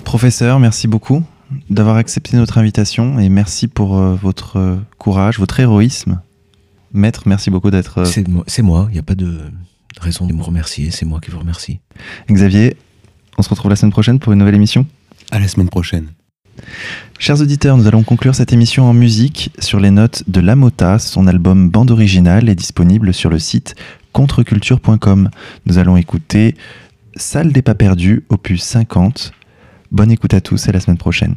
Professeur, 0.04 0.58
merci 0.58 0.88
beaucoup 0.88 1.22
d'avoir 1.70 1.96
accepté 1.96 2.36
notre 2.36 2.58
invitation 2.58 3.18
et 3.18 3.28
merci 3.28 3.68
pour 3.68 3.98
euh, 3.98 4.14
votre 4.14 4.78
courage, 4.98 5.38
votre 5.38 5.60
héroïsme 5.60 6.20
Maître, 6.92 7.22
merci 7.26 7.50
beaucoup 7.50 7.70
d'être. 7.70 7.98
Euh, 7.98 8.04
c'est 8.46 8.62
moi, 8.62 8.86
il 8.90 8.94
n'y 8.94 8.98
a 8.98 9.02
pas 9.02 9.14
de 9.14 9.40
raison 10.00 10.26
de 10.26 10.32
me 10.32 10.42
remercier, 10.42 10.90
c'est 10.90 11.04
moi 11.04 11.20
qui 11.20 11.30
vous 11.30 11.38
remercie. 11.38 11.80
Xavier, 12.30 12.76
on 13.36 13.42
se 13.42 13.48
retrouve 13.48 13.70
la 13.70 13.76
semaine 13.76 13.92
prochaine 13.92 14.18
pour 14.18 14.32
une 14.32 14.38
nouvelle 14.38 14.54
émission 14.54 14.86
À 15.30 15.38
la 15.38 15.48
semaine 15.48 15.68
prochaine. 15.68 16.08
Chers 17.18 17.40
auditeurs, 17.40 17.76
nous 17.76 17.86
allons 17.86 18.02
conclure 18.02 18.34
cette 18.34 18.52
émission 18.52 18.84
en 18.88 18.94
musique 18.94 19.50
sur 19.58 19.80
les 19.80 19.90
notes 19.90 20.24
de 20.28 20.40
Lamota. 20.40 20.98
Son 20.98 21.26
album 21.26 21.68
Bande 21.70 21.90
originale 21.90 22.48
est 22.48 22.54
disponible 22.54 23.12
sur 23.12 23.30
le 23.30 23.38
site 23.38 23.74
contreculture.com. 24.12 25.30
Nous 25.66 25.78
allons 25.78 25.96
écouter 25.96 26.56
Salle 27.16 27.52
des 27.52 27.62
pas 27.62 27.74
perdus, 27.74 28.24
opus 28.28 28.62
50. 28.62 29.32
Bonne 29.90 30.10
écoute 30.10 30.34
à 30.34 30.40
tous 30.40 30.66
et 30.66 30.70
à 30.70 30.72
la 30.72 30.80
semaine 30.80 30.98
prochaine. 30.98 31.34